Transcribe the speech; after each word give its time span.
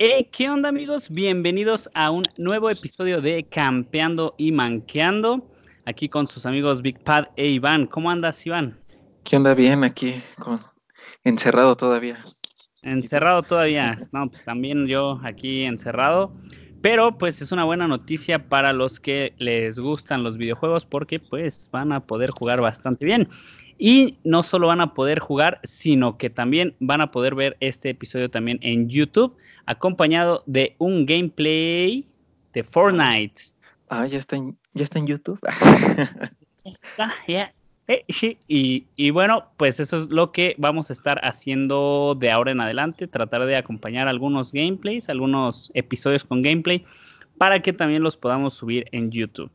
Eh, 0.00 0.28
¿Qué 0.30 0.48
onda 0.48 0.68
amigos? 0.68 1.10
Bienvenidos 1.10 1.90
a 1.92 2.12
un 2.12 2.22
nuevo 2.36 2.70
episodio 2.70 3.20
de 3.20 3.42
Campeando 3.42 4.32
y 4.38 4.52
Manqueando. 4.52 5.50
Aquí 5.86 6.08
con 6.08 6.28
sus 6.28 6.46
amigos 6.46 6.82
Big 6.82 7.02
Pad 7.02 7.24
e 7.34 7.48
Iván. 7.48 7.88
¿Cómo 7.88 8.08
andas, 8.08 8.46
Iván? 8.46 8.78
¿Qué 9.24 9.36
onda? 9.36 9.54
Bien, 9.54 9.82
aquí 9.82 10.22
con 10.38 10.60
encerrado 11.24 11.76
todavía. 11.76 12.24
Encerrado 12.82 13.42
todavía. 13.42 13.98
No, 14.12 14.30
pues 14.30 14.44
también 14.44 14.86
yo 14.86 15.20
aquí 15.24 15.64
encerrado. 15.64 16.32
Pero 16.80 17.18
pues 17.18 17.42
es 17.42 17.50
una 17.50 17.64
buena 17.64 17.88
noticia 17.88 18.48
para 18.48 18.72
los 18.72 19.00
que 19.00 19.34
les 19.38 19.80
gustan 19.80 20.22
los 20.22 20.36
videojuegos 20.36 20.86
porque 20.86 21.18
pues 21.18 21.68
van 21.72 21.90
a 21.90 22.06
poder 22.06 22.30
jugar 22.30 22.60
bastante 22.60 23.04
bien. 23.04 23.28
Y 23.78 24.18
no 24.24 24.42
solo 24.42 24.66
van 24.66 24.80
a 24.80 24.92
poder 24.92 25.20
jugar, 25.20 25.60
sino 25.62 26.18
que 26.18 26.30
también 26.30 26.74
van 26.80 27.00
a 27.00 27.12
poder 27.12 27.36
ver 27.36 27.56
este 27.60 27.90
episodio 27.90 28.28
también 28.28 28.58
en 28.60 28.88
YouTube, 28.88 29.36
acompañado 29.66 30.42
de 30.46 30.74
un 30.78 31.06
gameplay 31.06 32.04
de 32.52 32.64
Fortnite. 32.64 33.40
Ah, 33.88 34.06
ya 34.06 34.18
está 34.18 34.36
en, 34.36 34.58
ya 34.74 34.84
está 34.84 34.98
en 34.98 35.06
YouTube. 35.06 35.38
está, 36.64 37.14
ya. 37.28 37.52
Eh, 37.86 38.04
sí. 38.10 38.36
y, 38.48 38.84
y, 38.96 39.10
bueno, 39.10 39.44
pues 39.56 39.80
eso 39.80 39.96
es 39.96 40.10
lo 40.10 40.30
que 40.32 40.54
vamos 40.58 40.90
a 40.90 40.92
estar 40.92 41.18
haciendo 41.24 42.14
de 42.18 42.30
ahora 42.30 42.50
en 42.50 42.60
adelante, 42.60 43.06
tratar 43.06 43.46
de 43.46 43.56
acompañar 43.56 44.08
algunos 44.08 44.52
gameplays, 44.52 45.08
algunos 45.08 45.70
episodios 45.72 46.24
con 46.24 46.42
gameplay, 46.42 46.84
para 47.38 47.62
que 47.62 47.72
también 47.72 48.02
los 48.02 48.16
podamos 48.16 48.54
subir 48.54 48.86
en 48.92 49.10
YouTube. 49.10 49.50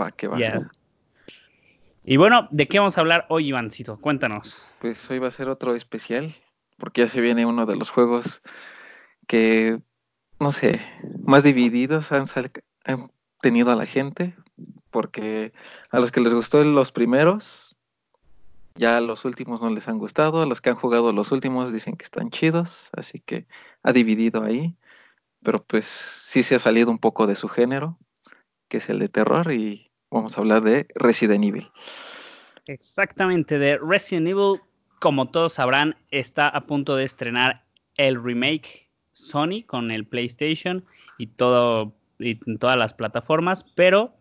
Va, 0.00 0.10
que 0.12 0.28
va. 0.28 0.38
Y 2.04 2.16
bueno, 2.16 2.48
¿de 2.50 2.66
qué 2.66 2.80
vamos 2.80 2.98
a 2.98 3.00
hablar 3.00 3.26
hoy, 3.28 3.48
Ivancito? 3.48 4.00
Cuéntanos. 4.00 4.60
Pues 4.80 5.08
hoy 5.08 5.20
va 5.20 5.28
a 5.28 5.32
ser 5.32 5.48
otro 5.48 5.76
especial, 5.76 6.34
porque 6.76 7.02
ya 7.02 7.08
se 7.08 7.20
viene 7.20 7.46
uno 7.46 7.64
de 7.64 7.76
los 7.76 7.90
juegos 7.90 8.42
que, 9.28 9.78
no 10.40 10.50
sé, 10.50 10.80
más 11.24 11.44
divididos 11.44 12.10
han, 12.10 12.26
han 12.84 13.12
tenido 13.40 13.70
a 13.70 13.76
la 13.76 13.86
gente, 13.86 14.34
porque 14.90 15.52
a 15.90 16.00
los 16.00 16.10
que 16.10 16.20
les 16.20 16.34
gustó 16.34 16.64
los 16.64 16.90
primeros, 16.90 17.76
ya 18.74 19.00
los 19.00 19.24
últimos 19.24 19.62
no 19.62 19.70
les 19.70 19.86
han 19.86 19.98
gustado, 19.98 20.42
a 20.42 20.46
los 20.46 20.60
que 20.60 20.70
han 20.70 20.76
jugado 20.76 21.12
los 21.12 21.30
últimos 21.30 21.72
dicen 21.72 21.96
que 21.96 22.04
están 22.04 22.30
chidos, 22.30 22.90
así 22.96 23.20
que 23.20 23.46
ha 23.84 23.92
dividido 23.92 24.42
ahí, 24.42 24.74
pero 25.44 25.62
pues 25.62 25.86
sí 25.86 26.42
se 26.42 26.56
ha 26.56 26.58
salido 26.58 26.90
un 26.90 26.98
poco 26.98 27.28
de 27.28 27.36
su 27.36 27.48
género, 27.48 27.96
que 28.68 28.78
es 28.78 28.88
el 28.88 28.98
de 28.98 29.08
terror, 29.08 29.52
y 29.52 29.91
vamos 30.12 30.36
a 30.36 30.40
hablar 30.40 30.62
de 30.62 30.86
Resident 30.94 31.44
Evil. 31.44 31.70
Exactamente, 32.66 33.58
de 33.58 33.78
Resident 33.78 34.28
Evil, 34.28 34.60
como 35.00 35.28
todos 35.28 35.54
sabrán, 35.54 35.96
está 36.10 36.48
a 36.48 36.60
punto 36.62 36.94
de 36.96 37.04
estrenar 37.04 37.64
el 37.96 38.22
remake 38.22 38.88
Sony 39.12 39.64
con 39.66 39.90
el 39.90 40.06
PlayStation 40.06 40.84
y 41.18 41.26
todo 41.26 41.94
y 42.18 42.36
todas 42.58 42.78
las 42.78 42.94
plataformas, 42.94 43.64
pero 43.74 44.14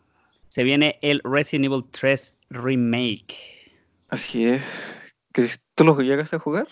se 0.48 0.64
viene 0.64 0.98
el 1.02 1.22
Resident 1.24 1.66
Evil 1.66 1.86
3 1.92 2.36
remake. 2.50 3.36
Así 4.10 4.46
es. 4.46 4.64
¿Tú 5.76 5.86
lo 5.86 6.00
llegas 6.02 6.34
a 6.34 6.40
jugar? 6.40 6.68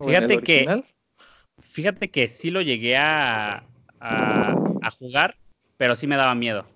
Fíjate 0.00 0.40
que 0.40 0.84
fíjate 1.58 2.08
que 2.08 2.28
sí 2.28 2.50
lo 2.50 2.62
llegué 2.62 2.96
a, 2.96 3.64
a 4.00 4.90
jugar, 4.98 5.36
pero 5.76 5.94
sí 5.96 6.06
me 6.06 6.16
daba 6.16 6.34
miedo. 6.34 6.66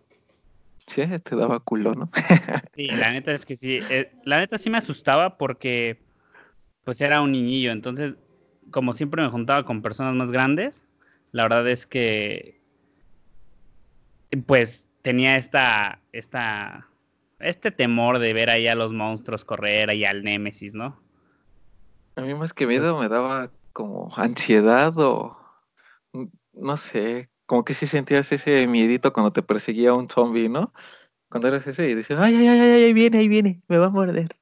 Sí, 0.86 1.02
te 1.06 1.36
daba 1.36 1.60
culo, 1.60 1.94
¿no? 1.94 2.10
sí, 2.74 2.86
la 2.86 3.12
neta 3.12 3.32
es 3.32 3.46
que 3.46 3.56
sí. 3.56 3.78
Eh, 3.90 4.12
la 4.24 4.38
neta 4.38 4.58
sí 4.58 4.70
me 4.70 4.78
asustaba 4.78 5.38
porque 5.38 6.02
pues 6.84 7.00
era 7.00 7.20
un 7.20 7.32
niñillo. 7.32 7.72
Entonces, 7.72 8.16
como 8.70 8.92
siempre 8.92 9.22
me 9.22 9.30
juntaba 9.30 9.64
con 9.64 9.82
personas 9.82 10.14
más 10.14 10.30
grandes, 10.30 10.84
la 11.30 11.44
verdad 11.44 11.68
es 11.68 11.86
que 11.86 12.60
pues 14.46 14.90
tenía 15.02 15.36
esta, 15.36 16.00
esta, 16.12 16.88
este 17.38 17.70
temor 17.70 18.18
de 18.18 18.32
ver 18.32 18.50
ahí 18.50 18.66
a 18.66 18.74
los 18.74 18.92
monstruos 18.92 19.44
correr 19.44 19.90
ahí 19.90 20.04
al 20.04 20.24
Némesis, 20.24 20.74
¿no? 20.74 21.00
A 22.16 22.22
mí 22.22 22.34
más 22.34 22.52
que 22.52 22.66
miedo 22.66 22.98
me 22.98 23.08
daba 23.08 23.50
como 23.72 24.10
ansiedad 24.16 24.92
o 24.96 25.38
no 26.52 26.76
sé, 26.76 27.30
como 27.52 27.66
que 27.66 27.74
sí 27.74 27.86
sentías 27.86 28.32
ese 28.32 28.66
miedito 28.66 29.12
cuando 29.12 29.30
te 29.30 29.42
perseguía 29.42 29.92
un 29.92 30.08
zombie, 30.08 30.48
¿no? 30.48 30.72
Cuando 31.28 31.48
eras 31.48 31.66
ese 31.66 31.90
y 31.90 31.94
decías, 31.94 32.18
ay, 32.18 32.34
ay, 32.34 32.48
ay, 32.48 32.60
ay, 32.60 32.82
ahí 32.84 32.92
viene, 32.94 33.18
ahí 33.18 33.28
viene, 33.28 33.60
me 33.68 33.76
va 33.76 33.88
a 33.88 33.90
morder. 33.90 34.34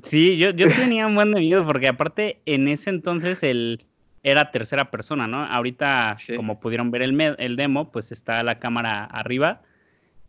Sí, 0.00 0.38
yo, 0.38 0.52
yo 0.52 0.68
tenía 0.72 1.06
un 1.06 1.14
buen 1.14 1.32
miedo 1.32 1.66
porque 1.66 1.88
aparte 1.88 2.40
en 2.46 2.66
ese 2.66 2.88
entonces 2.88 3.42
el 3.42 3.84
era 4.22 4.50
tercera 4.50 4.90
persona, 4.90 5.26
¿no? 5.26 5.44
Ahorita, 5.44 6.16
como 6.34 6.60
pudieron 6.60 6.90
ver 6.90 7.02
el, 7.02 7.20
el, 7.20 7.56
demo, 7.56 7.92
pues 7.92 8.10
está 8.10 8.42
la 8.42 8.58
cámara 8.58 9.04
arriba 9.04 9.60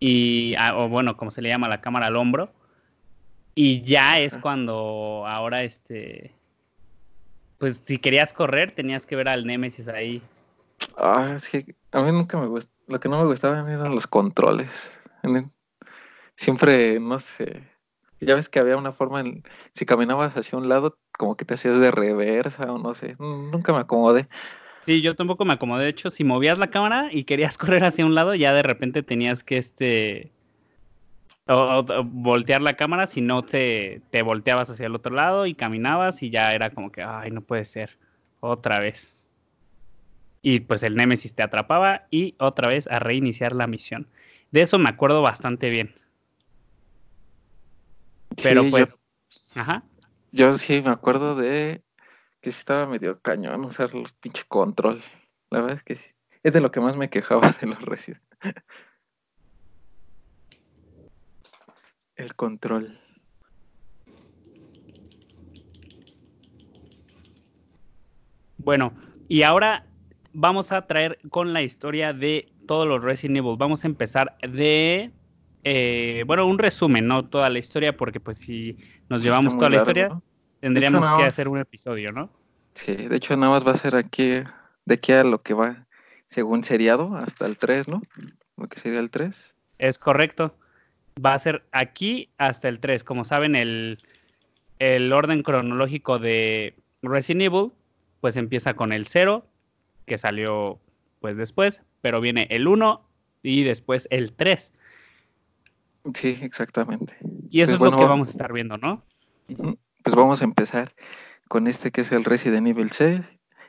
y, 0.01 0.55
ah, 0.57 0.75
o 0.75 0.89
bueno, 0.89 1.15
como 1.15 1.31
se 1.31 1.41
le 1.41 1.47
llama, 1.47 1.69
la 1.69 1.79
cámara 1.79 2.07
al 2.07 2.17
hombro. 2.17 2.51
Y 3.55 3.83
ya 3.83 4.19
es 4.19 4.37
cuando 4.37 5.23
ahora, 5.25 5.63
este, 5.63 6.33
pues 7.57 7.81
si 7.85 7.99
querías 7.99 8.33
correr, 8.33 8.71
tenías 8.71 9.05
que 9.05 9.15
ver 9.15 9.29
al 9.29 9.45
Nemesis 9.47 9.87
ahí 9.87 10.21
Ah, 10.97 11.37
sí, 11.39 11.65
a 11.91 12.01
mí 12.01 12.11
nunca 12.11 12.37
me 12.37 12.47
gustó. 12.47 12.71
Lo 12.87 12.99
que 12.99 13.09
no 13.09 13.19
me 13.21 13.27
gustaba 13.27 13.59
eran 13.59 13.95
los 13.95 14.07
controles. 14.07 14.91
Siempre, 16.35 16.99
no 16.99 17.19
sé. 17.19 17.63
Ya 18.19 18.35
ves 18.35 18.49
que 18.49 18.59
había 18.59 18.77
una 18.77 18.91
forma 18.91 19.21
en. 19.21 19.43
Si 19.73 19.85
caminabas 19.85 20.35
hacia 20.35 20.57
un 20.57 20.69
lado, 20.69 20.97
como 21.17 21.35
que 21.35 21.45
te 21.45 21.53
hacías 21.53 21.79
de 21.79 21.91
reversa 21.91 22.71
o 22.71 22.77
no 22.77 22.93
sé. 22.93 23.15
Nunca 23.19 23.73
me 23.73 23.79
acomodé. 23.79 24.27
Sí, 24.81 25.01
yo 25.01 25.15
tampoco 25.15 25.45
me 25.45 25.53
acomodé. 25.53 25.85
De 25.85 25.89
hecho, 25.89 26.09
si 26.09 26.23
movías 26.23 26.57
la 26.57 26.69
cámara 26.69 27.09
y 27.11 27.23
querías 27.23 27.57
correr 27.57 27.83
hacia 27.83 28.05
un 28.05 28.15
lado, 28.15 28.35
ya 28.35 28.53
de 28.53 28.63
repente 28.63 29.03
tenías 29.03 29.43
que 29.43 29.57
este. 29.57 30.31
O, 31.45 31.83
voltear 32.05 32.61
la 32.61 32.75
cámara, 32.75 33.05
si 33.05 33.19
no 33.19 33.43
te, 33.43 34.01
te 34.11 34.21
volteabas 34.21 34.69
hacia 34.69 34.85
el 34.85 34.95
otro 34.95 35.13
lado 35.13 35.45
y 35.45 35.55
caminabas 35.55 36.23
y 36.23 36.29
ya 36.29 36.53
era 36.53 36.69
como 36.69 36.91
que, 36.91 37.03
ay, 37.03 37.31
no 37.31 37.41
puede 37.41 37.65
ser. 37.65 37.97
Otra 38.39 38.79
vez 38.79 39.13
y 40.43 40.59
pues 40.59 40.83
el 40.83 40.95
Némesis 40.95 41.33
te 41.33 41.41
atrapaba 41.41 42.05
y 42.11 42.35
otra 42.37 42.67
vez 42.67 42.87
a 42.87 42.99
reiniciar 42.99 43.53
la 43.53 43.65
misión. 43.65 44.07
De 44.51 44.61
eso 44.61 44.77
me 44.77 44.89
acuerdo 44.89 45.21
bastante 45.21 45.69
bien. 45.69 45.95
Pero 48.43 48.69
pues, 48.69 48.99
yo, 49.55 49.61
ajá. 49.61 49.83
Yo 50.31 50.53
sí 50.53 50.81
me 50.81 50.91
acuerdo 50.91 51.35
de 51.35 51.81
que 52.41 52.51
sí 52.51 52.59
estaba 52.59 52.85
medio 52.85 53.21
cañón 53.21 53.63
usar 53.63 53.91
el 53.93 54.05
pinche 54.19 54.43
control. 54.47 55.01
La 55.49 55.61
verdad 55.61 55.77
es 55.77 55.83
que 55.83 55.99
es 56.43 56.53
de 56.53 56.59
lo 56.59 56.71
que 56.71 56.81
más 56.81 56.97
me 56.97 57.09
quejaba 57.09 57.55
de 57.61 57.67
los 57.67 57.81
Resident. 57.81 58.21
el 62.15 62.35
control. 62.35 62.99
Bueno, 68.57 68.93
y 69.27 69.43
ahora 69.43 69.87
vamos 70.33 70.71
a 70.71 70.85
traer 70.85 71.19
con 71.29 71.53
la 71.53 71.61
historia 71.61 72.13
de 72.13 72.51
todos 72.67 72.87
los 72.87 73.03
Resident 73.03 73.37
Evil. 73.37 73.55
Vamos 73.57 73.83
a 73.83 73.87
empezar 73.87 74.35
de, 74.41 75.11
eh, 75.63 76.23
bueno, 76.25 76.45
un 76.47 76.57
resumen, 76.57 77.07
no 77.07 77.25
toda 77.25 77.49
la 77.49 77.59
historia, 77.59 77.95
porque 77.95 78.19
pues 78.19 78.37
si 78.37 78.77
nos 79.09 79.23
llevamos 79.23 79.57
toda 79.57 79.69
la 79.69 79.77
historia, 79.77 80.21
tendríamos 80.59 81.05
que 81.17 81.23
hacer 81.23 81.47
un 81.47 81.59
episodio, 81.59 82.11
¿no? 82.11 82.29
Sí, 82.73 82.95
de 82.95 83.15
hecho 83.15 83.37
nada 83.37 83.53
más 83.53 83.65
va 83.65 83.71
a 83.71 83.77
ser 83.77 83.95
aquí, 83.95 84.41
de 84.85 84.93
aquí 84.95 85.11
a 85.11 85.23
lo 85.23 85.41
que 85.41 85.53
va, 85.53 85.85
según 86.27 86.63
seriado, 86.63 87.15
hasta 87.15 87.45
el 87.45 87.57
3, 87.57 87.87
¿no? 87.87 88.01
Lo 88.57 88.67
que 88.67 88.79
sería 88.79 88.99
el 88.99 89.11
3. 89.11 89.55
Es 89.77 89.99
correcto. 89.99 90.55
Va 91.23 91.35
a 91.35 91.39
ser 91.39 91.63
aquí 91.71 92.29
hasta 92.39 92.69
el 92.69 92.79
3. 92.79 93.03
Como 93.03 93.23
saben, 93.23 93.55
el, 93.55 93.99
el 94.79 95.13
orden 95.13 95.43
cronológico 95.43 96.17
de 96.17 96.75
Resident 97.03 97.43
Evil, 97.43 97.71
pues 98.21 98.35
empieza 98.37 98.73
con 98.73 98.91
el 98.91 99.05
0, 99.05 99.45
que 100.05 100.17
salió 100.17 100.79
pues 101.19 101.37
después, 101.37 101.83
pero 102.01 102.21
viene 102.21 102.47
el 102.49 102.67
1 102.67 103.07
y 103.43 103.63
después 103.63 104.07
el 104.11 104.33
3. 104.33 104.73
Sí, 106.13 106.37
exactamente. 106.41 107.15
Y 107.49 107.61
eso 107.61 107.77
pues 107.77 107.89
es 107.89 107.95
lo 107.95 107.97
que 107.97 108.09
vamos 108.09 108.27
a 108.27 108.31
estar 108.31 108.51
viendo, 108.51 108.77
¿no? 108.77 109.03
Pues 109.47 110.15
vamos 110.15 110.41
a 110.41 110.43
empezar 110.43 110.93
con 111.47 111.67
este 111.67 111.91
que 111.91 112.01
es 112.01 112.11
el 112.11 112.25
Resident 112.25 112.67
Evil 112.67 112.91
6, 112.91 113.21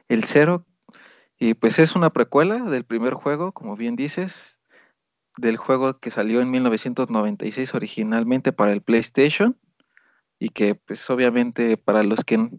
el 0.09 0.25
0, 0.25 0.67
y 1.39 1.55
pues 1.55 1.79
es 1.79 1.95
una 1.95 2.11
precuela 2.11 2.59
del 2.59 2.85
primer 2.85 3.15
juego, 3.15 3.53
como 3.53 3.77
bien 3.77 3.97
dices, 3.97 4.59
del 5.37 5.57
juego 5.57 5.99
que 5.99 6.11
salió 6.11 6.41
en 6.41 6.51
1996 6.51 7.75
originalmente 7.75 8.53
para 8.53 8.73
el 8.73 8.83
PlayStation 8.83 9.57
y 10.39 10.49
que 10.51 10.75
pues 10.75 11.09
obviamente 11.11 11.77
para 11.77 12.03
los 12.03 12.25
que 12.25 12.51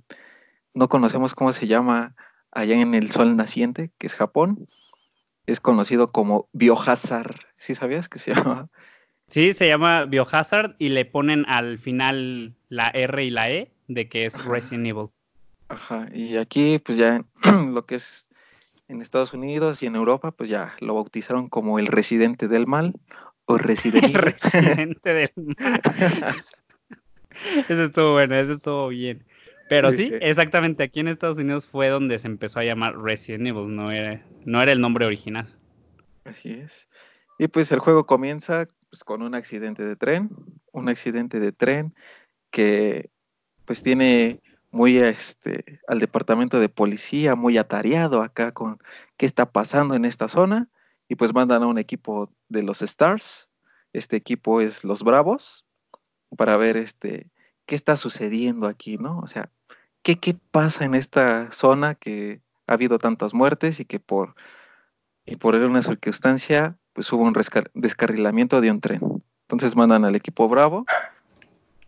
no 0.74 0.90
conocemos 0.90 1.34
cómo 1.34 1.54
se 1.54 1.68
llama 1.68 2.16
allá 2.56 2.76
en 2.82 2.96
el 2.96 3.12
sol 3.12 3.36
naciente, 3.36 3.92
que 4.00 4.08
es 4.08 4.16
Japón, 4.16 4.68
es 5.46 5.60
conocido 5.60 6.08
como 6.08 6.50
Biohazard. 6.54 7.36
¿Sí 7.58 7.76
sabías 7.76 8.10
que 8.10 8.18
se 8.18 8.34
llama? 8.34 8.70
Sí, 9.28 9.54
se 9.54 9.68
llama 9.68 10.06
Biohazard 10.06 10.76
y 10.80 10.90
le 10.90 11.06
ponen 11.06 11.46
al 11.48 11.78
final 11.78 12.56
la 12.70 12.90
R 12.90 13.24
y 13.24 13.30
la 13.30 13.52
E 13.52 13.72
de 13.88 14.08
que 14.10 14.26
es 14.26 14.44
Resident 14.44 14.88
Evil. 14.88 15.10
Ajá, 15.68 16.08
y 16.14 16.38
aquí 16.38 16.80
pues 16.80 16.98
ya 16.98 17.24
lo 17.74 17.86
que 17.86 17.96
es 17.96 18.30
en 18.88 19.02
Estados 19.02 19.34
Unidos 19.34 19.82
y 19.82 19.88
en 19.88 19.96
Europa, 19.96 20.32
pues 20.32 20.50
ya 20.50 20.76
lo 20.80 20.96
bautizaron 20.96 21.50
como 21.50 21.80
el 21.80 21.88
residente 21.88 22.48
del 22.48 22.68
mal 22.68 22.94
o 23.46 23.58
residente. 23.58 24.08
el 24.08 24.14
residente 24.14 25.14
del 25.14 25.32
mal. 25.36 25.82
eso 27.70 27.84
estuvo 27.84 28.14
bueno, 28.14 28.36
eso 28.36 28.54
estuvo 28.54 28.88
bien. 28.90 29.26
Pero 29.68 29.92
sí, 29.92 30.12
exactamente, 30.22 30.84
aquí 30.84 31.00
en 31.00 31.08
Estados 31.08 31.38
Unidos 31.38 31.66
fue 31.66 31.90
donde 31.90 32.20
se 32.20 32.28
empezó 32.28 32.60
a 32.60 32.64
llamar 32.64 32.98
Resident 32.98 33.48
Evil, 33.48 33.76
no 33.76 33.92
era, 33.92 34.24
no 34.46 34.62
era 34.62 34.72
el 34.72 34.80
nombre 34.80 35.06
original. 35.06 35.48
Así 36.24 36.52
es. 36.52 36.88
Y 37.38 37.48
pues 37.48 37.72
el 37.72 37.80
juego 37.80 38.06
comienza 38.06 38.68
pues, 38.90 39.04
con 39.04 39.22
un 39.22 39.36
accidente 39.36 39.84
de 39.84 39.96
tren, 39.96 40.30
un 40.72 40.90
accidente 40.90 41.40
de 41.40 41.52
tren 41.52 41.94
que 42.52 43.10
pues 43.66 43.82
tiene 43.82 44.42
muy 44.72 44.98
este 44.98 45.80
al 45.88 46.00
departamento 46.00 46.60
de 46.60 46.70
policía 46.70 47.36
muy 47.36 47.58
atareado 47.58 48.22
acá 48.22 48.52
con 48.52 48.80
qué 49.18 49.26
está 49.26 49.52
pasando 49.52 49.96
en 49.96 50.06
esta 50.06 50.28
zona 50.28 50.70
y 51.08 51.16
pues 51.16 51.34
mandan 51.34 51.64
a 51.64 51.68
un 51.68 51.78
equipo 51.78 52.32
de 52.50 52.64
los 52.64 52.82
Stars. 52.82 53.50
Este 53.94 54.16
equipo 54.18 54.62
es 54.62 54.84
los 54.84 55.04
Bravos 55.04 55.66
para 56.38 56.58
ver 56.58 56.78
este 56.78 57.30
qué 57.66 57.76
está 57.76 57.96
sucediendo 57.96 58.68
aquí, 58.68 58.98
¿no? 58.98 59.20
O 59.20 59.28
sea, 59.28 59.50
qué 60.06 60.20
qué 60.20 60.38
pasa 60.52 60.86
en 60.86 60.94
esta 60.94 61.52
zona 61.52 61.96
que 61.96 62.40
ha 62.68 62.74
habido 62.74 63.00
tantas 63.00 63.34
muertes 63.34 63.80
y 63.80 63.86
que 63.86 64.00
por 64.00 64.36
y 65.26 65.36
por 65.38 65.56
una 65.56 65.82
circunstancia 65.82 66.78
pues 66.94 67.12
hubo 67.12 67.24
un 67.24 67.34
descarrilamiento 67.74 68.62
de 68.62 68.70
un 68.70 68.82
tren. 68.82 69.02
Entonces 69.42 69.76
mandan 69.76 70.06
al 70.06 70.16
equipo 70.16 70.48
Bravo 70.48 70.86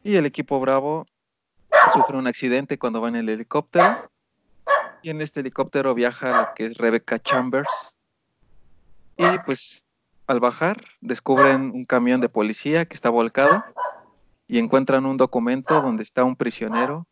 y 0.04 0.16
el 0.16 0.25
equipo 0.25 0.60
Bravo 0.60 1.06
sufre 1.94 2.18
un 2.18 2.25
accidente 2.25 2.80
cuando 2.80 3.02
va 3.02 3.10
en 3.10 3.18
el 3.18 3.30
helicóptero 3.30 4.10
y 5.04 5.12
en 5.12 5.22
este 5.22 5.42
helicóptero 5.42 5.94
viaja 5.94 6.31
la 6.31 6.54
que 6.56 6.66
es 6.66 6.78
Rebecca 6.78 7.20
Chambers 7.20 7.94
y 9.16 9.25
pues 9.46 9.86
al 10.25 10.40
bajar 10.40 10.84
descubren 11.02 11.70
un 11.70 11.86
camión 11.86 12.20
de 12.20 12.30
policía 12.30 12.86
que 12.86 12.96
está 12.96 13.12
volcado 13.12 13.63
y 14.48 14.58
encuentran 14.58 15.06
un 15.06 15.18
documento 15.18 15.84
donde 15.84 16.02
está 16.02 16.24
un 16.24 16.36
prisionero, 16.36 17.06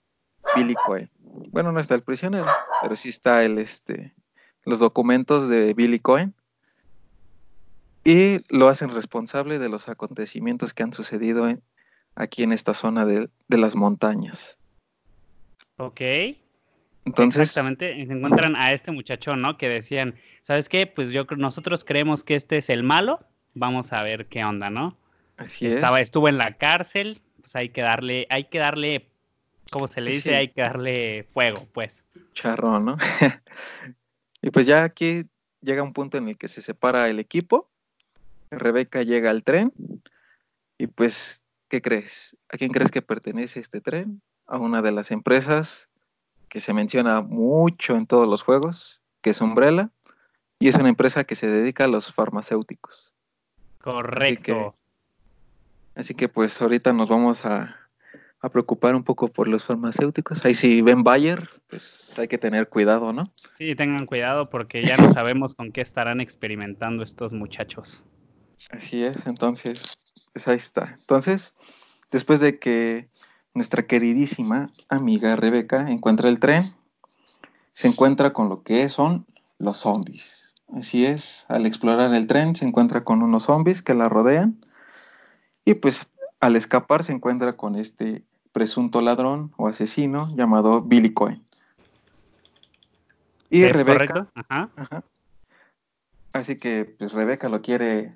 Billy 0.55 0.75
Cohen. 0.85 1.09
Bueno, 1.51 1.71
no 1.71 1.79
está 1.79 1.95
el 1.95 2.01
prisionero, 2.01 2.47
pero 2.81 2.95
sí 2.95 3.09
está 3.09 3.43
el 3.43 3.57
este 3.57 4.13
los 4.63 4.79
documentos 4.79 5.47
de 5.47 5.73
Billy 5.73 5.99
Cohen 5.99 6.33
y 8.05 8.39
lo 8.49 8.69
hacen 8.69 8.93
responsable 8.93 9.59
de 9.59 9.67
los 9.67 9.89
acontecimientos 9.89 10.73
que 10.73 10.83
han 10.83 10.93
sucedido 10.93 11.51
aquí 12.15 12.43
en 12.43 12.53
esta 12.53 12.73
zona 12.73 13.05
de, 13.05 13.29
las 13.49 13.75
montañas. 13.75 14.57
Ok. 15.77 16.01
Entonces, 17.05 17.49
Exactamente, 17.49 18.01
encuentran 18.01 18.55
a 18.55 18.73
este 18.73 18.91
muchacho, 18.91 19.35
¿no? 19.35 19.57
Que 19.57 19.69
decían, 19.69 20.15
¿sabes 20.43 20.69
qué? 20.69 20.87
Pues 20.87 21.11
yo 21.11 21.25
nosotros 21.37 21.83
creemos 21.83 22.23
que 22.23 22.35
este 22.35 22.57
es 22.57 22.69
el 22.69 22.83
malo, 22.83 23.19
vamos 23.53 23.91
a 23.93 24.01
ver 24.01 24.27
qué 24.27 24.43
onda, 24.43 24.69
¿no? 24.69 24.97
Así 25.37 25.67
Estaba, 25.67 25.99
Estuvo 25.99 26.29
en 26.29 26.37
la 26.37 26.57
cárcel, 26.57 27.21
pues 27.41 27.55
hay 27.55 27.69
que 27.69 27.81
darle, 27.81 28.25
hay 28.29 28.45
que 28.45 28.59
darle, 28.59 29.09
como 29.71 29.87
se 29.87 30.01
le 30.01 30.11
dice, 30.11 30.35
hay 30.35 30.49
que 30.49 30.61
darle 30.61 31.23
fuego, 31.23 31.67
pues. 31.73 32.03
Charro, 32.33 32.79
¿no? 32.79 32.97
y 34.41 34.49
pues 34.51 34.65
ya 34.65 34.83
aquí 34.83 35.25
llega 35.61 35.83
un 35.83 35.93
punto 35.93 36.17
en 36.17 36.29
el 36.29 36.37
que 36.37 36.47
se 36.47 36.61
separa 36.61 37.09
el 37.09 37.19
equipo, 37.19 37.69
Rebeca 38.51 39.03
llega 39.03 39.29
al 39.29 39.43
tren 39.43 39.73
y 40.77 40.87
pues, 40.87 41.43
¿qué 41.67 41.81
crees? 41.81 42.35
¿A 42.49 42.57
quién 42.57 42.71
crees 42.71 42.91
que 42.91 43.01
pertenece 43.01 43.59
este 43.59 43.81
tren? 43.81 44.21
A 44.47 44.57
una 44.57 44.81
de 44.81 44.91
las 44.91 45.11
empresas 45.11 45.89
que 46.49 46.59
se 46.61 46.73
menciona 46.73 47.21
mucho 47.21 47.95
en 47.95 48.05
todos 48.05 48.27
los 48.27 48.41
juegos, 48.43 49.01
que 49.21 49.31
es 49.31 49.41
Umbrella, 49.41 49.89
y 50.59 50.67
es 50.67 50.75
una 50.75 50.89
empresa 50.89 51.23
que 51.23 51.35
se 51.35 51.47
dedica 51.47 51.85
a 51.85 51.87
los 51.87 52.13
farmacéuticos. 52.13 53.13
Correcto. 53.81 54.75
Así 55.95 56.13
que, 56.13 56.29
pues 56.29 56.61
ahorita 56.61 56.93
nos 56.93 57.09
vamos 57.09 57.45
a, 57.45 57.84
a, 58.45 58.49
preocupar 58.49 58.95
un 58.95 59.03
poco 59.03 59.27
por 59.27 59.47
los 59.47 59.63
farmacéuticos. 59.63 60.45
Ahí 60.45 60.53
si 60.53 60.81
ven 60.81 61.03
Bayer, 61.03 61.49
pues 61.67 62.13
hay 62.17 62.27
que 62.27 62.37
tener 62.37 62.69
cuidado, 62.69 63.13
¿no? 63.13 63.25
Sí, 63.57 63.75
tengan 63.75 64.05
cuidado 64.05 64.49
porque 64.49 64.83
ya 64.83 64.97
no 64.97 65.11
sabemos 65.13 65.55
con 65.55 65.71
qué 65.71 65.81
estarán 65.81 66.21
experimentando 66.21 67.03
estos 67.03 67.33
muchachos. 67.33 68.03
Así 68.69 69.03
es, 69.03 69.25
entonces, 69.27 69.97
pues 70.33 70.47
ahí 70.47 70.57
está. 70.57 70.95
Entonces, 70.99 71.53
después 72.11 72.39
de 72.39 72.59
que 72.59 73.09
nuestra 73.53 73.87
queridísima 73.87 74.67
amiga 74.89 75.35
Rebeca 75.35 75.89
encuentra 75.89 76.29
el 76.29 76.39
tren, 76.39 76.73
se 77.73 77.87
encuentra 77.87 78.33
con 78.33 78.49
lo 78.49 78.63
que 78.63 78.89
son 78.89 79.25
los 79.59 79.77
zombies. 79.77 80.55
Así 80.73 81.05
es, 81.05 81.45
al 81.47 81.65
explorar 81.65 82.13
el 82.15 82.27
tren 82.27 82.55
se 82.55 82.65
encuentra 82.65 83.03
con 83.03 83.21
unos 83.21 83.43
zombies 83.43 83.81
que 83.81 83.93
la 83.93 84.09
rodean 84.09 84.65
y 85.63 85.75
pues 85.75 85.99
al 86.39 86.55
escapar 86.55 87.03
se 87.03 87.11
encuentra 87.11 87.53
con 87.53 87.75
este 87.75 88.23
presunto 88.55 89.01
ladrón 89.01 89.51
o 89.57 89.67
asesino 89.67 90.33
llamado 90.33 90.81
Billy 90.81 91.11
Cohen. 91.13 91.43
Y 93.49 93.63
¿Es 93.63 93.75
Rebeca, 93.75 94.27
Ajá. 94.33 95.03
Así 96.31 96.57
que 96.57 96.85
pues 96.85 97.11
Rebeca 97.11 97.49
lo 97.49 97.61
quiere 97.61 98.13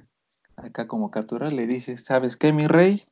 acá 0.55 0.87
como 0.87 1.11
capturar, 1.11 1.51
le 1.51 1.67
dice, 1.67 1.97
¿sabes 1.97 2.37
qué, 2.37 2.53
mi 2.53 2.67
rey? 2.67 3.05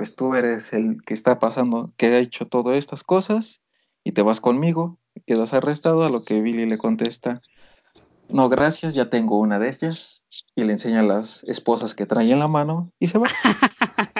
pues 0.00 0.14
tú 0.14 0.34
eres 0.34 0.72
el 0.72 1.02
que 1.04 1.12
está 1.12 1.38
pasando, 1.38 1.92
que 1.98 2.06
ha 2.06 2.18
hecho 2.18 2.46
todas 2.46 2.78
estas 2.78 3.04
cosas 3.04 3.60
y 4.02 4.12
te 4.12 4.22
vas 4.22 4.40
conmigo, 4.40 4.96
quedas 5.26 5.52
arrestado, 5.52 6.04
a 6.04 6.08
lo 6.08 6.24
que 6.24 6.40
Billy 6.40 6.64
le 6.64 6.78
contesta, 6.78 7.42
no, 8.30 8.48
gracias, 8.48 8.94
ya 8.94 9.10
tengo 9.10 9.38
una 9.38 9.58
de 9.58 9.68
ellas, 9.68 10.22
y 10.54 10.64
le 10.64 10.72
enseña 10.72 11.02
las 11.02 11.44
esposas 11.44 11.94
que 11.94 12.06
trae 12.06 12.30
en 12.30 12.38
la 12.38 12.48
mano 12.48 12.90
y 12.98 13.08
se 13.08 13.18
va. 13.18 13.26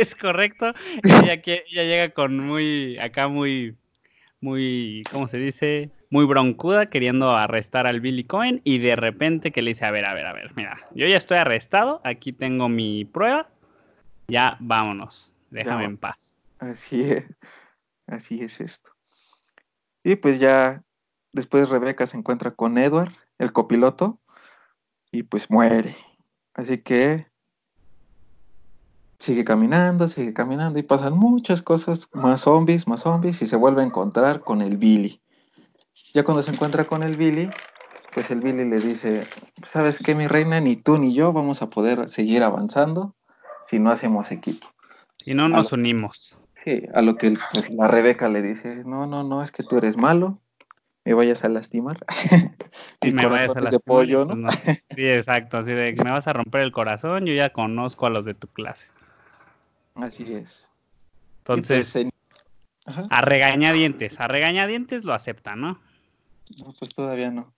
es 0.00 0.14
correcto, 0.14 0.72
ella, 1.02 1.40
que, 1.40 1.64
ella 1.70 1.84
llega 1.84 2.10
con 2.10 2.38
muy, 2.38 2.98
acá 2.98 3.28
muy, 3.28 3.76
muy, 4.40 5.04
¿cómo 5.12 5.28
se 5.28 5.38
dice? 5.38 5.90
Muy 6.10 6.24
broncuda 6.24 6.86
queriendo 6.86 7.30
arrestar 7.30 7.86
al 7.86 8.00
Billy 8.00 8.24
Cohen 8.24 8.60
y 8.64 8.78
de 8.78 8.96
repente 8.96 9.52
que 9.52 9.62
le 9.62 9.70
dice, 9.70 9.84
a 9.84 9.90
ver, 9.90 10.04
a 10.04 10.14
ver, 10.14 10.26
a 10.26 10.32
ver, 10.32 10.52
mira, 10.56 10.80
yo 10.94 11.06
ya 11.06 11.16
estoy 11.16 11.38
arrestado, 11.38 12.00
aquí 12.04 12.32
tengo 12.32 12.68
mi 12.68 13.04
prueba, 13.04 13.48
ya 14.28 14.56
vámonos, 14.60 15.32
déjame 15.50 15.84
en 15.84 15.96
paz. 15.96 16.16
Así 16.58 17.02
es, 17.02 17.24
así 18.06 18.42
es 18.42 18.60
esto. 18.60 18.90
Y 20.02 20.16
pues 20.16 20.40
ya 20.40 20.82
después 21.32 21.68
Rebeca 21.68 22.06
se 22.06 22.16
encuentra 22.16 22.50
con 22.52 22.78
Edward, 22.78 23.12
el 23.38 23.52
copiloto, 23.52 24.18
y 25.12 25.22
pues 25.22 25.50
muere. 25.50 25.96
Así 26.54 26.78
que 26.78 27.29
sigue 29.20 29.44
caminando, 29.44 30.08
sigue 30.08 30.32
caminando 30.32 30.78
y 30.78 30.82
pasan 30.82 31.16
muchas 31.16 31.62
cosas, 31.62 32.08
más 32.12 32.40
zombies, 32.40 32.88
más 32.88 33.02
zombies 33.02 33.40
y 33.42 33.46
se 33.46 33.56
vuelve 33.56 33.82
a 33.82 33.86
encontrar 33.86 34.40
con 34.40 34.62
el 34.62 34.78
Billy. 34.78 35.20
Ya 36.14 36.24
cuando 36.24 36.42
se 36.42 36.50
encuentra 36.50 36.86
con 36.86 37.02
el 37.02 37.16
Billy, 37.16 37.52
pues 38.12 38.30
el 38.30 38.40
Billy 38.40 38.64
le 38.64 38.80
dice, 38.80 39.26
¿sabes 39.66 39.98
qué 39.98 40.14
mi 40.14 40.26
reina? 40.26 40.60
Ni 40.60 40.74
tú 40.76 40.96
ni 40.96 41.14
yo 41.14 41.32
vamos 41.32 41.62
a 41.62 41.70
poder 41.70 42.08
seguir 42.08 42.42
avanzando 42.42 43.14
si 43.66 43.78
no 43.78 43.90
hacemos 43.90 44.32
equipo. 44.32 44.66
Si 45.18 45.34
no 45.34 45.48
nos 45.48 45.72
unimos. 45.72 46.38
Sí, 46.64 46.82
a 46.94 47.02
lo 47.02 47.16
que 47.16 47.36
pues, 47.52 47.70
la 47.70 47.88
Rebeca 47.88 48.28
le 48.28 48.42
dice, 48.42 48.84
no, 48.84 49.06
no, 49.06 49.22
no, 49.22 49.42
es 49.42 49.52
que 49.52 49.62
tú 49.62 49.76
eres 49.76 49.96
malo, 49.98 50.40
me 51.04 51.12
vayas 51.12 51.44
a 51.44 51.50
lastimar. 51.50 51.98
y 53.02 53.12
me 53.12 53.26
vayas 53.26 53.54
a 53.54 53.60
lastimar. 53.60 53.82
pollo, 53.84 54.24
¿no? 54.24 54.50
Sí, 54.94 55.06
exacto, 55.06 55.58
así 55.58 55.72
de 55.72 55.94
que 55.94 56.02
me 56.02 56.10
vas 56.10 56.26
a 56.26 56.32
romper 56.32 56.62
el 56.62 56.72
corazón, 56.72 57.26
yo 57.26 57.34
ya 57.34 57.50
conozco 57.50 58.06
a 58.06 58.10
los 58.10 58.24
de 58.24 58.34
tu 58.34 58.48
clase. 58.48 58.90
Así 59.94 60.32
es. 60.32 60.68
Entonces, 61.38 61.90
pues, 61.92 62.06
a 63.10 63.22
regañadientes, 63.22 64.20
a 64.20 64.28
regañadientes 64.28 65.04
lo 65.04 65.14
acepta, 65.14 65.56
¿no? 65.56 65.80
No, 66.58 66.74
pues 66.78 66.92
todavía 66.92 67.30
no. 67.30 67.52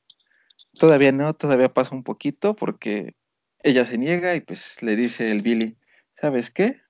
Todavía 0.79 1.13
no, 1.13 1.35
todavía 1.35 1.73
pasa 1.73 1.95
un 1.95 2.03
poquito 2.03 2.55
porque 2.55 3.15
ella 3.63 3.85
se 3.85 3.99
niega 3.99 4.35
y 4.35 4.41
pues 4.41 4.83
le 4.83 4.97
dice 4.97 5.31
el 5.31 5.43
Billy, 5.43 5.77
¿sabes 6.21 6.51
qué? 6.51 6.81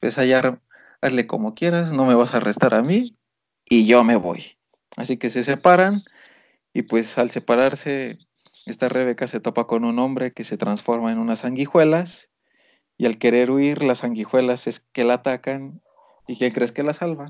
Pues 0.00 0.18
allá 0.18 0.60
hazle 1.00 1.26
como 1.26 1.54
quieras, 1.54 1.92
no 1.92 2.04
me 2.04 2.14
vas 2.14 2.34
a 2.34 2.38
arrestar 2.38 2.74
a 2.74 2.82
mí 2.82 3.16
y 3.64 3.86
yo 3.86 4.04
me 4.04 4.16
voy. 4.16 4.56
Así 4.96 5.16
que 5.16 5.30
se 5.30 5.44
separan 5.44 6.02
y 6.72 6.82
pues 6.82 7.18
al 7.18 7.30
separarse, 7.30 8.18
esta 8.66 8.88
Rebeca 8.88 9.26
se 9.26 9.40
topa 9.40 9.66
con 9.66 9.84
un 9.84 9.98
hombre 9.98 10.32
que 10.32 10.44
se 10.44 10.56
transforma 10.56 11.12
en 11.12 11.18
unas 11.18 11.40
sanguijuelas 11.40 12.27
y 12.98 13.06
al 13.06 13.18
querer 13.18 13.50
huir, 13.52 13.82
las 13.82 13.98
sanguijuelas 13.98 14.66
es 14.66 14.80
que 14.92 15.04
la 15.04 15.14
atacan 15.14 15.80
y 16.26 16.36
¿quién 16.36 16.52
crees 16.52 16.72
que 16.72 16.82
la 16.82 16.92
salva? 16.92 17.28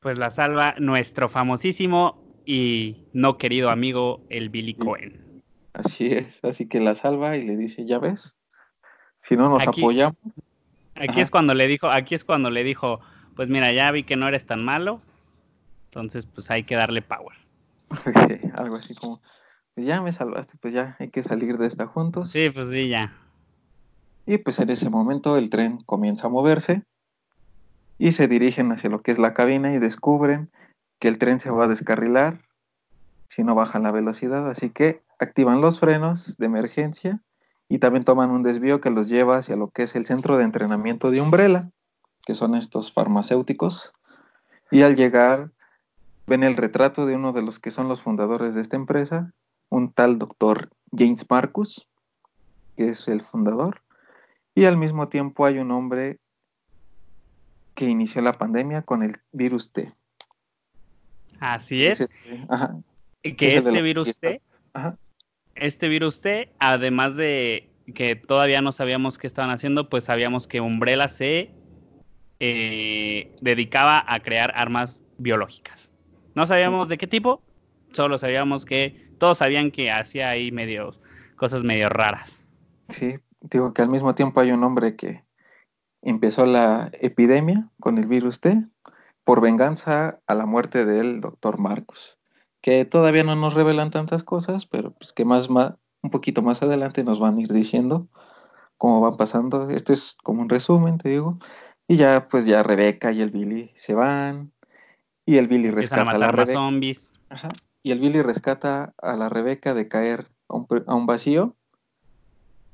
Pues 0.00 0.18
la 0.18 0.30
salva 0.30 0.74
nuestro 0.78 1.28
famosísimo 1.28 2.20
y 2.44 3.04
no 3.12 3.38
querido 3.38 3.70
amigo, 3.70 4.20
el 4.28 4.48
Billy 4.48 4.74
Cohen. 4.74 5.42
Así 5.72 6.08
es, 6.08 6.42
así 6.42 6.66
que 6.66 6.80
la 6.80 6.96
salva 6.96 7.36
y 7.36 7.44
le 7.44 7.56
dice, 7.56 7.86
ya 7.86 7.98
ves, 8.00 8.36
si 9.22 9.36
no 9.36 9.48
nos 9.48 9.66
apoyamos. 9.66 10.16
Aquí 10.96 11.20
es 11.20 11.30
cuando 11.30 11.54
le 11.54 11.68
dijo, 11.68 11.88
aquí 11.88 12.16
es 12.16 12.24
cuando 12.24 12.50
le 12.50 12.64
dijo, 12.64 13.00
pues 13.36 13.48
mira, 13.48 13.72
ya 13.72 13.90
vi 13.92 14.02
que 14.02 14.16
no 14.16 14.26
eres 14.26 14.46
tan 14.46 14.64
malo, 14.64 15.00
entonces 15.86 16.26
pues 16.26 16.50
hay 16.50 16.64
que 16.64 16.74
darle 16.74 17.02
power. 17.02 17.36
Algo 18.54 18.76
así 18.76 18.96
como, 18.96 19.20
pues 19.74 19.86
ya 19.86 20.02
me 20.02 20.10
salvaste, 20.10 20.58
pues 20.60 20.74
ya 20.74 20.96
hay 20.98 21.10
que 21.10 21.22
salir 21.22 21.56
de 21.56 21.68
esta 21.68 21.86
juntos. 21.86 22.30
Sí, 22.30 22.50
pues 22.50 22.68
sí, 22.68 22.88
ya. 22.88 23.16
Y 24.30 24.38
pues 24.38 24.60
en 24.60 24.70
ese 24.70 24.88
momento 24.90 25.36
el 25.36 25.50
tren 25.50 25.78
comienza 25.86 26.28
a 26.28 26.30
moverse 26.30 26.84
y 27.98 28.12
se 28.12 28.28
dirigen 28.28 28.70
hacia 28.70 28.88
lo 28.88 29.02
que 29.02 29.10
es 29.10 29.18
la 29.18 29.34
cabina 29.34 29.74
y 29.74 29.80
descubren 29.80 30.52
que 31.00 31.08
el 31.08 31.18
tren 31.18 31.40
se 31.40 31.50
va 31.50 31.64
a 31.64 31.66
descarrilar 31.66 32.40
si 33.28 33.42
no 33.42 33.56
bajan 33.56 33.82
la 33.82 33.90
velocidad, 33.90 34.48
así 34.48 34.70
que 34.70 35.02
activan 35.18 35.60
los 35.60 35.80
frenos 35.80 36.36
de 36.36 36.46
emergencia 36.46 37.20
y 37.68 37.78
también 37.80 38.04
toman 38.04 38.30
un 38.30 38.44
desvío 38.44 38.80
que 38.80 38.90
los 38.90 39.08
lleva 39.08 39.36
hacia 39.36 39.56
lo 39.56 39.70
que 39.70 39.82
es 39.82 39.96
el 39.96 40.06
centro 40.06 40.36
de 40.36 40.44
entrenamiento 40.44 41.10
de 41.10 41.20
Umbrella, 41.20 41.68
que 42.24 42.36
son 42.36 42.54
estos 42.54 42.92
farmacéuticos, 42.92 43.94
y 44.70 44.82
al 44.82 44.94
llegar 44.94 45.50
ven 46.28 46.44
el 46.44 46.56
retrato 46.56 47.04
de 47.04 47.16
uno 47.16 47.32
de 47.32 47.42
los 47.42 47.58
que 47.58 47.72
son 47.72 47.88
los 47.88 48.00
fundadores 48.00 48.54
de 48.54 48.60
esta 48.60 48.76
empresa, 48.76 49.32
un 49.70 49.92
tal 49.92 50.20
doctor 50.20 50.70
James 50.96 51.26
Marcus, 51.28 51.88
que 52.76 52.90
es 52.90 53.08
el 53.08 53.22
fundador, 53.22 53.82
y 54.60 54.66
al 54.66 54.76
mismo 54.76 55.08
tiempo 55.08 55.46
hay 55.46 55.58
un 55.58 55.70
hombre 55.70 56.18
que 57.74 57.86
inició 57.86 58.20
la 58.20 58.36
pandemia 58.36 58.82
con 58.82 59.02
el 59.02 59.16
virus 59.32 59.72
T. 59.72 59.90
Así 61.38 61.86
es. 61.86 62.02
Este, 62.02 62.44
ajá, 62.46 62.76
que 63.22 63.56
es 63.56 63.64
este 63.64 63.80
virus. 63.80 64.18
T, 64.18 64.42
ajá, 64.74 64.98
este 65.54 65.88
virus 65.88 66.20
T, 66.20 66.52
además 66.58 67.16
de 67.16 67.70
que 67.94 68.16
todavía 68.16 68.60
no 68.60 68.72
sabíamos 68.72 69.16
qué 69.16 69.26
estaban 69.26 69.50
haciendo, 69.50 69.88
pues 69.88 70.04
sabíamos 70.04 70.46
que 70.46 70.60
Umbrella 70.60 71.08
se 71.08 71.54
eh, 72.38 73.34
dedicaba 73.40 74.04
a 74.06 74.20
crear 74.20 74.52
armas 74.54 75.02
biológicas. 75.16 75.90
No 76.34 76.44
sabíamos 76.44 76.90
de 76.90 76.98
qué 76.98 77.06
tipo, 77.06 77.42
solo 77.92 78.18
sabíamos 78.18 78.66
que 78.66 79.08
todos 79.16 79.38
sabían 79.38 79.70
que 79.70 79.90
hacía 79.90 80.28
ahí 80.28 80.52
medios 80.52 81.00
cosas 81.36 81.64
medio 81.64 81.88
raras. 81.88 82.44
Sí, 82.90 83.18
digo 83.40 83.72
que 83.74 83.82
al 83.82 83.88
mismo 83.88 84.14
tiempo 84.14 84.40
hay 84.40 84.52
un 84.52 84.64
hombre 84.64 84.96
que 84.96 85.24
empezó 86.02 86.46
la 86.46 86.90
epidemia 87.00 87.68
con 87.80 87.98
el 87.98 88.06
virus 88.06 88.40
T 88.40 88.64
por 89.24 89.40
venganza 89.40 90.20
a 90.26 90.34
la 90.34 90.46
muerte 90.46 90.84
del 90.84 91.20
doctor 91.20 91.58
Marcus, 91.58 92.18
que 92.62 92.84
todavía 92.84 93.24
no 93.24 93.36
nos 93.36 93.54
revelan 93.54 93.90
tantas 93.90 94.24
cosas, 94.24 94.66
pero 94.66 94.92
pues 94.92 95.12
que 95.12 95.24
más, 95.24 95.50
más 95.50 95.74
un 96.02 96.10
poquito 96.10 96.42
más 96.42 96.62
adelante 96.62 97.04
nos 97.04 97.20
van 97.20 97.36
a 97.36 97.40
ir 97.42 97.52
diciendo 97.52 98.08
cómo 98.78 99.00
va 99.00 99.12
pasando. 99.12 99.68
Esto 99.70 99.92
es 99.92 100.16
como 100.22 100.42
un 100.42 100.48
resumen, 100.48 100.98
te 100.98 101.10
digo. 101.10 101.38
Y 101.86 101.96
ya 101.96 102.28
pues 102.28 102.46
ya 102.46 102.62
Rebeca 102.62 103.12
y 103.12 103.20
el 103.20 103.30
Billy 103.30 103.72
se 103.76 103.94
van 103.94 104.52
y 105.26 105.36
el 105.36 105.48
Billy 105.48 105.68
a 105.68 105.72
rescata 105.72 106.10
a 106.10 106.18
la 106.18 106.30
Rebeca. 106.30 106.54
zombies. 106.54 107.14
Ajá. 107.28 107.50
Y 107.82 107.92
el 107.92 108.00
Billy 108.00 108.22
rescata 108.22 108.94
a 108.98 109.16
la 109.16 109.28
Rebeca 109.28 109.74
de 109.74 109.88
caer 109.88 110.28
a 110.48 110.56
un, 110.56 110.66
a 110.86 110.94
un 110.94 111.06
vacío. 111.06 111.56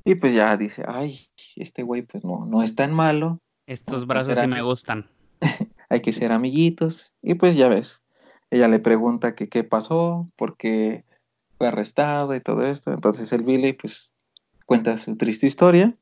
Y 0.06 0.14
pues 0.14 0.36
ya 0.36 0.56
dice, 0.56 0.84
ay, 0.86 1.28
este 1.56 1.82
güey 1.82 2.02
pues 2.02 2.24
no, 2.24 2.46
no 2.46 2.62
es 2.62 2.76
tan 2.76 2.94
malo, 2.94 3.40
Estos 3.66 4.06
brazos 4.06 4.38
sí 4.38 4.46
me 4.46 4.62
gustan. 4.62 5.08
hay 5.88 6.00
que 6.00 6.12
ser 6.12 6.30
amiguitos. 6.30 7.12
Y 7.22 7.34
pues 7.34 7.56
ya 7.56 7.68
ves, 7.68 8.02
ella 8.52 8.68
le 8.68 8.78
pregunta 8.78 9.34
que 9.34 9.48
qué 9.48 9.64
pasó, 9.64 10.30
por 10.36 10.56
qué 10.56 11.04
fue 11.58 11.66
arrestado 11.66 12.36
y 12.36 12.40
todo 12.40 12.64
esto. 12.64 12.92
Entonces 12.92 13.32
el 13.32 13.42
Billy 13.42 13.72
pues 13.72 14.12
cuenta 14.64 14.96
su 14.96 15.16
triste 15.16 15.48
historia 15.48 15.96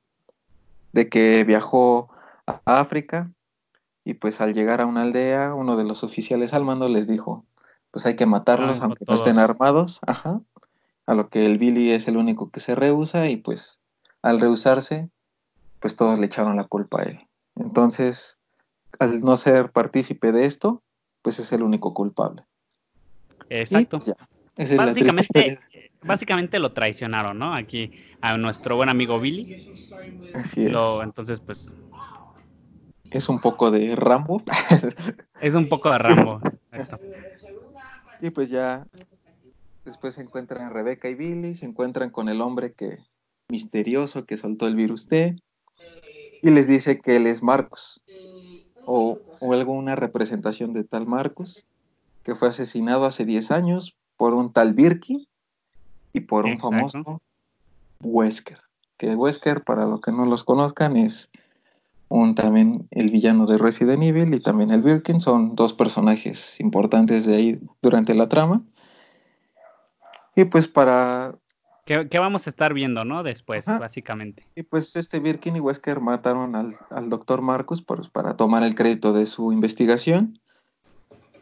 de 0.93 1.09
que 1.09 1.43
viajó 1.45 2.11
a 2.47 2.61
África 2.67 3.31
y 4.05 4.13
pues 4.13 4.43
al 4.43 4.53
llegar 4.53 4.83
a 4.83 4.87
una 4.87 5.01
aldea, 5.01 5.55
uno 5.55 5.79
de 5.79 5.85
los 5.85 6.05
oficiales 6.05 6.53
al 6.53 6.65
mando 6.65 6.91
les 6.91 7.07
dijo, 7.07 7.47
pues 7.91 8.05
hay 8.05 8.17
que 8.17 8.27
matarlos 8.27 8.83
aunque 8.83 9.07
no 9.09 9.15
estén 9.15 9.39
armados. 9.39 10.01
Ajá. 10.07 10.43
A 11.07 11.15
lo 11.15 11.31
que 11.31 11.47
el 11.47 11.57
Billy 11.57 11.93
es 11.93 12.07
el 12.07 12.19
único 12.19 12.51
que 12.51 12.61
se 12.61 12.75
rehúsa 12.75 13.31
y 13.31 13.39
pues 13.39 13.81
al 14.25 14.41
rehusarse, 14.41 15.11
pues 15.81 15.97
todos 15.97 16.19
le 16.19 16.27
echaron 16.27 16.57
la 16.57 16.65
culpa 16.65 17.03
a 17.03 17.05
él. 17.05 17.21
Entonces, 17.57 18.39
al 18.99 19.21
no 19.21 19.37
ser 19.37 19.71
partícipe 19.71 20.33
de 20.33 20.47
esto, 20.47 20.83
pues 21.21 21.39
es 21.39 21.53
el 21.53 21.63
único 21.63 21.93
culpable. 21.93 22.43
Exacto. 23.51 24.03
ya. 24.07 24.17
Es 24.57 24.75
Básicamente, 24.77 25.61
básicamente 26.03 26.59
lo 26.59 26.73
traicionaron, 26.73 27.39
¿no? 27.39 27.53
Aquí 27.55 27.93
a 28.23 28.39
nuestro 28.39 28.77
buen 28.77 28.89
amigo 28.89 29.21
Billy. 29.21 29.75
Así 30.33 30.67
es. 30.67 30.73
Lo, 30.73 31.03
entonces, 31.03 31.41
pues, 31.41 31.75
Es 33.11 33.29
un 33.29 33.41
poco 33.41 33.71
de 33.71 33.95
Rambo. 33.95 34.43
es 35.43 35.55
un 35.55 35.69
poco 35.69 35.91
de 35.91 35.99
Rambo. 35.99 36.41
Y 38.23 38.31
pues 38.31 38.49
ya 38.49 38.87
después 39.85 40.15
se 40.15 40.23
encuentran 40.23 40.73
Rebeca 40.73 41.11
y 41.11 41.15
Billy, 41.15 41.57
se 41.57 41.67
encuentran 41.67 42.09
con 42.09 42.31
el 42.31 42.41
hombre 42.41 42.73
que 42.73 43.01
misterioso 43.55 44.27
que 44.27 44.37
soltó 44.37 44.67
el 44.67 44.75
virus 44.75 45.07
T 45.07 45.37
y 46.43 46.51
les 46.51 46.67
dice 46.67 46.99
que 46.99 47.17
él 47.17 47.29
es 47.29 47.41
Marcus 47.41 48.03
o, 48.85 49.19
o 49.41 49.53
alguna 49.53 49.95
representación 49.95 50.73
de 50.73 50.83
tal 50.83 51.07
Marcus 51.07 51.65
que 52.25 52.35
fue 52.35 52.49
asesinado 52.49 53.05
hace 53.05 53.25
10 53.25 53.53
años 53.53 53.95
por 54.17 54.35
un 54.35 54.53
tal 54.53 54.75
Birkin 54.75 55.25
y 56.13 56.21
por 56.21 56.47
un 56.47 56.59
famoso 56.59 57.21
Wesker. 58.01 58.59
Que 58.97 59.15
Wesker, 59.15 59.63
para 59.63 59.85
los 59.87 60.01
que 60.01 60.11
no 60.11 60.25
los 60.27 60.43
conozcan, 60.43 60.97
es 60.97 61.31
un 62.09 62.35
también 62.35 62.89
el 62.91 63.11
villano 63.11 63.47
de 63.47 63.59
Resident 63.59 64.03
Evil 64.03 64.35
y 64.35 64.41
también 64.41 64.71
el 64.71 64.83
Birkin. 64.83 65.21
Son 65.21 65.55
dos 65.55 65.75
personajes 65.75 66.59
importantes 66.61 67.27
de 67.27 67.37
ahí 67.37 67.61
durante 67.83 68.15
la 68.15 68.29
trama. 68.29 68.63
Y 70.37 70.45
pues 70.45 70.67
para 70.67 71.37
¿Qué, 71.85 72.09
qué 72.09 72.19
vamos 72.19 72.47
a 72.47 72.51
estar 72.51 72.73
viendo, 72.75 73.05
no? 73.05 73.23
Después, 73.23 73.69
Ajá. 73.69 73.79
básicamente. 73.79 74.47
y 74.55 74.63
pues 74.63 74.97
este 74.97 75.21
Birkin 75.21 75.57
y 75.57 75.61
Wesker 75.61 76.01
mataron 76.01 76.57
al, 76.57 76.75
al 76.91 77.11
doctor 77.11 77.43
Marcus 77.43 77.83
por- 77.83 78.11
para 78.11 78.37
tomar 78.37 78.63
el 78.63 78.75
crédito 78.75 79.13
de 79.13 79.27
su 79.27 79.53
investigación. 79.53 80.41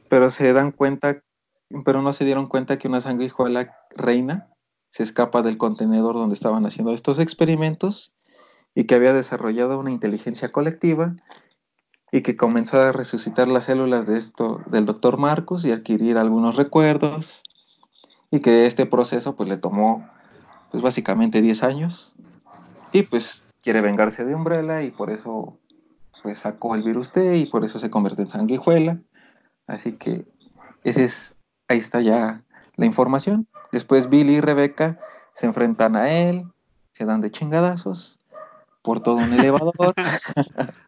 Pero 0.09 0.31
se 0.31 0.53
dan 0.53 0.73
cuenta, 0.73 1.23
pero 1.85 2.03
no 2.03 2.13
se 2.13 2.25
dieron 2.25 2.47
cuenta 2.49 2.79
que 2.79 2.89
una 2.89 3.01
sanguijuela 3.01 3.77
reina 3.97 4.49
se 4.91 5.03
escapa 5.05 5.43
del 5.43 5.57
contenedor 5.59 6.17
donde 6.17 6.35
estaban 6.35 6.67
haciendo 6.67 6.93
estos 6.93 7.19
experimentos 7.19 8.13
y 8.75 8.85
que 8.85 8.95
había 8.95 9.15
desarrollado 9.15 9.79
una 9.79 9.91
inteligencia 9.91 10.53
colectiva 10.53 11.15
y 12.11 12.21
que 12.23 12.37
comenzó 12.37 12.79
a 12.79 12.93
resucitar 12.93 13.49
las 13.49 13.65
células 13.65 14.07
de 14.07 14.19
esto 14.19 14.61
del 14.67 14.85
doctor 14.85 15.17
Marcus 15.17 15.65
y 15.65 15.73
adquirir 15.73 16.19
algunos 16.19 16.57
recuerdos 16.57 17.43
y 18.31 18.41
que 18.41 18.67
este 18.67 18.85
proceso 18.85 19.35
pues 19.35 19.49
le 19.49 19.57
tomó 19.57 20.11
pues 20.73 20.83
básicamente 20.83 21.41
10 21.41 21.63
años. 21.63 22.15
Y 22.91 23.05
pues 23.05 23.45
quiere 23.63 23.81
vengarse 23.81 24.25
de 24.25 24.35
Umbrella 24.35 24.83
y 24.83 24.91
por 24.91 25.11
eso 25.11 25.57
pues 26.23 26.39
sacó 26.39 26.75
el 26.75 26.83
virus 26.83 27.13
T 27.13 27.37
y 27.37 27.47
por 27.47 27.65
eso 27.65 27.79
se 27.79 27.91
convierte 27.91 28.23
en 28.23 28.29
sanguijuela. 28.29 28.99
Así 29.69 29.93
que 29.93 30.25
ese 30.83 31.05
es 31.05 31.37
ahí 31.69 31.79
está 31.79 32.01
ya 32.01 32.43
la 32.77 32.87
información. 32.87 33.47
Después 33.71 34.09
Billy 34.09 34.37
y 34.37 34.41
Rebeca 34.41 34.99
se 35.35 35.47
enfrentan 35.47 35.95
a 35.95 36.11
él 36.11 36.47
se 36.93 37.05
dan 37.05 37.21
de 37.21 37.31
chingadazos 37.31 38.19
por 38.83 39.01
todo 39.01 39.17
un 39.17 39.33
elevador. 39.33 39.95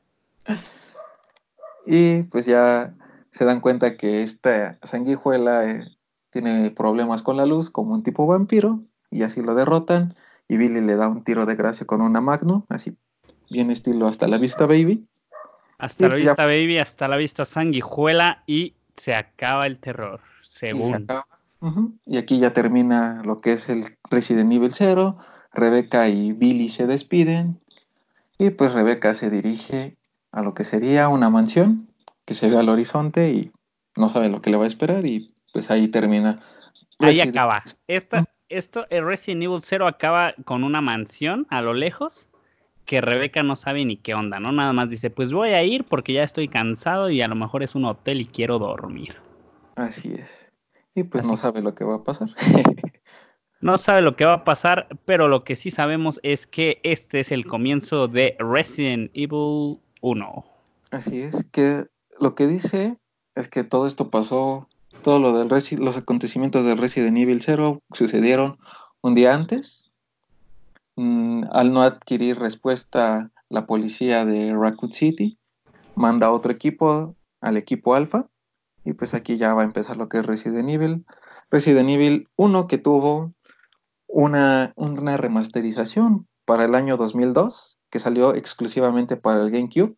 Y 1.86 2.22
pues 2.22 2.46
ya 2.46 2.94
se 3.30 3.44
dan 3.44 3.60
cuenta 3.60 3.98
que 3.98 4.22
esta 4.22 4.78
sanguijuela 4.82 5.68
eh, 5.68 5.84
tiene 6.30 6.70
problemas 6.70 7.20
con 7.20 7.36
la 7.36 7.44
luz 7.44 7.68
como 7.68 7.92
un 7.92 8.02
tipo 8.02 8.26
vampiro 8.26 8.80
y 9.14 9.22
así 9.22 9.40
lo 9.40 9.54
derrotan 9.54 10.14
y 10.48 10.56
Billy 10.56 10.80
le 10.80 10.96
da 10.96 11.08
un 11.08 11.24
tiro 11.24 11.46
de 11.46 11.54
gracia 11.54 11.86
con 11.86 12.00
una 12.02 12.20
Magnum, 12.20 12.62
así 12.68 12.94
bien 13.50 13.70
estilo 13.70 14.08
hasta 14.08 14.26
la 14.28 14.38
vista 14.38 14.66
baby. 14.66 15.06
Hasta 15.78 16.06
Y 16.06 16.08
la 16.10 16.18
ya- 16.18 16.24
vista, 16.30 16.44
baby, 16.46 16.78
hasta 16.78 17.08
la 17.08 17.16
vista, 17.16 17.44
sanguijuela 17.44 18.42
y 18.46 18.74
se 18.96 19.14
acaba 19.14 19.66
el 19.66 19.78
terror, 19.78 20.20
Y, 20.42 20.46
se 20.48 20.58
según. 20.70 20.94
acaba. 20.94 21.26
Y 22.04 22.18
aquí 22.18 22.38
ya 22.40 22.52
termina 22.52 23.22
lo 23.24 23.40
que 23.40 23.54
es 23.54 23.68
el 23.70 23.96
Resident 24.10 24.52
Evil 24.52 24.72
0. 24.74 25.16
Rebeca 25.52 26.08
y 26.08 26.32
Billy 26.32 26.68
se 26.68 26.86
despiden 26.86 27.58
y 28.38 28.50
pues 28.50 28.72
Rebeca 28.72 29.14
se 29.14 29.30
dirige 29.30 29.96
a 30.32 30.42
lo 30.42 30.52
que 30.52 30.64
sería 30.64 31.08
una 31.08 31.30
mansión 31.30 31.88
que 32.26 32.34
se 32.34 32.48
ve 32.50 32.58
al 32.58 32.68
horizonte 32.68 33.30
y 33.30 33.52
no 33.96 34.08
sabe 34.10 34.28
lo 34.28 34.42
que 34.42 34.50
le 34.50 34.56
va 34.58 34.64
a 34.64 34.68
esperar 34.68 35.06
y 35.06 35.32
pues 35.52 35.70
ahí 35.70 35.88
termina. 35.88 36.40
Ahí 36.98 37.18
Resident- 37.20 37.30
acaba. 37.30 37.62
Esta, 37.86 38.24
esto, 38.48 38.86
el 38.90 39.04
Resident 39.04 39.42
Evil 39.42 39.60
0 39.60 39.86
acaba 39.86 40.34
con 40.44 40.64
una 40.64 40.80
mansión 40.80 41.46
a 41.50 41.62
lo 41.62 41.74
lejos 41.74 42.28
que 42.84 43.00
Rebeca 43.00 43.42
no 43.42 43.56
sabe 43.56 43.84
ni 43.84 43.96
qué 43.96 44.14
onda, 44.14 44.40
¿no? 44.40 44.52
Nada 44.52 44.72
más 44.72 44.90
dice, 44.90 45.10
pues 45.10 45.32
voy 45.32 45.50
a 45.50 45.62
ir 45.62 45.84
porque 45.84 46.12
ya 46.12 46.22
estoy 46.22 46.48
cansado 46.48 47.10
y 47.10 47.22
a 47.22 47.28
lo 47.28 47.34
mejor 47.34 47.62
es 47.62 47.74
un 47.74 47.86
hotel 47.86 48.20
y 48.20 48.26
quiero 48.26 48.58
dormir. 48.58 49.16
Así 49.76 50.14
es. 50.14 50.50
Y 50.94 51.04
pues 51.04 51.26
no 51.26 51.36
sabe 51.36 51.62
lo 51.62 51.74
que 51.74 51.84
va 51.84 51.96
a 51.96 52.04
pasar. 52.04 52.28
No 53.64 53.78
sabe 53.78 54.02
lo 54.02 54.14
que 54.14 54.26
va 54.26 54.34
a 54.34 54.44
pasar, 54.44 54.88
pero 55.06 55.26
lo 55.26 55.42
que 55.42 55.56
sí 55.56 55.70
sabemos 55.70 56.20
es 56.22 56.46
que 56.46 56.80
este 56.82 57.20
es 57.20 57.32
el 57.32 57.46
comienzo 57.46 58.08
de 58.08 58.36
Resident 58.38 59.10
Evil 59.14 59.80
1. 60.02 60.44
Así 60.90 61.22
es, 61.22 61.46
que 61.50 61.86
lo 62.20 62.34
que 62.34 62.46
dice 62.46 62.98
es 63.34 63.48
que 63.48 63.64
todo 63.64 63.86
esto 63.86 64.10
pasó 64.10 64.68
todo 65.04 65.20
lo 65.20 65.38
del 65.38 65.50
Resi 65.50 65.76
los 65.76 65.96
acontecimientos 65.96 66.64
del 66.64 66.78
Resident 66.78 67.16
Evil 67.18 67.42
0 67.42 67.82
sucedieron 67.92 68.58
un 69.02 69.14
día 69.14 69.34
antes. 69.34 69.92
Mm, 70.96 71.44
al 71.52 71.72
no 71.72 71.82
adquirir 71.82 72.38
respuesta, 72.38 73.30
la 73.50 73.66
policía 73.66 74.24
de 74.24 74.52
Raccoon 74.54 74.92
City 74.92 75.38
manda 75.94 76.32
otro 76.32 76.50
equipo 76.50 77.14
al 77.40 77.56
equipo 77.56 77.94
Alpha. 77.94 78.26
Y 78.82 78.94
pues 78.94 79.14
aquí 79.14 79.36
ya 79.36 79.54
va 79.54 79.62
a 79.62 79.66
empezar 79.66 79.96
lo 79.96 80.08
que 80.08 80.18
es 80.18 80.26
Resident 80.26 80.70
Evil. 80.70 81.04
Resident 81.50 81.90
Evil 81.90 82.28
1 82.36 82.66
que 82.66 82.78
tuvo 82.78 83.34
una, 84.08 84.72
una 84.74 85.16
remasterización 85.16 86.26
para 86.46 86.64
el 86.64 86.74
año 86.74 86.96
2002 86.96 87.78
que 87.90 88.00
salió 88.00 88.34
exclusivamente 88.34 89.16
para 89.16 89.42
el 89.42 89.50
GameCube 89.50 89.96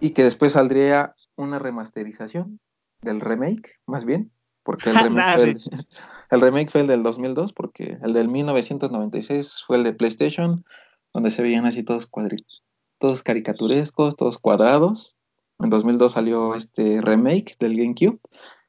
y 0.00 0.10
que 0.10 0.24
después 0.24 0.52
saldría 0.52 1.14
una 1.36 1.58
remasterización 1.58 2.60
del 3.02 3.20
remake, 3.20 3.78
más 3.86 4.04
bien, 4.04 4.30
porque 4.62 4.90
el 4.90 4.96
remake, 5.02 5.34
fue 5.34 5.44
el, 5.50 5.60
el 6.30 6.40
remake 6.40 6.70
fue 6.70 6.80
el 6.82 6.86
del 6.86 7.02
2002, 7.02 7.52
porque 7.52 7.98
el 8.02 8.12
del 8.12 8.28
1996 8.28 9.64
fue 9.66 9.76
el 9.78 9.84
de 9.84 9.92
PlayStation, 9.92 10.64
donde 11.12 11.30
se 11.30 11.42
veían 11.42 11.66
así 11.66 11.82
todos 11.82 12.06
cuadritos, 12.06 12.62
todos 12.98 13.22
caricaturescos, 13.22 14.16
todos 14.16 14.38
cuadrados. 14.38 15.16
En 15.58 15.70
2002 15.70 16.12
salió 16.12 16.54
este 16.54 17.00
remake 17.00 17.56
del 17.58 17.76
GameCube 17.76 18.18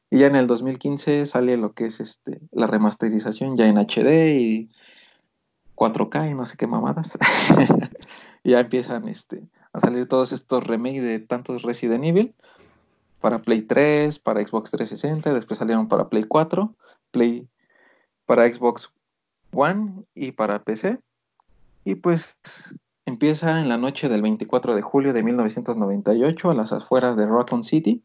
y 0.09 0.19
ya 0.19 0.27
en 0.27 0.35
el 0.35 0.47
2015 0.47 1.25
sale 1.25 1.55
lo 1.55 1.73
que 1.73 1.85
es 1.85 2.01
este 2.01 2.41
la 2.51 2.67
remasterización 2.67 3.55
ya 3.55 3.67
en 3.67 3.77
HD 3.77 4.37
y 4.37 4.69
4K 5.75 6.31
y 6.31 6.33
no 6.33 6.45
sé 6.45 6.57
qué 6.57 6.67
mamadas. 6.67 7.17
y 8.43 8.51
ya 8.51 8.59
empiezan 8.59 9.07
este 9.07 9.47
a 9.71 9.79
salir 9.79 10.07
todos 10.07 10.33
estos 10.33 10.65
remakes 10.65 11.01
de 11.01 11.19
tantos 11.19 11.61
Resident 11.61 12.03
Evil 12.03 12.35
para 13.21 13.39
Play 13.39 13.61
3, 13.61 14.19
para 14.19 14.45
Xbox 14.45 14.71
360, 14.71 15.33
después 15.33 15.59
salieron 15.59 15.87
para 15.87 16.09
Play 16.09 16.25
4, 16.25 16.73
Play 17.11 17.47
para 18.25 18.51
Xbox 18.51 18.91
One 19.53 20.03
y 20.15 20.31
para 20.31 20.63
PC. 20.63 20.99
Y 21.85 21.95
pues 21.95 22.37
empieza 23.05 23.59
en 23.59 23.69
la 23.69 23.77
noche 23.77 24.09
del 24.09 24.21
24 24.21 24.75
de 24.75 24.81
julio 24.81 25.13
de 25.13 25.23
1998 25.23 26.49
a 26.49 26.55
las 26.55 26.71
afueras 26.71 27.15
de 27.15 27.25
Raccoon 27.25 27.63
City. 27.63 28.01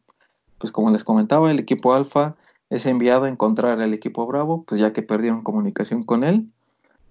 Pues 0.57 0.71
como 0.71 0.91
les 0.91 1.03
comentaba, 1.03 1.51
el 1.51 1.59
equipo 1.59 1.93
Alpha 1.93 2.35
es 2.69 2.85
enviado 2.85 3.25
a 3.25 3.29
encontrar 3.29 3.79
al 3.79 3.93
equipo 3.93 4.25
Bravo, 4.27 4.63
pues 4.63 4.79
ya 4.79 4.93
que 4.93 5.01
perdieron 5.01 5.43
comunicación 5.43 6.03
con 6.03 6.23
él. 6.23 6.47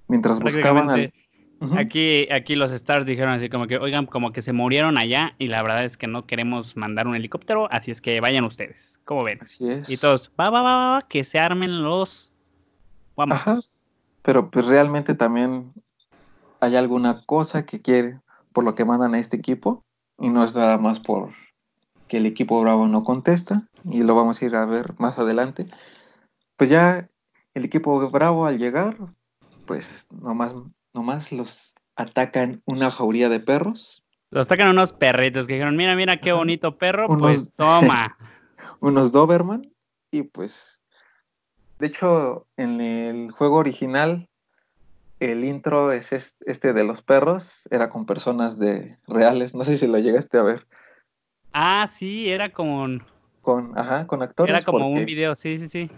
Mientras 0.08 0.40
buscaban 0.40 0.90
al 0.90 1.12
Aquí, 1.76 2.28
aquí 2.30 2.54
los 2.54 2.70
Stars 2.70 3.06
dijeron 3.06 3.32
así 3.32 3.48
como 3.48 3.66
que, 3.66 3.78
oigan, 3.78 4.06
como 4.06 4.32
que 4.32 4.42
se 4.42 4.52
murieron 4.52 4.98
allá 4.98 5.34
y 5.38 5.48
la 5.48 5.62
verdad 5.62 5.84
es 5.84 5.96
que 5.96 6.06
no 6.06 6.26
queremos 6.26 6.76
mandar 6.76 7.06
un 7.06 7.14
helicóptero, 7.14 7.68
así 7.72 7.90
es 7.90 8.00
que 8.00 8.20
vayan 8.20 8.44
ustedes. 8.44 9.00
¿Cómo 9.04 9.24
ven? 9.24 9.38
Así 9.40 9.68
es. 9.70 9.88
Y 9.88 9.96
todos, 9.96 10.30
va, 10.38 10.50
va, 10.50 10.62
va, 10.62 10.90
va, 10.92 11.02
que 11.08 11.24
se 11.24 11.38
armen 11.38 11.82
los... 11.82 12.30
Vamos. 13.16 13.38
Ajá. 13.38 13.58
Pero 14.22 14.50
pues 14.50 14.66
realmente 14.66 15.14
también 15.14 15.72
hay 16.60 16.76
alguna 16.76 17.22
cosa 17.24 17.64
que 17.64 17.80
quiere, 17.80 18.20
por 18.52 18.64
lo 18.64 18.74
que 18.74 18.84
mandan 18.84 19.14
a 19.14 19.18
este 19.18 19.36
equipo, 19.36 19.84
y 20.18 20.28
no 20.28 20.44
es 20.44 20.54
nada 20.54 20.78
más 20.78 21.00
por 21.00 21.30
que 22.08 22.18
el 22.18 22.26
equipo 22.26 22.60
Bravo 22.60 22.86
no 22.86 23.02
contesta, 23.02 23.66
y 23.90 24.02
lo 24.02 24.14
vamos 24.14 24.40
a 24.40 24.44
ir 24.44 24.56
a 24.56 24.66
ver 24.66 24.94
más 24.98 25.18
adelante. 25.18 25.66
Pues 26.56 26.70
ya 26.70 27.08
el 27.54 27.64
equipo 27.64 28.10
Bravo 28.10 28.46
al 28.46 28.58
llegar, 28.58 28.96
pues 29.66 30.06
nomás 30.10 30.54
nomás 30.96 31.30
los 31.30 31.74
atacan 31.94 32.62
una 32.64 32.90
jauría 32.90 33.28
de 33.28 33.38
perros. 33.38 34.02
Los 34.30 34.46
atacan 34.46 34.68
unos 34.68 34.92
perritos 34.92 35.46
que 35.46 35.54
dijeron, 35.54 35.76
mira, 35.76 35.94
mira 35.94 36.18
qué 36.18 36.32
bonito 36.32 36.76
perro, 36.76 37.06
pues 37.06 37.52
toma. 37.56 38.16
unos 38.80 39.12
Doberman 39.12 39.70
y 40.10 40.22
pues, 40.22 40.80
de 41.78 41.86
hecho, 41.86 42.46
en 42.56 42.80
el 42.80 43.30
juego 43.30 43.56
original, 43.56 44.28
el 45.20 45.44
intro 45.44 45.92
es 45.92 46.10
este 46.44 46.72
de 46.72 46.84
los 46.84 47.02
perros, 47.02 47.68
era 47.70 47.88
con 47.88 48.06
personas 48.06 48.58
de 48.58 48.98
reales, 49.06 49.54
no 49.54 49.64
sé 49.64 49.78
si 49.78 49.86
lo 49.86 49.98
llegaste 49.98 50.38
a 50.38 50.42
ver. 50.42 50.66
Ah, 51.52 51.86
sí, 51.88 52.28
era 52.28 52.50
con... 52.52 53.04
Con, 53.40 53.78
ajá, 53.78 54.06
con 54.06 54.22
actores. 54.22 54.50
Era 54.50 54.64
como 54.64 54.88
un 54.88 55.04
video, 55.04 55.36
sí, 55.36 55.56
sí, 55.58 55.68
sí. 55.68 55.90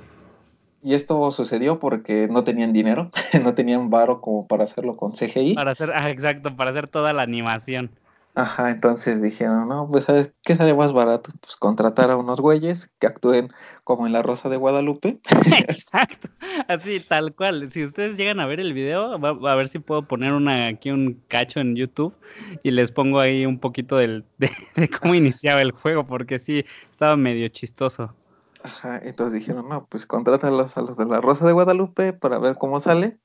Y 0.83 0.95
esto 0.95 1.31
sucedió 1.33 1.81
porque 1.81 2.29
no 2.29 2.45
tenían 2.45 2.73
dinero, 2.73 3.11
no 3.43 3.55
tenían 3.55 3.91
varo 3.91 4.21
como 4.21 4.47
para 4.47 4.64
hacerlo 4.64 4.97
con 4.97 5.12
CGI. 5.12 5.55
Para 5.55 5.73
hacer, 5.73 5.93
ah, 5.93 6.11
exacto, 6.11 6.55
para 6.57 6.71
hacer 6.71 6.88
toda 6.88 7.12
la 7.12 7.23
animación. 7.23 7.91
Ajá, 8.38 8.71
entonces 8.71 9.21
dijeron, 9.21 9.69
no, 9.69 9.88
pues 9.91 10.05
¿sabes 10.05 10.31
qué 10.45 10.55
sale 10.55 10.73
más 10.73 10.93
barato? 10.93 11.33
Pues 11.41 11.57
contratar 11.57 12.12
a 12.12 12.17
unos 12.17 12.41
güeyes 12.41 12.88
que 13.01 13.09
actúen 13.09 13.49
como 13.83 14.07
en 14.07 14.12
La 14.12 14.23
Rosa 14.23 14.49
de 14.49 14.57
Guadalupe. 14.57 15.19
Exacto, 15.69 16.29
así, 16.69 17.01
tal 17.01 17.35
cual. 17.35 17.69
Si 17.69 17.83
ustedes 17.83 18.17
llegan 18.17 18.38
a 18.38 18.47
ver 18.47 18.61
el 18.61 18.75
video, 18.75 19.14
a 19.14 19.55
ver 19.57 19.67
si 19.67 19.81
puedo 19.81 20.03
poner 20.03 20.35
una 20.35 20.69
aquí 20.69 20.93
un 20.93 21.21
cacho 21.27 21.59
en 21.59 21.75
YouTube 21.75 22.14
y 22.62 22.71
les 22.71 22.93
pongo 22.93 23.19
ahí 23.19 23.45
un 23.45 23.59
poquito 23.59 23.97
del, 23.97 24.25
de, 24.38 24.53
de 24.77 24.88
cómo 24.88 25.17
iniciaba 25.17 25.61
el 25.61 25.73
juego, 25.73 26.07
porque 26.07 26.38
sí, 26.38 26.64
estaba 26.93 27.17
medio 27.17 27.49
chistoso. 27.49 28.14
Ajá, 28.62 29.01
entonces 29.03 29.35
dijeron, 29.35 29.68
no, 29.68 29.87
pues 29.87 30.07
contrátalos 30.07 30.77
a 30.77 30.83
los 30.83 30.97
de 30.97 31.07
la 31.07 31.21
Rosa 31.21 31.47
de 31.47 31.53
Guadalupe 31.53 32.12
para 32.12 32.38
ver 32.38 32.57
cómo 32.57 32.81
sale. 32.81 33.18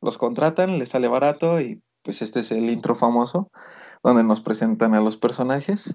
Los 0.00 0.18
contratan, 0.18 0.78
les 0.78 0.90
sale 0.90 1.08
barato 1.08 1.60
y 1.60 1.80
pues 2.02 2.22
este 2.22 2.40
es 2.40 2.50
el 2.50 2.70
intro 2.70 2.94
famoso 2.94 3.50
donde 4.02 4.24
nos 4.24 4.40
presentan 4.40 4.94
a 4.94 5.00
los 5.00 5.16
personajes. 5.16 5.94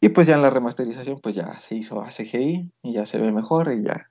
Y 0.00 0.10
pues 0.10 0.26
ya 0.26 0.36
en 0.36 0.42
la 0.42 0.50
remasterización 0.50 1.20
pues 1.20 1.34
ya 1.34 1.58
se 1.60 1.74
hizo 1.74 2.02
a 2.02 2.10
CGI 2.10 2.70
y 2.82 2.92
ya 2.92 3.06
se 3.06 3.18
ve 3.18 3.32
mejor 3.32 3.72
y 3.72 3.82
ya. 3.82 4.10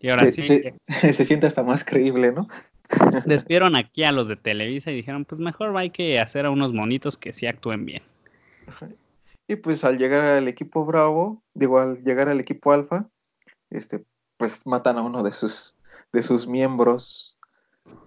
Y 0.00 0.08
ahora 0.08 0.26
se, 0.26 0.32
sí. 0.32 0.42
Se, 0.42 0.74
se, 1.12 1.24
siente 1.24 1.46
hasta 1.46 1.62
más 1.62 1.84
creíble, 1.84 2.32
¿no? 2.32 2.48
Despidieron 3.24 3.76
aquí 3.76 4.02
a 4.02 4.12
los 4.12 4.28
de 4.28 4.36
Televisa 4.36 4.90
y 4.90 4.96
dijeron, 4.96 5.24
pues 5.24 5.40
mejor 5.40 5.76
hay 5.76 5.90
que 5.90 6.18
hacer 6.20 6.46
a 6.46 6.50
unos 6.50 6.72
monitos 6.72 7.16
que 7.16 7.32
sí 7.32 7.46
actúen 7.46 7.86
bien. 7.86 8.02
Ajá. 8.66 8.88
Y 9.50 9.56
pues 9.56 9.82
al 9.82 9.98
llegar 9.98 10.26
al 10.26 10.46
equipo 10.46 10.84
Bravo, 10.84 11.42
digo, 11.54 11.80
al 11.80 12.04
llegar 12.04 12.28
al 12.28 12.38
equipo 12.38 12.72
Alfa, 12.72 13.08
este, 13.70 14.04
pues 14.36 14.64
matan 14.64 14.96
a 14.96 15.02
uno 15.02 15.24
de 15.24 15.32
sus, 15.32 15.74
de 16.12 16.22
sus 16.22 16.46
miembros. 16.46 17.36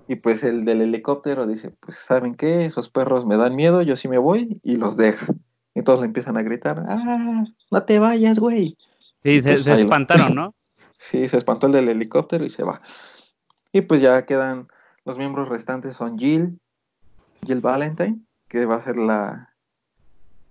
Y 0.07 0.15
pues 0.15 0.45
el 0.45 0.63
del 0.63 0.79
helicóptero 0.79 1.45
dice, 1.45 1.75
pues 1.81 1.97
¿saben 1.97 2.35
qué? 2.35 2.65
Esos 2.65 2.87
perros 2.87 3.25
me 3.25 3.35
dan 3.35 3.57
miedo, 3.57 3.81
yo 3.81 3.97
sí 3.97 4.07
me 4.07 4.19
voy 4.19 4.61
y 4.63 4.77
los 4.77 4.95
deja. 4.95 5.33
Y 5.75 5.81
todos 5.81 5.99
le 5.99 6.05
empiezan 6.05 6.37
a 6.37 6.43
gritar, 6.43 6.81
ah, 6.87 7.43
no 7.69 7.83
te 7.83 7.99
vayas, 7.99 8.39
güey. 8.39 8.77
Sí, 9.21 9.41
se, 9.41 9.51
pues 9.51 9.65
se 9.65 9.73
espantaron, 9.73 10.35
¿no? 10.35 10.55
sí, 10.97 11.27
se 11.27 11.35
espantó 11.35 11.67
el 11.67 11.73
del 11.73 11.89
helicóptero 11.89 12.45
y 12.45 12.51
se 12.51 12.63
va. 12.63 12.81
Y 13.73 13.81
pues 13.81 13.99
ya 13.99 14.25
quedan, 14.25 14.69
los 15.03 15.17
miembros 15.17 15.49
restantes 15.49 15.97
son 15.97 16.17
Jill, 16.17 16.57
Jill 17.45 17.59
Valentine, 17.59 18.21
que 18.47 18.65
va 18.65 18.75
a 18.75 18.81
ser 18.81 18.95
la, 18.95 19.52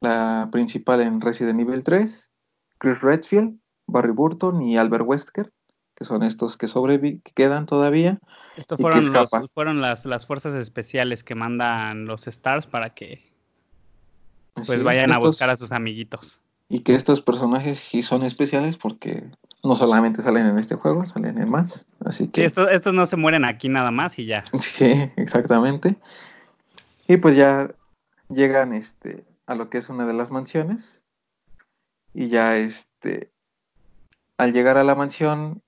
la 0.02 0.48
principal 0.50 1.00
en 1.00 1.20
Resident 1.20 1.60
Evil 1.60 1.84
3, 1.84 2.30
Chris 2.78 3.00
Redfield, 3.00 3.58
Barry 3.86 4.12
Burton 4.12 4.60
y 4.62 4.76
Albert 4.76 5.04
Wesker, 5.06 5.52
que 5.94 6.04
son 6.04 6.22
estos 6.22 6.56
que 6.56 6.66
sobreviven, 6.66 7.20
que 7.20 7.32
quedan 7.32 7.66
todavía. 7.66 8.18
Estos 8.56 8.80
fueron, 8.80 9.12
los, 9.12 9.30
fueron 9.54 9.80
las, 9.80 10.04
las, 10.04 10.26
fuerzas 10.26 10.54
especiales 10.54 11.22
que 11.22 11.34
mandan 11.34 12.06
los 12.06 12.26
Stars 12.26 12.66
para 12.66 12.90
que 12.90 13.32
pues 14.66 14.82
vayan 14.82 15.10
estos, 15.10 15.16
a 15.16 15.26
buscar 15.26 15.50
a 15.50 15.56
sus 15.56 15.72
amiguitos. 15.72 16.40
Y 16.68 16.80
que 16.80 16.94
estos 16.94 17.20
personajes 17.20 17.78
sí 17.78 18.02
son 18.02 18.24
especiales 18.24 18.76
porque 18.76 19.24
no 19.62 19.76
solamente 19.76 20.22
salen 20.22 20.46
en 20.46 20.58
este 20.58 20.74
juego, 20.74 21.06
salen 21.06 21.38
en 21.38 21.48
más. 21.48 21.86
Así 22.04 22.28
que. 22.28 22.40
Sí, 22.40 22.46
estos, 22.46 22.68
estos 22.70 22.94
no 22.94 23.06
se 23.06 23.16
mueren 23.16 23.44
aquí 23.44 23.68
nada 23.68 23.90
más 23.90 24.18
y 24.18 24.26
ya. 24.26 24.44
Sí, 24.58 25.10
exactamente. 25.16 25.96
Y 27.06 27.18
pues 27.18 27.36
ya 27.36 27.70
llegan 28.28 28.72
este 28.72 29.24
a 29.52 29.54
lo 29.54 29.70
que 29.70 29.78
es 29.78 29.88
una 29.88 30.06
de 30.06 30.14
las 30.14 30.30
mansiones. 30.30 31.04
Y 32.14 32.28
ya 32.28 32.56
este 32.56 33.32
al 34.36 34.52
llegar 34.52 34.76
a 34.76 34.84
la 34.84 34.94
mansión 34.94 35.62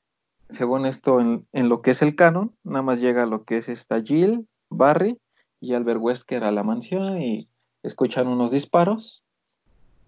según 0.50 0.84
esto 0.86 1.20
en, 1.20 1.46
en, 1.52 1.68
lo 1.68 1.80
que 1.80 1.92
es 1.92 2.02
el 2.02 2.16
canon 2.16 2.54
nada 2.64 2.82
más 2.82 3.00
llega 3.00 3.22
a 3.22 3.26
lo 3.26 3.44
que 3.44 3.58
es 3.58 3.68
esta 3.68 4.02
Jill 4.02 4.46
Barry 4.68 5.18
y 5.60 5.74
Albert 5.74 6.00
Wesker 6.00 6.44
a 6.44 6.52
la 6.52 6.62
mansión 6.62 7.20
y 7.20 7.48
escuchan 7.82 8.28
unos 8.28 8.50
disparos. 8.50 9.22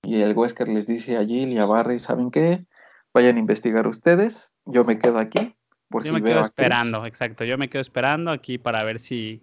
Y 0.02 0.20
el 0.20 0.36
Wesker 0.36 0.68
les 0.68 0.86
dice 0.86 1.16
a 1.16 1.24
Jill 1.24 1.52
y 1.52 1.58
a 1.58 1.66
Barry 1.66 1.98
saben 1.98 2.30
qué 2.30 2.64
vayan 3.14 3.36
a 3.36 3.40
investigar 3.40 3.86
ustedes. 3.86 4.52
Yo 4.66 4.84
me 4.84 4.98
quedo 4.98 5.18
aquí 5.18 5.54
por 5.88 6.04
yo 6.04 6.12
si 6.12 6.20
me 6.20 6.28
quedo 6.28 6.42
esperando 6.42 7.06
exacto. 7.06 7.44
Yo 7.44 7.56
me 7.58 7.70
quedo 7.70 7.80
esperando 7.82 8.30
aquí 8.30 8.58
para 8.58 8.84
ver 8.84 9.00
si 9.00 9.42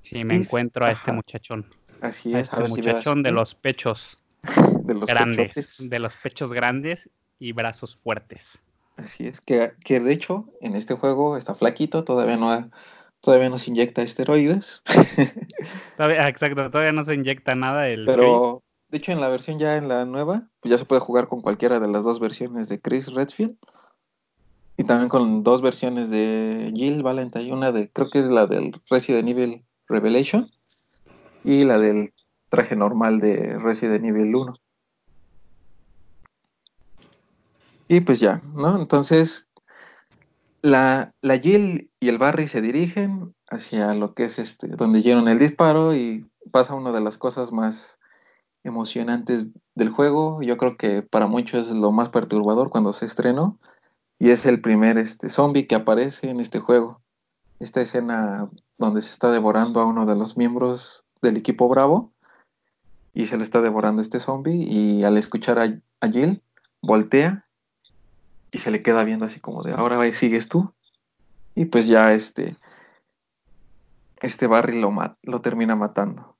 si 0.00 0.24
me 0.24 0.34
encuentro 0.34 0.84
a 0.84 0.88
ajá. 0.88 0.98
este 0.98 1.12
muchachón 1.12 1.66
Así 2.02 2.34
es, 2.34 2.42
este 2.50 2.64
a 2.64 2.66
muchachón 2.66 3.22
de 3.22 3.30
los 3.30 3.54
pechos 3.54 4.18
de 4.84 4.94
los 4.94 5.06
grandes, 5.06 5.54
pechotes. 5.54 5.76
de 5.78 5.98
los 6.00 6.16
pechos 6.16 6.52
grandes 6.52 7.08
y 7.38 7.52
brazos 7.52 7.94
fuertes. 7.94 8.60
Así 8.96 9.28
es, 9.28 9.40
que, 9.40 9.72
que 9.84 10.00
de 10.00 10.12
hecho 10.12 10.48
en 10.60 10.74
este 10.74 10.94
juego 10.94 11.36
está 11.36 11.54
flaquito, 11.54 12.02
todavía 12.02 12.36
no 12.36 12.50
ha, 12.50 12.68
todavía 13.20 13.48
no 13.48 13.58
se 13.58 13.70
inyecta 13.70 14.02
esteroides. 14.02 14.82
todavía, 15.96 16.28
exacto, 16.28 16.70
todavía 16.70 16.92
no 16.92 17.04
se 17.04 17.14
inyecta 17.14 17.54
nada 17.54 17.88
el 17.88 18.04
Pero 18.04 18.62
De 18.90 18.98
hecho, 18.98 19.12
en 19.12 19.20
la 19.20 19.28
versión 19.28 19.60
ya 19.60 19.76
en 19.76 19.88
la 19.88 20.04
nueva, 20.04 20.48
pues 20.60 20.70
ya 20.70 20.78
se 20.78 20.84
puede 20.84 21.00
jugar 21.00 21.28
con 21.28 21.40
cualquiera 21.40 21.78
de 21.78 21.88
las 21.88 22.02
dos 22.02 22.18
versiones 22.18 22.68
de 22.68 22.80
Chris 22.80 23.12
Redfield. 23.14 23.56
Y 24.76 24.84
también 24.84 25.08
con 25.08 25.44
dos 25.44 25.62
versiones 25.62 26.10
de 26.10 26.72
Jill 26.74 27.02
Valentine. 27.02 27.52
Una 27.52 27.70
de, 27.70 27.90
creo 27.90 28.10
que 28.10 28.18
es 28.18 28.26
la 28.26 28.46
del 28.46 28.74
Resident 28.90 29.28
Evil 29.28 29.64
Revelation. 29.86 30.50
Y 31.44 31.64
la 31.64 31.78
del 31.78 32.12
traje 32.48 32.76
normal 32.76 33.20
de 33.20 33.58
Resident 33.58 34.04
Evil 34.04 34.34
1. 34.34 34.54
Y 37.88 38.00
pues 38.00 38.20
ya, 38.20 38.40
¿no? 38.54 38.76
Entonces, 38.76 39.48
la, 40.62 41.12
la 41.20 41.38
Jill 41.38 41.90
y 42.00 42.08
el 42.08 42.18
Barry 42.18 42.48
se 42.48 42.62
dirigen 42.62 43.34
hacia 43.50 43.92
lo 43.94 44.14
que 44.14 44.24
es 44.24 44.38
este, 44.38 44.68
donde 44.68 45.02
dieron 45.02 45.28
el 45.28 45.38
disparo 45.38 45.94
y 45.94 46.30
pasa 46.50 46.74
una 46.74 46.92
de 46.92 47.00
las 47.00 47.18
cosas 47.18 47.52
más 47.52 47.98
emocionantes 48.64 49.46
del 49.74 49.90
juego. 49.90 50.42
Yo 50.42 50.56
creo 50.56 50.76
que 50.76 51.02
para 51.02 51.26
muchos 51.26 51.66
es 51.66 51.72
lo 51.72 51.92
más 51.92 52.08
perturbador 52.08 52.70
cuando 52.70 52.92
se 52.92 53.06
estrenó. 53.06 53.58
Y 54.18 54.30
es 54.30 54.46
el 54.46 54.60
primer 54.60 54.98
este, 54.98 55.28
zombie 55.28 55.66
que 55.66 55.74
aparece 55.74 56.30
en 56.30 56.40
este 56.40 56.60
juego. 56.60 57.00
Esta 57.58 57.80
escena 57.80 58.48
donde 58.78 59.02
se 59.02 59.10
está 59.10 59.30
devorando 59.30 59.80
a 59.80 59.84
uno 59.84 60.06
de 60.06 60.16
los 60.16 60.36
miembros 60.36 61.04
del 61.22 61.36
equipo 61.36 61.68
Bravo. 61.68 62.12
Y 63.14 63.26
se 63.26 63.36
le 63.36 63.44
está 63.44 63.60
devorando 63.60 64.02
este 64.02 64.20
zombie. 64.20 64.64
Y 64.68 65.04
al 65.04 65.16
escuchar 65.16 65.58
a, 65.58 65.74
a 66.00 66.08
Jill, 66.08 66.42
voltea 66.80 67.46
y 68.50 68.58
se 68.58 68.70
le 68.70 68.82
queda 68.82 69.02
viendo 69.04 69.24
así 69.24 69.40
como 69.40 69.62
de 69.62 69.72
ahora 69.72 70.12
sigues 70.14 70.48
tú. 70.48 70.72
Y 71.54 71.66
pues 71.66 71.86
ya 71.86 72.12
este, 72.12 72.56
este 74.20 74.46
Barry 74.46 74.80
lo, 74.80 74.92
lo 75.22 75.40
termina 75.40 75.74
matando. 75.74 76.36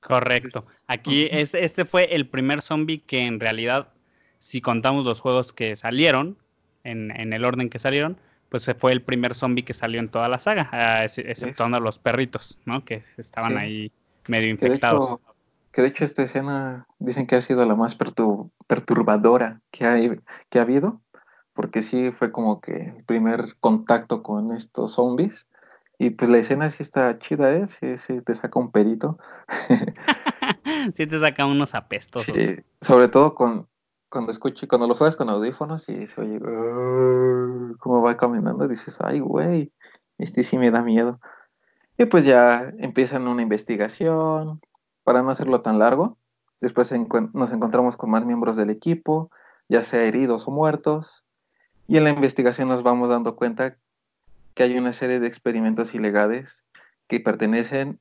Correcto. 0.00 0.66
Aquí 0.86 1.28
es, 1.32 1.54
este 1.54 1.84
fue 1.84 2.14
el 2.14 2.28
primer 2.28 2.62
zombie 2.62 3.00
que 3.00 3.26
en 3.26 3.40
realidad, 3.40 3.92
si 4.38 4.60
contamos 4.60 5.04
los 5.04 5.20
juegos 5.20 5.52
que 5.52 5.76
salieron, 5.76 6.36
en, 6.84 7.10
en 7.10 7.32
el 7.32 7.44
orden 7.44 7.68
que 7.68 7.80
salieron, 7.80 8.16
pues 8.64 8.78
fue 8.78 8.92
el 8.92 9.02
primer 9.02 9.34
zombie 9.34 9.64
que 9.64 9.74
salió 9.74 10.00
en 10.00 10.08
toda 10.08 10.28
la 10.28 10.38
saga, 10.38 10.70
uh, 10.72 11.20
exceptuando 11.20 11.76
a 11.76 11.80
los 11.80 11.98
perritos, 11.98 12.58
¿no? 12.64 12.84
Que 12.84 13.02
estaban 13.18 13.52
sí. 13.52 13.58
ahí 13.58 13.92
medio 14.28 14.48
infectados. 14.48 15.08
Que 15.08 15.12
de, 15.12 15.14
hecho, 15.14 15.34
que 15.72 15.82
de, 15.82 15.88
hecho, 15.88 16.04
esta 16.04 16.22
escena 16.22 16.86
dicen 16.98 17.26
que 17.26 17.36
ha 17.36 17.40
sido 17.40 17.66
la 17.66 17.74
más 17.74 17.94
pertur 17.94 18.50
perturbadora 18.66 19.60
que, 19.70 19.86
hay, 19.86 20.20
que 20.48 20.58
ha 20.58 20.62
habido, 20.62 21.00
porque 21.52 21.82
sí 21.82 22.10
fue 22.12 22.32
como 22.32 22.60
que 22.60 22.94
el 22.96 23.04
primer 23.04 23.56
contacto 23.60 24.22
con 24.22 24.52
estos 24.54 24.94
zombies 24.94 25.46
y 25.98 26.10
pues 26.10 26.30
la 26.30 26.38
escena 26.38 26.70
sí 26.70 26.82
está 26.82 27.18
chida, 27.18 27.54
¿eh? 27.54 27.66
Sí, 27.66 27.98
sí 27.98 28.20
te 28.20 28.34
saca 28.34 28.58
un 28.58 28.70
pedito. 28.70 29.18
sí 30.94 31.06
te 31.06 31.18
saca 31.18 31.46
unos 31.46 31.74
apestosos. 31.74 32.34
Sí, 32.34 32.56
sobre 32.82 33.08
todo 33.08 33.34
con 33.34 33.68
cuando 34.08 34.32
cuando 34.68 34.86
lo 34.88 34.94
juegas 34.94 35.16
con 35.16 35.28
audífonos 35.28 35.88
y 35.88 36.06
se 36.06 36.20
oye 36.20 36.38
cómo 37.78 38.02
va 38.02 38.16
caminando, 38.16 38.68
dices, 38.68 38.98
ay, 39.00 39.20
güey, 39.20 39.72
este 40.18 40.44
sí 40.44 40.58
me 40.58 40.70
da 40.70 40.82
miedo. 40.82 41.20
Y 41.98 42.04
pues 42.06 42.24
ya 42.24 42.72
empiezan 42.78 43.26
una 43.26 43.42
investigación, 43.42 44.60
para 45.06 45.22
no 45.22 45.30
hacerlo 45.30 45.62
tan 45.62 45.78
largo. 45.78 46.18
Después 46.60 46.92
nos 47.32 47.52
encontramos 47.52 47.96
con 47.96 48.10
más 48.10 48.26
miembros 48.26 48.56
del 48.56 48.70
equipo, 48.70 49.30
ya 49.68 49.84
sea 49.84 50.02
heridos 50.02 50.48
o 50.48 50.50
muertos. 50.50 51.24
Y 51.86 51.96
en 51.96 52.04
la 52.04 52.10
investigación 52.10 52.68
nos 52.68 52.82
vamos 52.82 53.08
dando 53.08 53.36
cuenta 53.36 53.76
que 54.54 54.64
hay 54.64 54.76
una 54.76 54.92
serie 54.92 55.20
de 55.20 55.28
experimentos 55.28 55.94
ilegales 55.94 56.64
que 57.06 57.20
pertenecen 57.20 58.00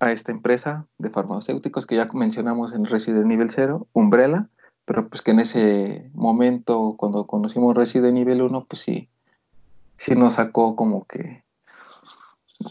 a 0.00 0.10
esta 0.10 0.32
empresa 0.32 0.86
de 0.98 1.10
farmacéuticos 1.10 1.86
que 1.86 1.94
ya 1.94 2.06
mencionamos 2.12 2.72
en 2.72 2.84
Resident 2.84 3.30
Evil 3.30 3.50
0, 3.50 3.86
Umbrella, 3.92 4.48
pero 4.84 5.08
pues 5.08 5.22
que 5.22 5.30
en 5.30 5.40
ese 5.40 6.10
momento, 6.12 6.94
cuando 6.96 7.26
conocimos 7.26 7.76
Resident 7.76 8.18
Evil 8.18 8.42
1, 8.42 8.66
pues 8.68 8.82
sí, 8.82 9.08
sí 9.96 10.14
nos 10.14 10.34
sacó 10.34 10.76
como 10.76 11.04
que 11.06 11.42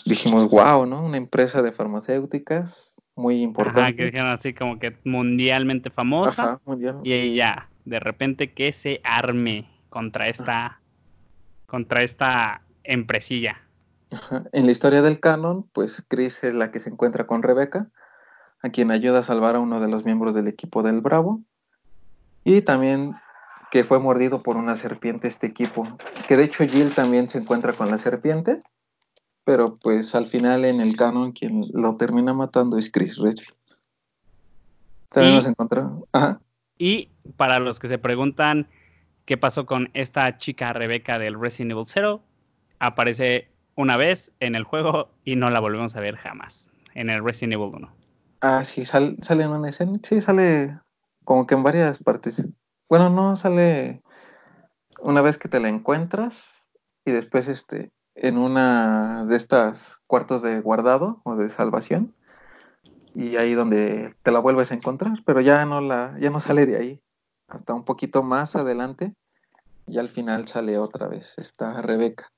dijimos, 0.05 0.49
wow, 0.49 0.85
¿no? 0.85 1.03
Una 1.03 1.17
empresa 1.17 1.61
de 1.61 1.71
farmacéuticas 1.71 3.01
muy 3.15 3.41
importante. 3.41 3.81
Ajá, 3.81 3.93
que 3.93 4.05
dijeron 4.05 4.29
así 4.29 4.53
como 4.53 4.79
que 4.79 4.97
mundialmente 5.03 5.89
famosa. 5.89 6.43
Ajá, 6.43 6.61
mundial. 6.65 6.99
Y 7.03 7.35
ya, 7.35 7.69
de 7.85 7.99
repente 7.99 8.53
que 8.53 8.73
se 8.73 9.01
arme 9.03 9.69
contra 9.89 10.27
esta, 10.27 10.79
contra 11.67 12.03
esta 12.03 12.61
empresilla. 12.83 13.61
Ajá. 14.11 14.43
En 14.51 14.65
la 14.65 14.71
historia 14.71 15.01
del 15.01 15.19
canon, 15.19 15.67
pues 15.73 16.03
Chris 16.07 16.43
es 16.43 16.53
la 16.53 16.71
que 16.71 16.79
se 16.79 16.89
encuentra 16.89 17.25
con 17.25 17.43
Rebeca, 17.43 17.89
a 18.61 18.69
quien 18.69 18.91
ayuda 18.91 19.19
a 19.19 19.23
salvar 19.23 19.55
a 19.55 19.59
uno 19.59 19.79
de 19.81 19.89
los 19.89 20.05
miembros 20.05 20.33
del 20.33 20.47
equipo 20.47 20.83
del 20.83 21.01
Bravo. 21.01 21.41
Y 22.43 22.61
también 22.61 23.15
que 23.71 23.83
fue 23.83 23.99
mordido 23.99 24.43
por 24.43 24.55
una 24.57 24.75
serpiente 24.75 25.27
este 25.27 25.47
equipo. 25.47 25.87
Que 26.27 26.37
de 26.37 26.43
hecho 26.43 26.63
Jill 26.63 26.93
también 26.93 27.27
se 27.27 27.39
encuentra 27.39 27.73
con 27.73 27.89
la 27.89 27.97
serpiente. 27.97 28.61
Pero 29.45 29.77
pues 29.77 30.13
al 30.15 30.27
final 30.27 30.63
en 30.63 30.79
el 30.79 30.95
canon 30.95 31.31
quien 31.31 31.65
lo 31.73 31.97
termina 31.97 32.33
matando 32.33 32.77
es 32.77 32.91
Chris 32.91 33.17
Redfield. 33.17 33.55
También 35.09 35.33
y, 35.33 35.37
nos 35.37 35.45
encontramos. 35.45 36.03
Ajá. 36.11 36.39
Y 36.77 37.09
para 37.35 37.59
los 37.59 37.79
que 37.79 37.87
se 37.87 37.97
preguntan 37.97 38.67
qué 39.25 39.37
pasó 39.37 39.65
con 39.65 39.89
esta 39.93 40.37
chica 40.37 40.71
Rebeca 40.73 41.17
del 41.17 41.39
Resident 41.39 41.71
Evil 41.71 41.85
0, 41.87 42.21
aparece 42.79 43.49
una 43.75 43.97
vez 43.97 44.31
en 44.39 44.55
el 44.55 44.63
juego 44.65 45.09
y 45.25 45.35
no 45.35 45.49
la 45.49 45.59
volvemos 45.59 45.95
a 45.95 45.99
ver 45.99 46.15
jamás. 46.15 46.69
En 46.93 47.09
el 47.09 47.23
Resident 47.23 47.53
Evil 47.53 47.71
1. 47.73 47.91
Ah, 48.41 48.63
sí, 48.63 48.85
sal, 48.85 49.17
sale 49.21 49.45
en 49.45 49.49
una 49.49 49.69
escena. 49.69 49.99
Sí, 50.03 50.21
sale 50.21 50.77
como 51.23 51.45
que 51.45 51.55
en 51.55 51.63
varias 51.63 51.99
partes. 51.99 52.41
Bueno, 52.89 53.09
no 53.09 53.35
sale 53.35 54.01
una 54.99 55.21
vez 55.21 55.37
que 55.37 55.49
te 55.49 55.59
la 55.59 55.69
encuentras 55.69 56.67
y 57.05 57.11
después 57.11 57.47
este 57.47 57.91
en 58.15 58.37
una 58.37 59.25
de 59.25 59.35
estas 59.35 59.97
cuartos 60.07 60.41
de 60.41 60.61
guardado 60.61 61.21
o 61.23 61.35
de 61.35 61.49
salvación 61.49 62.15
y 63.15 63.37
ahí 63.37 63.53
donde 63.53 64.15
te 64.23 64.31
la 64.31 64.39
vuelves 64.39 64.71
a 64.71 64.75
encontrar, 64.75 65.19
pero 65.25 65.41
ya 65.41 65.65
no 65.65 65.81
la 65.81 66.15
ya 66.19 66.29
no 66.29 66.39
sale 66.39 66.65
de 66.65 66.77
ahí 66.77 67.01
hasta 67.47 67.73
un 67.73 67.83
poquito 67.83 68.23
más 68.23 68.55
adelante 68.55 69.13
y 69.87 69.97
al 69.97 70.09
final 70.09 70.47
sale 70.47 70.77
otra 70.77 71.07
vez 71.07 71.33
esta 71.37 71.81
Rebeca. 71.81 72.31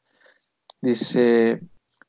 Dice, 0.81 1.61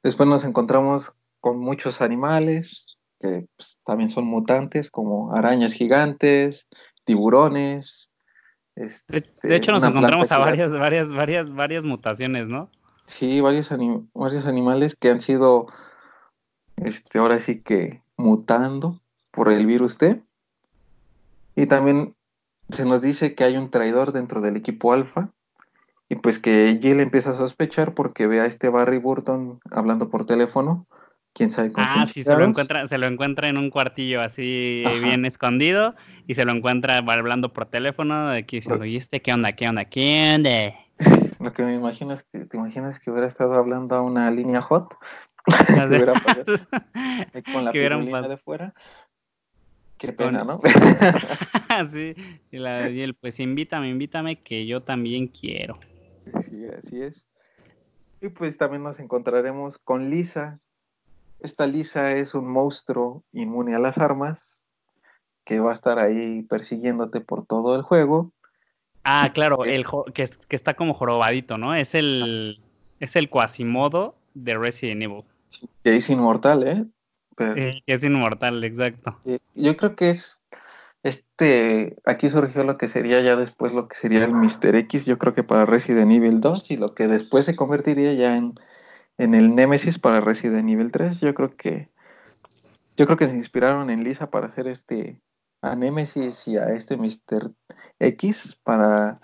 después 0.02 0.28
nos 0.28 0.44
encontramos 0.44 1.12
con 1.40 1.58
muchos 1.58 2.00
animales 2.00 2.95
que 3.18 3.46
pues, 3.57 3.79
también 3.85 4.09
son 4.09 4.26
mutantes, 4.26 4.90
como 4.90 5.35
arañas 5.35 5.72
gigantes, 5.72 6.66
tiburones. 7.05 8.11
Este, 8.74 9.20
de, 9.20 9.33
de, 9.42 9.57
hecho, 9.57 9.72
nos 9.72 9.85
encontramos 9.85 10.31
a 10.33 10.38
varias, 10.38 10.72
varias, 10.72 11.12
varias, 11.12 11.50
varias 11.52 11.85
mutaciones, 11.85 12.46
¿no? 12.48 12.70
Sí, 13.07 13.40
varios, 13.40 13.72
anim 13.72 14.09
varios 14.14 14.46
animales 14.46 14.96
que 14.96 15.11
han 15.11 15.20
sido, 15.20 15.66
este, 16.76 17.18
ahora 17.18 17.40
sí 17.40 17.61
que 17.61 18.02
mutando 18.16 19.00
por 19.31 19.50
el 19.50 19.66
virus 19.66 19.98
T. 19.98 20.20
Y 21.55 21.66
también 21.66 22.14
se 22.70 22.85
nos 22.85 23.00
dice 23.00 23.35
que 23.35 23.44
hay 23.44 23.57
un 23.57 23.70
traidor 23.70 24.12
dentro 24.12 24.40
del 24.40 24.57
equipo 24.57 24.92
alfa 24.92 25.31
y 26.09 26.16
pues 26.16 26.38
que 26.38 26.79
Jill 26.81 27.00
empieza 27.00 27.31
a 27.31 27.35
sospechar 27.35 27.94
porque 27.94 28.26
ve 28.26 28.40
a 28.40 28.46
este 28.46 28.68
Barry 28.68 28.98
Burton 28.98 29.61
hablando 29.70 30.09
por 30.09 30.26
teléfono. 30.26 30.87
Quién 31.37 31.51
sabe 31.51 31.70
con 31.70 31.85
ah, 31.87 32.07
sí, 32.07 32.22
se 32.22 32.35
lo, 32.35 32.44
encuentra, 32.44 32.88
se 32.88 32.96
lo 32.96 33.07
encuentra 33.07 33.51
en 33.51 33.59
un 33.59 33.68
cuartillo 33.68 34.22
así 34.22 34.83
Ajá. 34.87 34.99
bien 35.01 35.27
escondido 35.27 35.94
y 36.27 36.35
se 36.35 36.46
lo 36.46 36.53
encuentra 36.53 36.96
hablando 36.96 37.53
por 37.53 37.66
teléfono 37.66 38.31
aquí 38.31 38.57
diciendo, 38.57 38.87
¿y 38.87 38.96
este 38.96 39.20
qué 39.20 39.35
onda, 39.35 39.53
qué 39.53 39.68
onda, 39.68 39.85
qué 39.85 40.35
onda? 40.35 40.75
Lo 41.38 41.53
que 41.53 41.62
me 41.62 41.75
imagino 41.75 42.14
es 42.14 42.22
que 42.22 42.46
te 42.46 42.57
imaginas 42.57 42.99
que 42.99 43.11
hubiera 43.11 43.27
estado 43.27 43.53
hablando 43.53 43.94
a 43.96 44.01
una 44.01 44.31
línea 44.31 44.62
hot 44.62 44.94
que 45.46 45.87
hubiera 45.87 46.14
con 47.53 47.64
la 47.66 47.72
pirulina 47.72 48.29
de 48.29 48.38
fuera. 48.38 48.72
Qué 49.99 50.12
pena, 50.12 50.42
¿no? 50.42 50.61
sí, 51.90 52.14
y, 52.51 52.57
la, 52.59 52.88
y 52.88 53.03
él, 53.03 53.14
pues 53.14 53.40
invítame, 53.40 53.90
invítame 53.90 54.40
que 54.42 54.66
yo 54.66 54.83
también 54.83 55.27
quiero. 55.29 55.79
Sí, 56.44 56.66
así 56.66 57.03
es. 57.03 57.27
Y 58.22 58.29
pues 58.31 58.57
también 58.57 58.83
nos 58.83 58.99
encontraremos 59.01 59.79
con 59.79 60.09
Lisa. 60.09 60.61
Esta 61.40 61.66
Lisa 61.66 62.12
es 62.12 62.35
un 62.35 62.51
monstruo 62.51 63.22
inmune 63.33 63.75
a 63.75 63.79
las 63.79 63.99
armas 63.99 64.64
que 65.44 65.61
va 65.61 65.70
a 65.70 65.75
estar 65.75 65.99
ahí 65.99 66.42
persiguiéndote 66.42 67.20
por 67.20 67.46
todo 67.46 67.77
el 67.77 67.83
juego. 67.83 68.33
Ah, 69.05 69.31
claro, 69.33 69.64
el 69.64 69.85
que, 70.12 70.29
que 70.49 70.57
está 70.57 70.75
como 70.75 70.92
jorobadito, 70.92 71.59
¿no? 71.59 71.75
Es 71.75 71.94
el, 71.94 72.61
es 72.99 73.14
el 73.14 73.31
Quasimodo 73.31 74.16
de 74.35 74.59
Resident 74.59 75.03
Evil. 75.03 75.22
Que 75.85 75.96
es 75.96 76.11
inmortal, 76.11 76.66
¿eh? 76.66 76.85
Pero, 77.37 77.57
eh, 77.57 77.83
que 77.87 77.94
es 77.94 78.03
inmortal, 78.03 78.64
exacto. 78.64 79.16
Yo 79.55 79.77
creo 79.77 79.94
que 79.94 80.11
es 80.11 80.40
este, 81.07 81.96
aquí 82.05 82.29
surgió 82.29 82.64
lo 82.64 82.79
que 82.79 82.88
sería 82.88 83.20
ya 83.20 83.37
después 83.37 83.72
lo 83.72 83.87
que 83.87 83.94
sería 83.94 84.25
el 84.25 84.33
Mr. 84.33 84.75
X, 84.75 85.07
yo 85.07 85.18
creo 85.18 85.35
que 85.35 85.44
para 85.44 85.64
Resident 85.64 86.11
Evil 86.11 86.40
2 86.40 86.68
y 86.72 86.77
lo 86.77 86.94
que 86.96 87.07
después 87.07 87.44
se 87.44 87.55
convertiría 87.55 88.12
ya 88.14 88.37
en, 88.37 88.59
en 89.18 89.35
el 89.35 89.55
Nemesis 89.55 89.98
para 89.98 90.20
Resident 90.20 90.68
Evil 90.68 90.92
3, 90.92 91.20
yo 91.20 91.35
creo 91.35 91.57
que 91.57 91.90
yo 92.96 93.05
creo 93.05 93.18
que 93.18 93.29
se 93.29 93.35
inspiraron 93.35 93.90
en 93.90 94.05
Lisa 94.05 94.31
para 94.31 94.46
hacer 94.46 94.68
este 94.68 95.20
a 95.62 95.74
Nemesis 95.76 96.46
y 96.48 96.57
a 96.57 96.72
este 96.72 96.96
Mr. 96.96 97.52
X 97.98 98.59
para, 98.62 99.20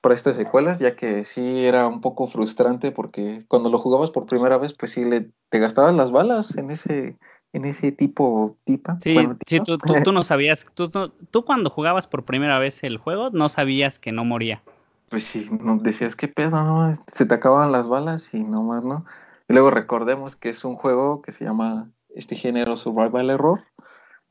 para 0.00 0.14
estas 0.14 0.36
secuelas, 0.36 0.78
ya 0.78 0.96
que 0.96 1.24
sí 1.24 1.64
era 1.64 1.86
un 1.86 2.00
poco 2.00 2.28
frustrante 2.28 2.92
porque 2.92 3.44
cuando 3.48 3.70
lo 3.70 3.78
jugabas 3.78 4.10
por 4.10 4.26
primera 4.26 4.58
vez, 4.58 4.74
pues 4.74 4.92
sí 4.92 5.04
le, 5.04 5.30
te 5.48 5.58
gastabas 5.58 5.94
las 5.94 6.10
balas 6.10 6.56
en 6.56 6.70
ese 6.70 7.16
en 7.52 7.64
ese 7.64 7.90
tipo 7.90 8.58
tipa. 8.64 8.98
Sí, 9.02 9.16
sí 9.46 9.58
tú, 9.60 9.76
tú, 9.78 10.12
no 10.12 10.22
sabías, 10.22 10.64
tú, 10.74 10.88
tú 10.88 11.44
cuando 11.44 11.68
jugabas 11.68 12.06
por 12.06 12.24
primera 12.24 12.60
vez 12.60 12.84
el 12.84 12.96
juego 12.96 13.30
no 13.30 13.48
sabías 13.48 13.98
que 13.98 14.12
no 14.12 14.24
moría. 14.24 14.62
Pues 15.10 15.24
sí, 15.24 15.48
no, 15.60 15.76
decías 15.76 16.14
qué 16.14 16.28
pedo, 16.28 16.62
¿no? 16.62 16.92
Se 17.08 17.26
te 17.26 17.34
acababan 17.34 17.72
las 17.72 17.88
balas 17.88 18.32
y 18.32 18.44
no 18.44 18.62
más, 18.62 18.84
¿no? 18.84 19.04
Y 19.48 19.52
luego 19.52 19.70
recordemos 19.70 20.36
que 20.36 20.50
es 20.50 20.64
un 20.64 20.76
juego 20.76 21.20
que 21.20 21.32
se 21.32 21.44
llama 21.44 21.90
este 22.14 22.36
género 22.36 22.76
Survival 22.76 23.30
Error, 23.30 23.64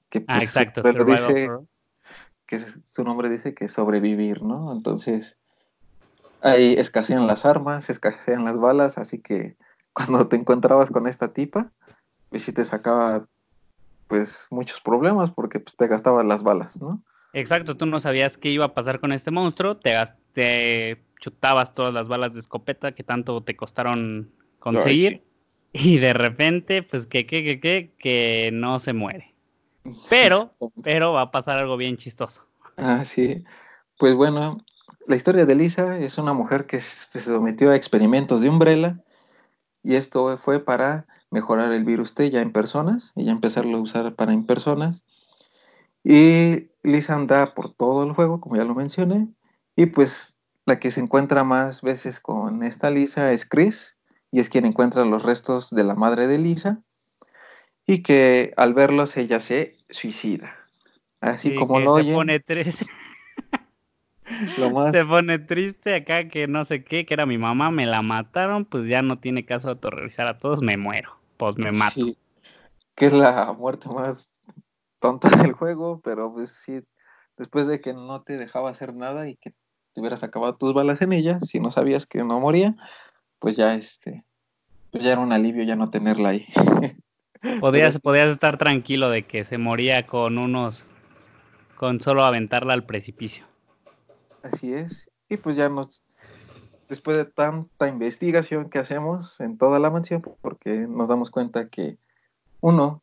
que 0.09 0.23
ah, 0.27 0.39
pues, 0.39 0.53
dice, 0.53 0.71
que 2.47 2.65
su 2.89 3.03
nombre 3.03 3.29
dice 3.29 3.53
que 3.53 3.67
sobrevivir, 3.67 4.41
¿no? 4.41 4.71
Entonces, 4.71 5.35
ahí 6.41 6.75
escasean 6.77 7.27
las 7.27 7.45
armas, 7.45 7.89
escasean 7.89 8.45
las 8.45 8.57
balas, 8.57 8.97
así 8.97 9.19
que 9.19 9.57
cuando 9.93 10.27
te 10.29 10.37
encontrabas 10.37 10.89
con 10.89 11.07
esta 11.07 11.33
tipa, 11.33 11.71
pues 12.29 12.43
sí 12.43 12.53
te 12.53 12.63
sacaba 12.63 13.27
pues 14.07 14.47
muchos 14.49 14.79
problemas 14.79 15.29
porque 15.29 15.59
pues 15.59 15.75
te 15.75 15.87
gastabas 15.87 16.25
las 16.25 16.41
balas, 16.41 16.79
¿no? 16.79 17.03
Exacto, 17.33 17.77
tú 17.77 17.85
no 17.85 17.99
sabías 17.99 18.37
qué 18.37 18.49
iba 18.49 18.65
a 18.65 18.73
pasar 18.73 18.99
con 18.99 19.11
este 19.11 19.31
monstruo, 19.31 19.77
te, 19.77 19.95
te 20.33 21.01
chutabas 21.19 21.73
todas 21.73 21.93
las 21.93 22.07
balas 22.07 22.33
de 22.33 22.39
escopeta 22.39 22.93
que 22.93 23.03
tanto 23.03 23.41
te 23.43 23.55
costaron 23.55 24.31
conseguir 24.59 25.23
y 25.71 25.97
de 25.97 26.13
repente, 26.13 26.81
pues 26.83 27.05
que, 27.05 27.25
que, 27.25 27.43
que, 27.43 27.59
que, 27.59 27.93
que 27.99 28.49
no 28.51 28.79
se 28.79 28.93
muere. 28.93 29.35
Pero, 30.09 30.53
pero 30.83 31.13
va 31.13 31.21
a 31.21 31.31
pasar 31.31 31.59
algo 31.59 31.77
bien 31.77 31.97
chistoso. 31.97 32.47
Ah, 32.77 33.05
sí. 33.05 33.43
Pues 33.97 34.15
bueno, 34.15 34.57
la 35.07 35.15
historia 35.15 35.45
de 35.45 35.55
Lisa 35.55 35.99
es 35.99 36.17
una 36.17 36.33
mujer 36.33 36.65
que 36.65 36.81
se 36.81 37.21
sometió 37.21 37.71
a 37.71 37.75
experimentos 37.75 38.41
de 38.41 38.49
Umbrella 38.49 38.99
y 39.83 39.95
esto 39.95 40.37
fue 40.37 40.59
para 40.59 41.05
mejorar 41.31 41.71
el 41.73 41.83
virus 41.83 42.15
T 42.15 42.29
ya 42.29 42.41
en 42.41 42.51
personas 42.51 43.11
y 43.15 43.25
ya 43.25 43.31
empezarlo 43.31 43.77
a 43.77 43.81
usar 43.81 44.15
para 44.15 44.33
en 44.33 44.45
personas. 44.45 45.01
Y 46.03 46.69
Lisa 46.83 47.13
anda 47.13 47.53
por 47.53 47.73
todo 47.73 48.03
el 48.03 48.13
juego, 48.13 48.39
como 48.39 48.55
ya 48.55 48.63
lo 48.63 48.75
mencioné, 48.75 49.27
y 49.75 49.87
pues 49.87 50.37
la 50.65 50.79
que 50.79 50.91
se 50.91 51.01
encuentra 51.01 51.43
más 51.43 51.81
veces 51.81 52.19
con 52.19 52.63
esta 52.63 52.91
Lisa 52.91 53.31
es 53.31 53.45
Chris, 53.45 53.97
y 54.31 54.39
es 54.39 54.49
quien 54.49 54.65
encuentra 54.65 55.03
los 55.05 55.23
restos 55.23 55.69
de 55.71 55.83
la 55.83 55.95
madre 55.95 56.27
de 56.27 56.37
Lisa, 56.37 56.81
y 57.85 58.03
que 58.03 58.53
al 58.55 58.73
verlos 58.73 59.17
ella 59.17 59.39
se 59.39 59.77
suicida. 59.89 60.55
Así 61.21 61.55
como 61.55 61.79
lo 61.79 61.97
se 61.97 62.13
Pone 62.13 62.39
triste. 62.39 62.85
Se 64.91 65.05
pone 65.05 65.39
triste 65.39 65.95
acá 65.95 66.29
que 66.29 66.47
no 66.47 66.63
sé 66.63 66.83
qué, 66.83 67.05
que 67.05 67.15
era 67.15 67.25
mi 67.25 67.37
mamá, 67.37 67.71
me 67.71 67.87
la 67.87 68.01
mataron, 68.01 68.63
pues 68.63 68.87
ya 68.87 69.01
no 69.01 69.19
tiene 69.19 69.43
caso 69.43 69.69
autorrevisar 69.69 70.27
a 70.27 70.37
todos, 70.37 70.61
me 70.61 70.77
muero, 70.77 71.17
pues 71.37 71.57
me 71.57 71.71
mato. 71.71 71.95
Sí, 71.95 72.17
que 72.95 73.07
es 73.07 73.13
la 73.13 73.51
muerte 73.53 73.89
más 73.89 74.29
tonta 74.99 75.29
del 75.43 75.53
juego, 75.53 76.01
pero 76.03 76.33
pues 76.33 76.51
sí, 76.51 76.81
después 77.37 77.67
de 77.67 77.81
que 77.81 77.93
no 77.93 78.21
te 78.21 78.37
dejaba 78.37 78.69
hacer 78.69 78.93
nada 78.93 79.29
y 79.29 79.37
que 79.37 79.51
te 79.93 80.01
hubieras 80.01 80.23
acabado 80.23 80.55
tus 80.55 80.73
balas 80.73 81.01
en 81.01 81.13
ella, 81.13 81.39
si 81.43 81.59
no 81.59 81.71
sabías 81.71 82.05
que 82.05 82.23
no 82.23 82.39
moría, 82.39 82.75
pues 83.39 83.55
ya 83.55 83.73
este, 83.73 84.23
pues 84.91 85.03
ya 85.03 85.13
era 85.13 85.21
un 85.21 85.33
alivio 85.33 85.63
ya 85.63 85.75
no 85.75 85.89
tenerla 85.89 86.29
ahí. 86.29 86.47
Podías, 87.61 87.97
podías 87.99 88.29
estar 88.31 88.57
tranquilo 88.57 89.09
de 89.09 89.23
que 89.23 89.45
se 89.45 89.57
moría 89.57 90.05
con 90.05 90.37
unos, 90.37 90.85
con 91.77 92.01
solo 92.01 92.25
aventarla 92.25 92.73
al 92.73 92.83
precipicio. 92.83 93.45
Así 94.43 94.73
es, 94.73 95.09
y 95.29 95.37
pues 95.37 95.55
ya 95.55 95.69
nos, 95.69 96.03
después 96.89 97.15
de 97.15 97.23
tanta 97.23 97.87
investigación 97.87 98.69
que 98.69 98.79
hacemos 98.79 99.39
en 99.39 99.57
toda 99.57 99.79
la 99.79 99.89
mansión, 99.89 100.21
porque 100.41 100.85
nos 100.89 101.07
damos 101.07 101.31
cuenta 101.31 101.69
que 101.69 101.97
uno 102.59 103.01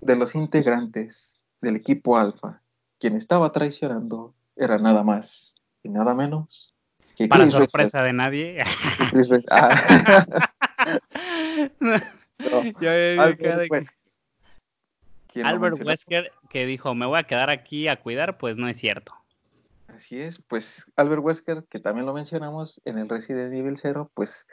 de 0.00 0.16
los 0.16 0.34
integrantes 0.34 1.35
del 1.60 1.76
equipo 1.76 2.18
alfa, 2.18 2.62
quien 2.98 3.16
estaba 3.16 3.52
traicionando, 3.52 4.34
era 4.56 4.78
nada 4.78 5.02
más 5.02 5.54
y 5.82 5.88
nada 5.88 6.14
menos 6.14 6.74
que 7.16 7.28
Para 7.28 7.48
sorpresa 7.48 8.02
de 8.02 8.12
nadie. 8.12 8.62
Ah. 9.50 9.70
Albert, 13.18 13.70
Wesker. 13.70 13.96
Albert 15.42 15.82
Wesker 15.82 16.30
que 16.50 16.66
dijo, 16.66 16.94
me 16.94 17.06
voy 17.06 17.18
a 17.18 17.24
quedar 17.24 17.48
aquí 17.48 17.88
a 17.88 17.96
cuidar, 17.96 18.36
pues 18.36 18.56
no 18.56 18.68
es 18.68 18.76
cierto. 18.76 19.14
Así 19.88 20.20
es, 20.20 20.42
pues 20.46 20.84
Albert 20.96 21.22
Wesker, 21.24 21.64
que 21.70 21.80
también 21.80 22.04
lo 22.04 22.12
mencionamos 22.12 22.82
en 22.84 22.98
el 22.98 23.08
Resident 23.08 23.54
Evil 23.54 23.78
0, 23.78 24.10
pues 24.12 24.46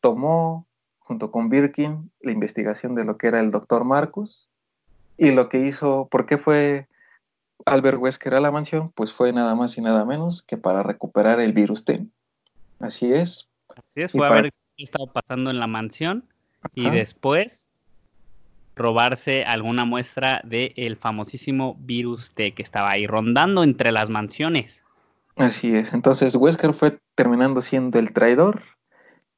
tomó 0.00 0.66
junto 0.98 1.30
con 1.30 1.50
Birkin 1.50 2.10
la 2.20 2.32
investigación 2.32 2.94
de 2.94 3.04
lo 3.04 3.18
que 3.18 3.26
era 3.26 3.40
el 3.40 3.50
doctor 3.50 3.84
Marcus 3.84 4.48
y 5.18 5.32
lo 5.32 5.48
que 5.48 5.66
hizo, 5.66 6.08
¿por 6.10 6.24
qué 6.26 6.38
fue 6.38 6.86
Albert 7.66 7.98
Wesker 7.98 8.34
a 8.34 8.40
la 8.40 8.52
mansión? 8.52 8.92
Pues 8.94 9.12
fue 9.12 9.32
nada 9.32 9.54
más 9.56 9.76
y 9.76 9.80
nada 9.82 10.04
menos 10.04 10.42
que 10.42 10.56
para 10.56 10.82
recuperar 10.82 11.40
el 11.40 11.52
virus 11.52 11.84
T. 11.84 12.06
Así 12.78 13.12
es. 13.12 13.48
Así 13.68 14.02
es, 14.02 14.12
fue 14.12 14.26
a 14.26 14.30
ver 14.30 14.52
qué 14.76 14.84
estaba 14.84 15.06
pasando 15.12 15.50
en 15.50 15.58
la 15.58 15.66
mansión 15.66 16.24
y 16.74 16.88
después 16.88 17.68
robarse 18.76 19.44
alguna 19.44 19.84
muestra 19.84 20.40
del 20.44 20.96
famosísimo 20.96 21.76
virus 21.80 22.30
T 22.32 22.54
que 22.54 22.62
estaba 22.62 22.90
ahí 22.90 23.08
rondando 23.08 23.64
entre 23.64 23.90
las 23.90 24.08
mansiones. 24.08 24.84
Así 25.34 25.74
es. 25.74 25.92
Entonces 25.92 26.36
Wesker 26.36 26.74
fue 26.74 26.98
terminando 27.16 27.60
siendo 27.60 27.98
el 27.98 28.12
traidor, 28.12 28.62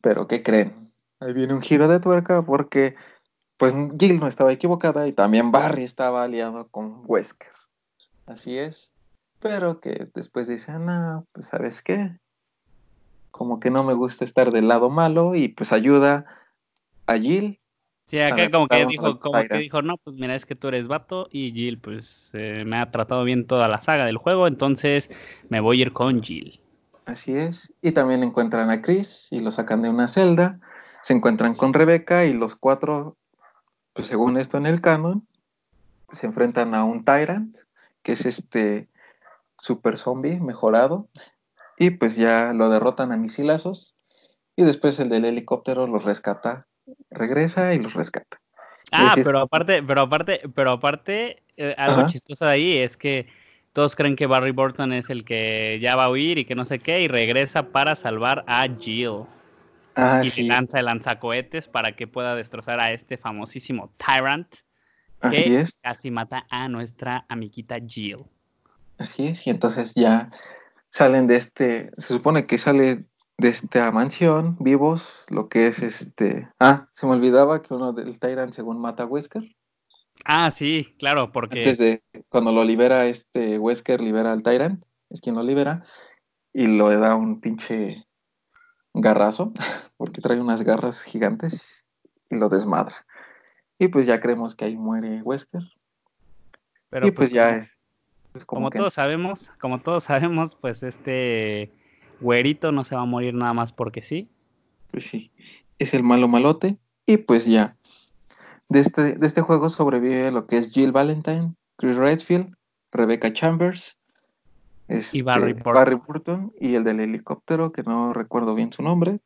pero 0.02 0.28
¿qué 0.28 0.42
creen? 0.42 0.92
Ahí 1.20 1.32
viene 1.32 1.54
un 1.54 1.62
giro 1.62 1.88
de 1.88 2.00
tuerca 2.00 2.42
porque 2.42 2.96
pues 3.60 3.74
Jill 3.98 4.18
no 4.18 4.26
estaba 4.26 4.54
equivocada 4.54 5.06
y 5.06 5.12
también 5.12 5.52
Barry 5.52 5.84
estaba 5.84 6.24
aliado 6.24 6.68
con 6.68 7.02
Wesker. 7.04 7.52
Así 8.24 8.56
es. 8.56 8.90
Pero 9.38 9.80
que 9.80 10.08
después 10.14 10.48
dice, 10.48 10.72
no, 10.72 11.26
pues 11.32 11.48
sabes 11.48 11.82
qué, 11.82 12.16
como 13.30 13.60
que 13.60 13.70
no 13.70 13.84
me 13.84 13.92
gusta 13.92 14.24
estar 14.24 14.50
del 14.50 14.66
lado 14.66 14.88
malo 14.88 15.34
y 15.34 15.48
pues 15.48 15.72
ayuda 15.72 16.24
a 17.06 17.18
Jill. 17.18 17.60
Sí, 18.06 18.18
acá 18.18 18.50
como 18.50 18.66
que 18.66 18.86
dijo, 18.86 19.20
como 19.20 19.42
que 19.42 19.58
dijo, 19.58 19.82
no, 19.82 19.98
pues 19.98 20.16
mira, 20.16 20.34
es 20.34 20.46
que 20.46 20.56
tú 20.56 20.68
eres 20.68 20.88
vato 20.88 21.28
y 21.30 21.52
Jill 21.52 21.78
pues 21.78 22.30
eh, 22.32 22.64
me 22.64 22.78
ha 22.78 22.90
tratado 22.90 23.24
bien 23.24 23.46
toda 23.46 23.68
la 23.68 23.78
saga 23.78 24.06
del 24.06 24.16
juego, 24.16 24.46
entonces 24.46 25.10
me 25.50 25.60
voy 25.60 25.80
a 25.80 25.82
ir 25.82 25.92
con 25.92 26.22
Jill. 26.22 26.58
Así 27.04 27.34
es. 27.34 27.74
Y 27.82 27.92
también 27.92 28.22
encuentran 28.22 28.70
a 28.70 28.80
Chris 28.80 29.28
y 29.30 29.40
lo 29.40 29.52
sacan 29.52 29.82
de 29.82 29.90
una 29.90 30.08
celda. 30.08 30.58
Se 31.02 31.12
encuentran 31.12 31.54
con 31.54 31.74
Rebeca 31.74 32.24
y 32.24 32.32
los 32.32 32.56
cuatro 32.56 33.18
pues 33.92 34.06
según 34.06 34.36
esto 34.36 34.56
en 34.56 34.66
el 34.66 34.80
canon, 34.80 35.26
se 36.10 36.26
enfrentan 36.26 36.74
a 36.74 36.84
un 36.84 37.04
Tyrant, 37.04 37.56
que 38.02 38.12
es 38.12 38.24
este 38.26 38.88
super 39.58 39.96
zombie 39.96 40.40
mejorado, 40.40 41.08
y 41.78 41.90
pues 41.90 42.16
ya 42.16 42.52
lo 42.52 42.70
derrotan 42.70 43.12
a 43.12 43.16
misilazos, 43.16 43.94
y 44.56 44.64
después 44.64 44.98
el 45.00 45.08
del 45.08 45.24
helicóptero 45.24 45.86
los 45.86 46.04
rescata, 46.04 46.66
regresa 47.10 47.74
y 47.74 47.78
los 47.78 47.94
rescata. 47.94 48.40
Ah, 48.92 49.14
pero 49.22 49.40
aparte, 49.40 49.82
pero 49.82 50.02
aparte, 50.02 50.40
pero 50.54 50.72
aparte, 50.72 51.42
eh, 51.56 51.74
algo 51.78 52.06
chistoso 52.08 52.44
de 52.44 52.50
ahí 52.50 52.78
es 52.78 52.96
que 52.96 53.28
todos 53.72 53.94
creen 53.94 54.16
que 54.16 54.26
Barry 54.26 54.50
Burton 54.50 54.92
es 54.92 55.10
el 55.10 55.24
que 55.24 55.78
ya 55.80 55.94
va 55.94 56.06
a 56.06 56.10
huir 56.10 56.38
y 56.38 56.44
que 56.44 56.56
no 56.56 56.64
sé 56.64 56.80
qué, 56.80 57.02
y 57.02 57.08
regresa 57.08 57.68
para 57.68 57.94
salvar 57.94 58.44
a 58.48 58.66
Jill. 58.66 59.26
Ah, 59.96 60.22
y 60.24 60.30
le 60.30 60.48
lanza 60.48 60.78
el 60.78 60.86
lanzacohetes 60.86 61.68
para 61.68 61.96
que 61.96 62.06
pueda 62.06 62.34
destrozar 62.34 62.80
a 62.80 62.92
este 62.92 63.16
famosísimo 63.16 63.92
Tyrant 63.96 64.56
que 65.30 65.64
casi 65.82 66.10
mata 66.10 66.46
a 66.50 66.68
nuestra 66.68 67.26
amiguita 67.28 67.76
Jill. 67.86 68.24
Así 68.98 69.28
es, 69.28 69.46
y 69.46 69.50
entonces 69.50 69.92
ya 69.94 70.30
salen 70.90 71.26
de 71.26 71.36
este, 71.36 71.90
se 71.98 72.08
supone 72.08 72.46
que 72.46 72.58
sale 72.58 73.04
de 73.38 73.48
esta 73.48 73.90
mansión 73.90 74.56
vivos, 74.60 75.24
lo 75.28 75.48
que 75.48 75.66
es 75.66 75.82
este, 75.82 76.48
ah, 76.58 76.88
se 76.94 77.06
me 77.06 77.12
olvidaba 77.12 77.62
que 77.62 77.74
uno 77.74 77.92
del 77.92 78.18
Tyrant 78.18 78.52
según 78.52 78.80
mata 78.80 79.04
a 79.04 79.06
Wesker. 79.06 79.42
Ah, 80.24 80.50
sí, 80.50 80.94
claro, 80.98 81.32
porque 81.32 81.60
antes 81.60 81.78
de 81.78 82.02
cuando 82.28 82.52
lo 82.52 82.64
libera 82.64 83.06
este 83.06 83.58
Wesker 83.58 84.00
libera 84.00 84.32
al 84.32 84.42
Tyrant, 84.42 84.84
es 85.08 85.20
quien 85.20 85.34
lo 85.34 85.42
libera 85.42 85.84
y 86.52 86.66
lo 86.66 86.90
da 86.98 87.14
un 87.14 87.40
pinche 87.40 88.04
garrazo, 88.94 89.52
porque 89.96 90.20
trae 90.20 90.40
unas 90.40 90.62
garras 90.62 91.02
gigantes 91.02 91.86
y 92.28 92.36
lo 92.36 92.48
desmadra. 92.48 93.06
Y 93.78 93.88
pues 93.88 94.06
ya 94.06 94.20
creemos 94.20 94.54
que 94.54 94.66
ahí 94.66 94.76
muere 94.76 95.22
Wesker. 95.22 95.62
Pero 96.90 97.06
y 97.06 97.10
pues, 97.10 97.30
pues 97.30 97.32
ya 97.32 97.56
es. 97.56 97.76
como, 98.46 98.70
todos 98.70 98.94
sabemos, 98.94 99.50
como 99.60 99.80
todos 99.80 100.04
sabemos, 100.04 100.54
pues 100.54 100.82
este 100.82 101.72
güerito 102.20 102.72
no 102.72 102.84
se 102.84 102.94
va 102.94 103.02
a 103.02 103.06
morir 103.06 103.34
nada 103.34 103.54
más 103.54 103.72
porque 103.72 104.02
sí. 104.02 104.28
Pues 104.90 105.04
sí, 105.04 105.30
es 105.78 105.94
el 105.94 106.02
malo 106.02 106.28
malote 106.28 106.76
y 107.06 107.16
pues 107.16 107.46
ya. 107.46 107.74
De 108.68 108.80
este, 108.80 109.14
de 109.14 109.26
este 109.26 109.40
juego 109.40 109.68
sobrevive 109.68 110.30
lo 110.30 110.46
que 110.46 110.58
es 110.58 110.70
Jill 110.70 110.92
Valentine, 110.92 111.54
Chris 111.76 111.96
Redfield, 111.96 112.54
Rebecca 112.92 113.32
Chambers, 113.32 113.96
este, 114.90 115.18
Y 115.18 115.22
Barry 115.22 115.52
Burton. 115.54 115.72
Barry 115.74 115.94
Burton 115.94 116.52
y 116.60 116.74
el 116.74 116.84
del 116.84 117.00
helicóptero, 117.00 117.72
que 117.72 117.82
no 117.82 118.12
recuerdo 118.12 118.54
bien 118.54 118.72
su 118.72 118.82
nombre, 118.82 119.20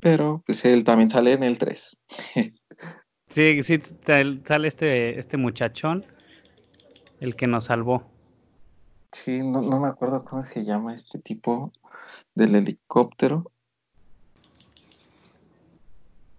pero 0.00 0.42
pues 0.44 0.64
él 0.64 0.84
también 0.84 1.10
sale 1.10 1.32
en 1.32 1.42
el 1.44 1.56
3. 1.58 1.96
Sí, 3.26 3.62
sí, 3.64 3.80
sal- 4.04 4.42
sale 4.46 4.68
este, 4.68 5.18
este 5.18 5.36
muchachón, 5.38 6.04
el 7.20 7.34
que 7.34 7.46
nos 7.46 7.64
salvó. 7.64 8.04
Sí, 9.10 9.42
no, 9.42 9.62
no 9.62 9.80
me 9.80 9.88
acuerdo 9.88 10.24
cómo 10.24 10.44
se 10.44 10.64
llama 10.64 10.94
este 10.94 11.18
tipo 11.18 11.72
del 12.34 12.54
helicóptero. 12.54 13.50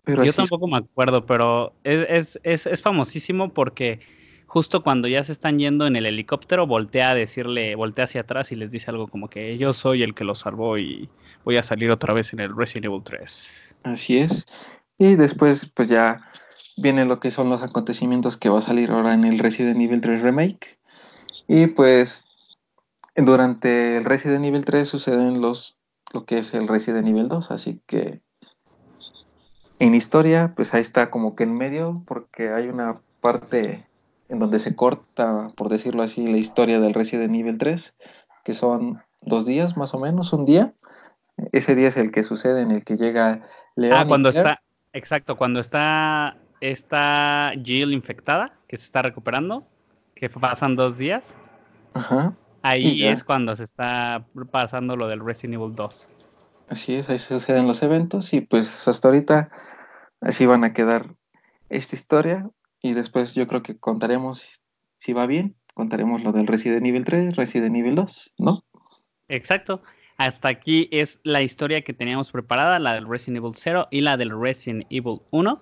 Pero 0.04 0.24
Yo 0.24 0.30
así 0.30 0.38
tampoco 0.38 0.68
me 0.68 0.78
acuerdo, 0.78 1.26
pero 1.26 1.74
es, 1.84 2.06
es, 2.08 2.40
es, 2.44 2.68
es 2.68 2.82
famosísimo 2.82 3.52
porque 3.54 4.00
justo 4.56 4.84
cuando 4.84 5.10
ya 5.10 5.22
se 5.22 5.34
están 5.34 5.60
yendo 5.60 5.86
en 5.86 5.98
el 5.98 6.06
helicóptero, 6.06 6.66
voltea 6.66 7.10
a 7.10 7.14
decirle, 7.14 7.76
voltea 7.76 8.06
hacia 8.06 8.22
atrás 8.22 8.54
y 8.54 8.56
les 8.56 8.72
dice 8.72 8.90
algo 8.90 9.10
como 9.10 9.30
que 9.30 9.58
yo 9.58 9.74
soy 9.74 10.02
el 10.02 10.16
que 10.16 10.24
lo 10.24 10.34
salvó 10.34 10.78
y 10.78 11.10
voy 11.44 11.58
a 11.58 11.64
salir 11.64 11.92
otra 11.92 12.14
vez 12.14 12.32
en 12.32 12.40
el 12.40 12.56
Resident 12.56 12.86
Evil 12.86 13.02
3. 13.04 13.76
Así 13.84 14.20
es. 14.20 14.46
Y 14.98 15.16
después, 15.16 15.66
pues 15.66 15.90
ya 15.90 16.32
viene 16.78 17.04
lo 17.04 17.20
que 17.20 17.32
son 17.32 17.50
los 17.50 17.64
acontecimientos 17.64 18.38
que 18.38 18.48
va 18.48 18.60
a 18.60 18.62
salir 18.62 18.92
ahora 18.92 19.14
en 19.14 19.26
el 19.26 19.40
Resident 19.40 19.78
Evil 19.82 20.00
3 20.00 20.22
Remake. 20.22 20.80
Y 21.50 21.68
pues 21.68 22.24
durante 23.14 23.98
el 23.98 24.06
Resident 24.06 24.46
Evil 24.46 24.64
3 24.64 24.88
suceden 24.88 25.42
los 25.42 25.78
lo 26.14 26.26
que 26.26 26.38
es 26.38 26.54
el 26.54 26.70
Resident 26.70 27.10
Evil 27.10 27.28
2, 27.28 27.52
así 27.52 27.82
que 27.88 28.22
en 29.80 29.96
historia, 29.96 30.54
pues 30.56 30.74
ahí 30.74 30.82
está 30.82 31.10
como 31.10 31.36
que 31.36 31.44
en 31.44 31.58
medio, 31.58 32.04
porque 32.08 32.52
hay 32.52 32.70
una 32.70 33.02
parte 33.20 33.86
en 34.30 34.40
donde 34.40 34.60
se 34.60 34.76
corta, 34.76 35.50
por 35.56 35.70
decirlo 35.70 36.04
así, 36.04 36.28
la 36.28 36.38
historia 36.38 36.80
del 36.80 36.94
Resident 36.94 37.36
Evil 37.36 37.58
3, 37.58 37.94
que 38.44 38.54
son 38.54 39.02
dos 39.22 39.46
días 39.46 39.78
más 39.78 39.94
o 39.94 40.00
menos, 40.00 40.34
un 40.34 40.46
día. 40.46 40.74
Ese 41.52 41.76
día 41.76 41.90
es 41.90 41.98
el 41.98 42.12
que 42.12 42.24
sucede 42.24 42.62
en 42.62 42.72
el 42.72 42.84
que 42.84 42.98
llega 42.98 43.42
Leon. 43.76 43.98
Ah, 43.98 44.06
cuando 44.08 44.32
Claire. 44.32 44.52
está, 44.52 44.64
exacto, 44.94 45.36
cuando 45.38 45.60
está 45.60 46.38
esta 46.62 47.52
Jill 47.64 47.94
infectada, 47.94 48.54
que 48.68 48.78
se 48.78 48.86
está 48.86 49.02
recuperando, 49.02 49.68
que 50.16 50.30
pasan 50.30 50.76
dos 50.76 50.98
días, 50.98 51.36
Ajá. 51.94 52.34
ahí 52.62 53.06
es 53.06 53.24
cuando 53.24 53.56
se 53.56 53.66
está 53.66 54.26
pasando 54.52 54.96
lo 54.96 55.08
del 55.08 55.24
Resident 55.24 55.56
Evil 55.56 55.76
2. 55.76 56.10
Así 56.70 56.96
es, 56.96 57.10
ahí 57.10 57.20
suceden 57.20 57.68
los 57.68 57.84
eventos 57.84 58.34
y 58.34 58.42
pues 58.42 58.88
hasta 58.88 59.10
ahorita 59.10 59.50
así 60.22 60.48
van 60.48 60.64
a 60.64 60.74
quedar 60.74 61.14
esta 61.70 61.96
historia 61.96 62.50
y 62.86 62.94
después 62.94 63.34
yo 63.34 63.48
creo 63.48 63.64
que 63.64 63.78
contaremos 63.78 64.46
si 65.00 65.12
va 65.12 65.26
bien, 65.26 65.56
contaremos 65.74 66.24
lo 66.24 66.32
del 66.32 66.46
Resident 66.46 66.86
Evil 66.86 67.04
3, 67.04 67.36
Resident 67.36 67.76
Evil 67.76 67.96
2, 67.96 68.32
¿no? 68.38 68.64
Exacto. 69.28 69.82
Hasta 70.18 70.50
aquí 70.50 70.88
es 70.92 71.20
la 71.24 71.42
historia 71.42 71.82
que 71.82 71.94
teníamos 71.94 72.32
preparada, 72.32 72.78
la 72.78 72.94
del 72.94 73.08
Resident 73.08 73.38
Evil 73.38 73.54
0 73.56 73.88
y 73.90 74.02
la 74.02 74.18
del 74.18 74.40
Resident 74.40 74.86
Evil 74.92 75.20
1, 75.32 75.60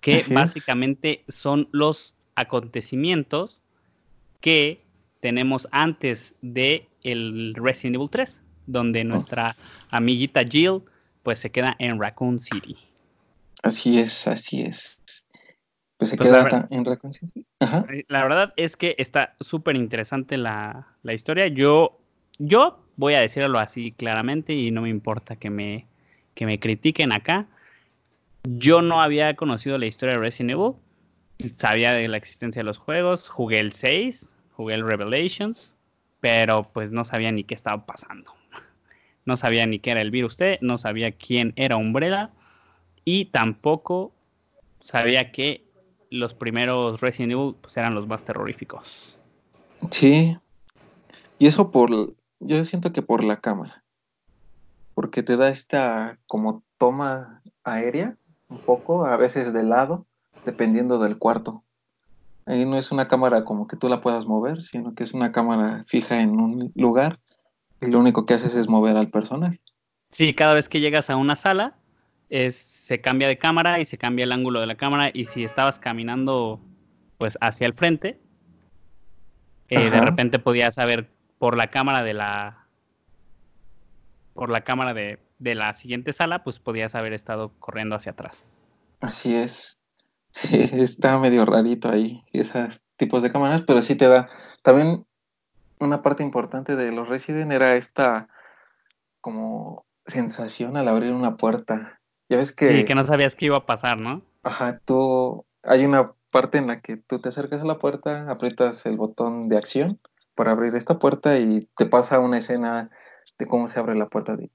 que 0.00 0.14
Así 0.14 0.30
es. 0.30 0.34
básicamente 0.34 1.24
son 1.26 1.68
los 1.72 2.14
acontecimientos 2.36 3.62
que 4.40 4.80
tenemos 5.18 5.66
antes 5.72 6.36
de 6.40 6.88
el 7.02 7.54
Resident 7.56 7.96
Evil 7.96 8.10
3, 8.10 8.42
donde 8.68 9.02
nuestra 9.02 9.56
amiguita 9.90 10.44
Jill 10.44 10.82
pues 11.24 11.40
se 11.40 11.50
queda 11.50 11.74
en 11.80 12.00
Raccoon 12.00 12.38
City. 12.38 12.76
Así 13.64 13.98
es, 13.98 14.28
así 14.28 14.62
es. 14.62 14.99
Pues 16.00 16.08
se 16.08 16.16
Pues, 16.16 16.30
queda 16.30 16.48
la 16.48 16.66
en 16.70 16.86
reconciliación. 16.86 17.44
Ajá. 17.58 17.84
La 18.08 18.22
verdad 18.22 18.54
es 18.56 18.74
que 18.78 18.94
está 18.96 19.34
súper 19.38 19.76
interesante 19.76 20.38
la, 20.38 20.86
la 21.02 21.12
historia. 21.12 21.48
Yo, 21.48 22.00
yo 22.38 22.82
voy 22.96 23.12
a 23.12 23.20
decirlo 23.20 23.58
así 23.58 23.92
claramente 23.92 24.54
y 24.54 24.70
no 24.70 24.80
me 24.80 24.88
importa 24.88 25.36
que 25.36 25.50
me, 25.50 25.86
que 26.32 26.46
me 26.46 26.58
critiquen 26.58 27.12
acá. 27.12 27.48
Yo 28.44 28.80
no 28.80 29.02
había 29.02 29.36
conocido 29.36 29.76
la 29.76 29.84
historia 29.84 30.14
de 30.14 30.20
Resident 30.22 30.52
Evil. 30.52 30.72
Sabía 31.58 31.92
de 31.92 32.08
la 32.08 32.16
existencia 32.16 32.60
de 32.60 32.64
los 32.64 32.78
juegos. 32.78 33.28
Jugué 33.28 33.60
el 33.60 33.72
6, 33.72 34.38
jugué 34.52 34.76
el 34.76 34.86
Revelations, 34.86 35.74
pero 36.20 36.70
pues 36.72 36.92
no 36.92 37.04
sabía 37.04 37.30
ni 37.30 37.44
qué 37.44 37.54
estaba 37.54 37.84
pasando. 37.84 38.32
No 39.26 39.36
sabía 39.36 39.66
ni 39.66 39.78
qué 39.80 39.90
era 39.90 40.00
el 40.00 40.10
virus 40.10 40.38
T, 40.38 40.58
no 40.62 40.78
sabía 40.78 41.12
quién 41.12 41.52
era 41.56 41.76
Umbrella 41.76 42.30
y 43.04 43.26
tampoco 43.26 44.12
sabía 44.80 45.30
que 45.30 45.62
los 46.10 46.34
primeros 46.34 47.00
Resident 47.00 47.32
Evil 47.32 47.54
pues, 47.60 47.76
eran 47.76 47.94
los 47.94 48.06
más 48.06 48.24
terroríficos. 48.24 49.16
Sí. 49.90 50.36
Y 51.38 51.46
eso 51.46 51.70
por, 51.70 52.14
yo 52.40 52.64
siento 52.64 52.92
que 52.92 53.02
por 53.02 53.24
la 53.24 53.36
cámara. 53.36 53.82
Porque 54.94 55.22
te 55.22 55.36
da 55.36 55.48
esta 55.48 56.18
como 56.26 56.62
toma 56.76 57.42
aérea, 57.64 58.16
un 58.48 58.58
poco, 58.58 59.06
a 59.06 59.16
veces 59.16 59.52
de 59.52 59.62
lado, 59.62 60.04
dependiendo 60.44 60.98
del 60.98 61.16
cuarto. 61.16 61.62
Ahí 62.46 62.64
no 62.64 62.76
es 62.76 62.90
una 62.90 63.06
cámara 63.06 63.44
como 63.44 63.68
que 63.68 63.76
tú 63.76 63.88
la 63.88 64.00
puedas 64.00 64.26
mover, 64.26 64.62
sino 64.62 64.94
que 64.94 65.04
es 65.04 65.14
una 65.14 65.30
cámara 65.30 65.84
fija 65.88 66.20
en 66.20 66.40
un 66.40 66.72
lugar 66.74 67.20
y 67.80 67.86
lo 67.86 67.98
único 67.98 68.26
que 68.26 68.34
haces 68.34 68.54
es 68.54 68.68
mover 68.68 68.96
al 68.96 69.08
personaje. 69.08 69.60
Sí, 70.10 70.34
cada 70.34 70.54
vez 70.54 70.68
que 70.68 70.80
llegas 70.80 71.08
a 71.08 71.16
una 71.16 71.36
sala, 71.36 71.74
es, 72.30 72.56
se 72.56 73.00
cambia 73.00 73.28
de 73.28 73.38
cámara 73.38 73.80
y 73.80 73.84
se 73.84 73.98
cambia 73.98 74.24
el 74.24 74.32
ángulo 74.32 74.60
de 74.60 74.66
la 74.66 74.76
cámara. 74.76 75.10
Y 75.12 75.26
si 75.26 75.44
estabas 75.44 75.78
caminando 75.78 76.60
pues 77.18 77.36
hacia 77.40 77.66
el 77.66 77.74
frente, 77.74 78.18
eh, 79.68 79.90
de 79.90 80.00
repente 80.00 80.38
podías 80.38 80.76
ver 80.76 81.10
por 81.38 81.56
la 81.56 81.68
cámara 81.68 82.02
de 82.02 82.14
la 82.14 82.56
por 84.32 84.48
la 84.48 84.62
cámara 84.62 84.94
de, 84.94 85.18
de 85.38 85.54
la 85.54 85.74
siguiente 85.74 86.12
sala, 86.12 86.44
pues 86.44 86.58
podías 86.58 86.94
haber 86.94 87.12
estado 87.12 87.52
corriendo 87.58 87.96
hacia 87.96 88.12
atrás. 88.12 88.48
Así 89.00 89.34
es. 89.34 89.76
Sí, 90.32 90.70
está 90.72 91.18
medio 91.18 91.44
rarito 91.44 91.90
ahí, 91.90 92.22
esos 92.32 92.80
tipos 92.96 93.20
de 93.20 93.32
cámaras, 93.32 93.62
pero 93.66 93.82
sí 93.82 93.96
te 93.96 94.06
da. 94.06 94.28
También 94.62 95.04
una 95.80 96.02
parte 96.02 96.22
importante 96.22 96.76
de 96.76 96.92
los 96.92 97.08
Resident 97.08 97.50
era 97.50 97.74
esta 97.74 98.28
como 99.20 99.84
sensación 100.06 100.76
al 100.76 100.86
abrir 100.86 101.12
una 101.12 101.36
puerta. 101.36 101.99
Ya 102.30 102.36
ves 102.38 102.52
que, 102.52 102.68
Sí, 102.68 102.84
que 102.84 102.94
no 102.94 103.02
sabías 103.02 103.36
qué 103.36 103.46
iba 103.46 103.58
a 103.58 103.66
pasar, 103.66 103.98
¿no? 103.98 104.22
ajá, 104.42 104.80
tú, 104.86 105.44
hay 105.62 105.84
una 105.84 106.12
parte 106.30 106.58
en 106.58 106.68
la 106.68 106.80
que 106.80 106.96
tú 106.96 107.18
te 107.18 107.28
acercas 107.28 107.60
a 107.60 107.66
la 107.66 107.78
puerta, 107.78 108.30
aprietas 108.30 108.86
el 108.86 108.96
botón 108.96 109.48
de 109.48 109.58
acción 109.58 110.00
para 110.34 110.52
abrir 110.52 110.74
esta 110.76 110.98
puerta 110.98 111.36
y 111.38 111.68
te 111.76 111.86
pasa 111.86 112.20
una 112.20 112.38
escena 112.38 112.88
de 113.38 113.46
cómo 113.46 113.68
se 113.68 113.78
abre 113.78 113.96
la 113.96 114.08
puerta 114.08 114.36
de 114.36 114.48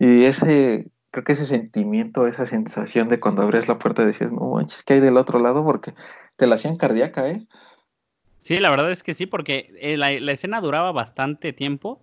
y 0.00 0.24
ese 0.24 0.90
creo 1.10 1.24
que 1.24 1.32
ese 1.32 1.46
sentimiento, 1.46 2.26
esa 2.26 2.44
sensación 2.44 3.08
de 3.08 3.18
cuando 3.18 3.42
abres 3.42 3.68
la 3.68 3.78
puerta 3.78 4.04
decías, 4.04 4.30
no 4.32 4.50
manches, 4.50 4.82
¿qué 4.82 4.94
hay 4.94 5.00
del 5.00 5.16
otro 5.16 5.38
lado? 5.38 5.64
Porque 5.64 5.94
te 6.36 6.46
la 6.46 6.56
hacían 6.56 6.76
cardíaca, 6.76 7.28
¿eh? 7.28 7.46
Sí, 8.36 8.58
la 8.60 8.70
verdad 8.70 8.90
es 8.90 9.02
que 9.02 9.14
sí, 9.14 9.26
porque 9.26 9.72
eh, 9.80 9.96
la, 9.96 10.12
la 10.20 10.32
escena 10.32 10.60
duraba 10.60 10.92
bastante 10.92 11.52
tiempo 11.52 12.00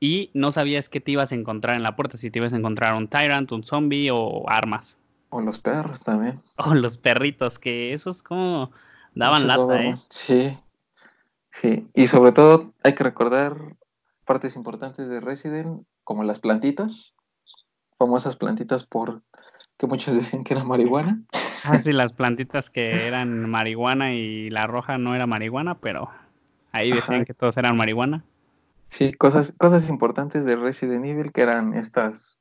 y 0.00 0.30
no 0.34 0.52
sabías 0.52 0.88
qué 0.88 1.00
te 1.00 1.12
ibas 1.12 1.32
a 1.32 1.34
encontrar 1.34 1.76
en 1.76 1.82
la 1.82 1.96
puerta, 1.96 2.16
si 2.16 2.30
te 2.30 2.38
ibas 2.38 2.52
a 2.52 2.56
encontrar 2.56 2.94
un 2.94 3.08
Tyrant, 3.08 3.50
un 3.52 3.64
zombie 3.64 4.10
o 4.12 4.48
armas. 4.48 4.98
O 5.30 5.40
los 5.40 5.58
perros 5.58 6.00
también. 6.00 6.42
O 6.58 6.74
los 6.74 6.96
perritos, 6.96 7.58
que 7.58 7.92
esos 7.92 8.22
como 8.22 8.70
daban 9.14 9.46
lata. 9.46 9.82
¿eh? 9.82 9.96
Sí, 10.08 10.58
sí. 11.50 11.88
Y 11.94 12.06
sobre 12.06 12.32
todo 12.32 12.72
hay 12.82 12.94
que 12.94 13.04
recordar 13.04 13.76
partes 14.24 14.56
importantes 14.56 15.08
de 15.08 15.20
Resident, 15.20 15.82
como 16.04 16.24
las 16.24 16.38
plantitas, 16.38 17.14
famosas 17.98 18.36
plantitas 18.36 18.84
por 18.84 19.22
que 19.78 19.86
muchos 19.86 20.14
decían 20.16 20.44
que 20.44 20.54
era 20.54 20.64
marihuana. 20.64 21.22
Ah, 21.64 21.78
sí, 21.78 21.92
las 21.92 22.12
plantitas 22.12 22.70
que 22.70 23.06
eran 23.06 23.50
marihuana 23.50 24.14
y 24.14 24.50
la 24.50 24.66
roja 24.66 24.98
no 24.98 25.14
era 25.14 25.26
marihuana, 25.26 25.78
pero 25.78 26.10
ahí 26.72 26.92
decían 26.92 27.16
Ajá. 27.16 27.24
que 27.24 27.34
todos 27.34 27.56
eran 27.56 27.76
marihuana. 27.76 28.22
Sí, 28.90 29.12
cosas, 29.12 29.52
cosas 29.58 29.88
importantes 29.88 30.44
de 30.44 30.56
Resident 30.56 31.04
Evil 31.04 31.32
que 31.32 31.42
eran 31.42 31.74
estas, 31.74 32.38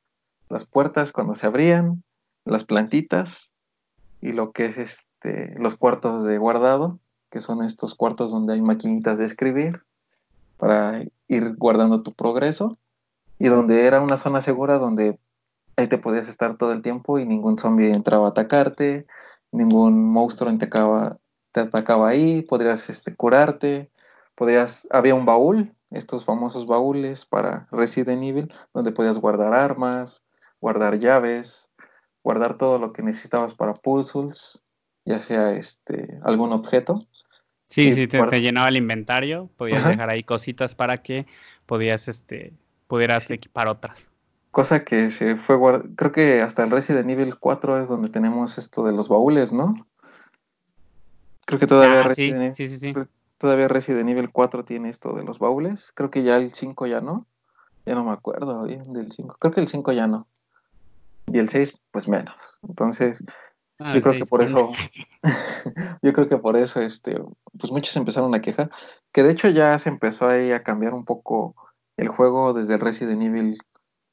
las 0.50 0.66
puertas 0.66 1.12
cuando 1.12 1.36
se 1.36 1.48
abrían, 1.48 2.04
las 2.46 2.64
plantitas 2.64 3.52
y 4.22 4.32
lo 4.32 4.52
que 4.52 4.68
es 4.68 4.78
este, 4.78 5.54
los 5.58 5.76
cuartos 5.76 6.24
de 6.24 6.38
guardado, 6.38 7.00
que 7.30 7.39
son 7.39 7.64
estos 7.64 7.96
cuartos 7.96 8.32
donde 8.32 8.54
hay 8.54 8.62
maquinitas 8.62 9.18
de 9.18 9.26
escribir 9.26 9.82
para 10.58 11.04
ir 11.28 11.56
guardando 11.56 12.02
tu 12.02 12.14
progreso 12.14 12.78
y 13.39 13.48
donde 13.48 13.86
era 13.86 14.02
una 14.02 14.18
zona 14.18 14.41
segura 14.41 14.78
donde 14.78 15.20
ahí 15.76 15.88
te 15.88 15.98
podías 15.98 16.30
estar 16.30 16.58
todo 16.58 16.72
el 16.72 16.82
tiempo 16.82 17.20
y 17.20 17.26
ningún 17.26 17.60
zombie 17.60 17.91
entraba 17.91 18.28
a 18.28 18.30
atacarte, 18.30 19.06
ningún 19.52 20.12
monstruo 20.12 20.56
te 20.58 21.60
atacaba, 21.60 22.10
ahí, 22.10 22.41
podrías 22.41 22.89
este, 22.89 23.16
curarte, 23.16 23.89
podrías, 24.36 24.88
había 24.91 25.16
un 25.16 25.26
baúl, 25.26 25.74
estos 25.96 26.26
famosos 26.26 26.68
baúles 26.68 27.26
para 27.26 27.68
Resident 27.72 28.24
Evil, 28.24 28.54
donde 28.74 28.91
podías 28.91 29.18
guardar 29.18 29.54
armas, 29.54 30.24
guardar 30.60 31.00
llaves, 31.00 31.70
guardar 32.24 32.58
todo 32.58 32.80
lo 32.80 32.91
que 32.93 33.04
necesitabas 33.04 33.54
para 33.54 33.74
puzzles, 33.74 34.62
ya 35.06 35.20
sea 35.20 35.54
este 35.54 36.20
algún 36.24 36.52
objeto. 36.54 37.08
Sí, 37.68 37.91
sí, 37.91 38.08
te, 38.08 38.20
llenaba 38.41 38.70
el 38.70 38.78
inventario, 38.78 39.50
podías 39.58 39.82
Ajá. 39.82 39.89
dejar 39.89 40.10
ahí 40.10 40.24
cositas 40.24 40.76
para 40.76 40.98
que 40.98 41.26
podías, 41.66 42.08
este, 42.08 42.54
pudieras 42.88 43.24
Sí. 43.24 43.34
equipar 43.34 43.68
otras. 43.68 44.08
Cosa 44.52 44.86
que 44.86 45.12
se 45.12 45.36
fue 45.36 45.58
creo 45.96 46.12
que 46.12 46.41
hasta 46.41 46.64
el 46.64 46.72
Resident 46.72 47.10
Evil 47.10 47.36
4 47.38 47.82
es 47.82 47.89
donde 47.89 48.10
tenemos 48.10 48.58
esto 48.58 48.86
de 48.86 48.93
los 48.93 49.10
baúles, 49.10 49.52
¿no? 49.52 49.76
Creo 51.46 51.60
que 51.60 51.68
todavía 51.68 52.02
Ah, 52.02 52.14
sí, 52.16 52.32
Resident 52.32 52.56
sí, 52.56 52.68
sí, 52.68 52.93
Todavía 53.38 53.67
Resident 53.67 54.09
Evil 54.09 54.31
4 54.31 54.65
tiene 54.65 54.89
esto 54.89 55.13
de 55.13 55.23
los 55.23 55.39
baúles. 55.39 55.91
Creo 55.93 56.09
que 56.09 56.23
ya 56.23 56.38
el 56.38 56.53
5 56.53 56.88
ya 56.88 57.01
no. 57.01 57.25
Ya 57.86 57.95
no 57.95 58.03
me 58.03 58.11
acuerdo 58.11 58.63
bien 58.63 58.93
del 58.93 59.11
5. 59.11 59.38
Creo 59.39 59.53
que 59.53 59.61
el 59.61 59.67
5 59.67 59.91
ya 59.91 60.07
no. 60.07 60.27
Y 61.27 61.39
el 61.39 61.49
6, 61.49 61.75
pues 61.91 62.07
menos. 62.07 62.59
Entonces, 62.67 63.23
Ah, 63.77 63.93
yo 63.93 64.01
creo 64.01 64.13
que 64.13 64.25
por 64.25 64.41
eso, 64.41 64.71
yo 66.01 66.13
creo 66.13 66.29
que 66.29 66.38
por 66.38 66.55
eso, 66.55 66.79
este, 66.79 67.21
pues 67.59 67.71
muchos 67.71 67.95
empezaron 67.97 68.33
a 68.33 68.41
quejar. 68.41 68.71
Que 69.11 69.23
de 69.23 69.31
hecho 69.31 69.49
ya 69.49 69.77
se 69.79 69.89
empezó 69.89 70.29
ahí 70.29 70.51
a 70.51 70.63
cambiar 70.63 70.93
un 70.93 71.03
poco 71.03 71.55
el 71.97 72.07
juego 72.07 72.53
desde 72.53 72.77
Resident 72.77 73.21
Evil, 73.21 73.57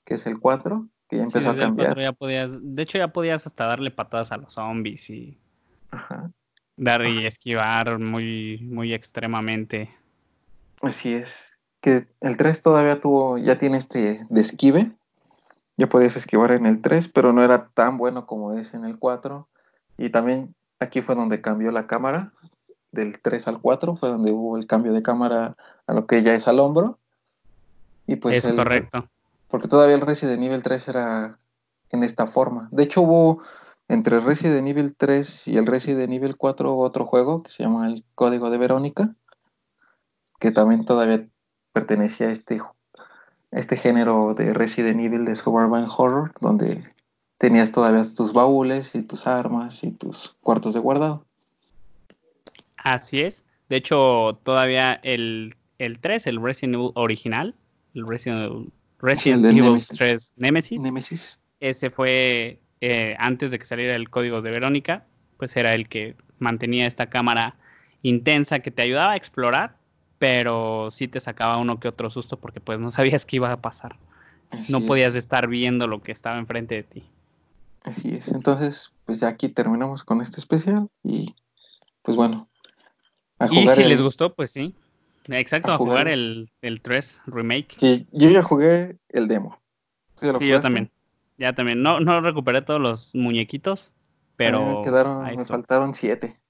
que 0.05 0.15
es 0.15 0.27
el 0.27 0.41
4, 0.41 0.89
que 1.09 1.19
ya 1.19 1.23
Sí, 1.23 1.27
empezó 1.27 1.51
a 1.51 1.53
el 1.53 1.59
cambiar. 1.61 1.89
4 1.91 2.03
ya 2.03 2.13
podías, 2.13 2.53
de 2.61 2.83
hecho 2.83 2.99
ya 2.99 3.09
podías 3.09 3.47
hasta 3.47 3.67
darle 3.67 3.93
patadas 3.93 4.33
a 4.33 4.37
los 4.37 4.55
zombies 4.55 5.09
y 5.11 5.39
Ajá. 5.93 6.31
Dar 6.77 7.05
y 7.07 7.27
esquivar 7.27 7.99
muy, 7.99 8.59
muy 8.63 8.93
extremadamente. 8.95 9.91
Así 10.81 11.15
es. 11.15 11.57
Que 11.81 12.07
el 12.21 12.37
3 12.37 12.63
todavía 12.63 13.01
tuvo, 13.01 13.39
ya 13.39 13.59
tiene 13.59 13.79
este 13.79 14.25
de 14.29 14.41
esquive. 14.41 14.91
Ya 15.77 15.89
podías 15.89 16.17
esquivar 16.17 16.53
en 16.53 16.67
el 16.67 16.81
3, 16.81 17.09
pero 17.09 17.33
no 17.33 17.43
era 17.43 17.69
tan 17.69 17.97
bueno 17.99 18.27
como 18.27 18.53
es 18.55 18.75
en 18.75 18.85
el 18.85 18.99
4. 18.99 19.49
Y 19.99 20.11
también 20.11 20.55
aquí 20.81 21.03
fue 21.03 21.15
donde 21.15 21.41
cambió 21.41 21.71
la 21.73 21.87
cámara. 21.87 22.33
Del 22.93 23.21
3 23.21 23.49
al 23.49 23.61
4 23.61 23.97
fue 23.97 24.11
donde 24.11 24.33
hubo 24.33 24.57
el 24.59 24.67
cambio 24.67 24.93
de 24.93 25.03
cámara 25.03 25.57
a 25.87 25.93
lo 25.95 26.07
que 26.07 26.23
ya 26.23 26.35
es 26.35 26.47
al 26.47 26.61
hombro. 26.61 26.99
Y 28.07 28.17
pues 28.17 28.37
es 28.39 28.45
el- 28.45 28.57
correcto. 28.57 29.09
Porque 29.49 29.69
todavía 29.69 29.95
el 29.97 30.01
Resident 30.01 30.43
Evil 30.43 30.63
3 30.63 30.89
era 30.89 31.39
en 31.91 32.05
esta 32.05 32.27
forma. 32.27 32.69
De 32.71 32.85
hecho 32.85 33.03
hubo 33.03 33.43
entre 33.93 34.21
Resident 34.21 34.67
Evil 34.67 34.95
3 34.97 35.49
y 35.49 35.57
el 35.57 35.67
Resident 35.67 36.13
Evil 36.13 36.37
4 36.37 36.77
otro 36.79 37.05
juego 37.05 37.43
que 37.43 37.51
se 37.51 37.63
llama 37.63 37.89
el 37.89 38.05
Código 38.15 38.51
de 38.51 38.59
Verónica, 38.59 39.15
que 40.41 40.51
también 40.51 40.85
todavía 40.85 41.27
pertenecía 41.73 42.29
a 42.29 42.31
este, 42.33 42.61
a 42.61 43.59
este 43.59 43.77
género 43.77 44.35
de 44.35 44.55
Resident 44.55 45.01
Evil 45.01 45.25
de 45.25 45.35
Suburban 45.37 45.87
Horror, 45.95 46.33
donde 46.41 46.83
tenías 47.39 47.71
todavía 47.73 48.03
tus 48.17 48.33
baúles 48.33 48.95
y 48.95 49.03
tus 49.03 49.27
armas 49.27 49.85
y 49.85 49.91
tus 49.91 50.37
cuartos 50.41 50.75
de 50.75 50.81
guardado. 50.81 51.25
Así 52.77 53.21
es. 53.21 53.45
De 53.69 53.77
hecho, 53.77 54.39
todavía 54.43 54.95
el, 55.03 55.55
el 55.79 55.99
3, 55.99 56.27
el 56.29 56.43
Resident 56.43 56.75
Evil 56.77 56.91
original, 56.95 57.55
el 57.95 58.07
Resident, 58.07 58.41
Evil- 58.51 58.73
Resident 59.01 59.43
de 59.43 59.49
Evil 59.51 59.63
Nemesis. 59.65 59.99
3 59.99 60.33
Nemesis, 60.37 60.81
Nemesis. 60.83 61.39
ese 61.61 61.91
fue 61.91 62.59
eh, 62.83 63.15
antes 63.19 63.51
de 63.53 63.59
que 63.59 63.65
saliera 63.65 63.95
el 63.95 64.11
código 64.11 64.43
de 64.43 64.51
Verónica, 64.51 65.05
pues 65.39 65.57
era 65.57 65.75
el 65.75 65.89
que 65.89 66.17
mantenía 66.41 66.87
esta 66.87 67.07
cámara 67.09 67.55
intensa 68.03 68.59
que 68.61 68.71
te 68.73 68.83
ayudaba 68.83 69.13
a 69.13 69.17
explorar, 69.17 69.77
pero 70.19 70.91
sí 70.91 71.07
te 71.09 71.21
sacaba 71.21 71.59
uno 71.59 71.79
que 71.81 71.87
otro 71.89 72.11
susto 72.11 72.37
porque 72.39 72.61
pues 72.61 72.79
no 72.81 72.91
sabías 72.91 73.25
qué 73.25 73.37
iba 73.37 73.51
a 73.53 73.61
pasar. 73.61 73.97
Así 74.51 74.73
No 74.73 74.79
es. 74.79 74.85
podías 74.85 75.15
estar 75.15 75.47
viendo 75.47 75.87
lo 75.87 76.03
que 76.03 76.11
estaba 76.13 76.39
enfrente 76.39 76.75
de 76.75 76.83
ti. 76.83 77.05
Así 77.85 78.15
es. 78.15 78.29
Entonces, 78.29 78.93
pues 79.07 79.21
ya 79.21 79.29
aquí 79.29 79.49
terminamos 79.49 80.05
con 80.05 80.21
este 80.21 80.39
especial 80.41 80.89
y 81.05 81.35
pues 82.03 82.17
bueno. 82.17 82.49
A 83.39 83.47
Y 83.47 83.61
jugar 83.61 83.77
si 83.77 83.83
el- 83.83 83.89
les 83.89 84.03
gustó, 84.03 84.35
pues 84.35 84.51
sí. 84.51 84.75
Exacto, 85.29 85.71
a 85.71 85.75
a 85.75 85.79
jugar, 85.79 85.99
jugar- 86.03 86.09
el, 86.09 86.51
el 86.63 86.81
3 86.81 87.23
remake. 87.27 87.77
Que 87.77 88.07
yo 88.13 88.29
ya 88.31 88.43
jugué 88.43 88.97
el 89.09 89.29
demo. 89.29 89.61
¿Sí 90.17 90.27
Sí, 90.39 90.49
yo 90.49 90.61
también. 90.61 90.91
Ya 91.39 91.55
también. 91.55 91.83
No, 91.83 92.01
no 92.01 92.21
recuperé 92.21 92.63
todos 92.63 92.81
los 92.81 93.15
muñequitos, 93.15 93.93
pero 94.37 94.61
me 94.61 94.83
quedaron, 94.83 95.37
me 95.37 95.45
faltaron 95.45 95.95
siete. 95.95 96.41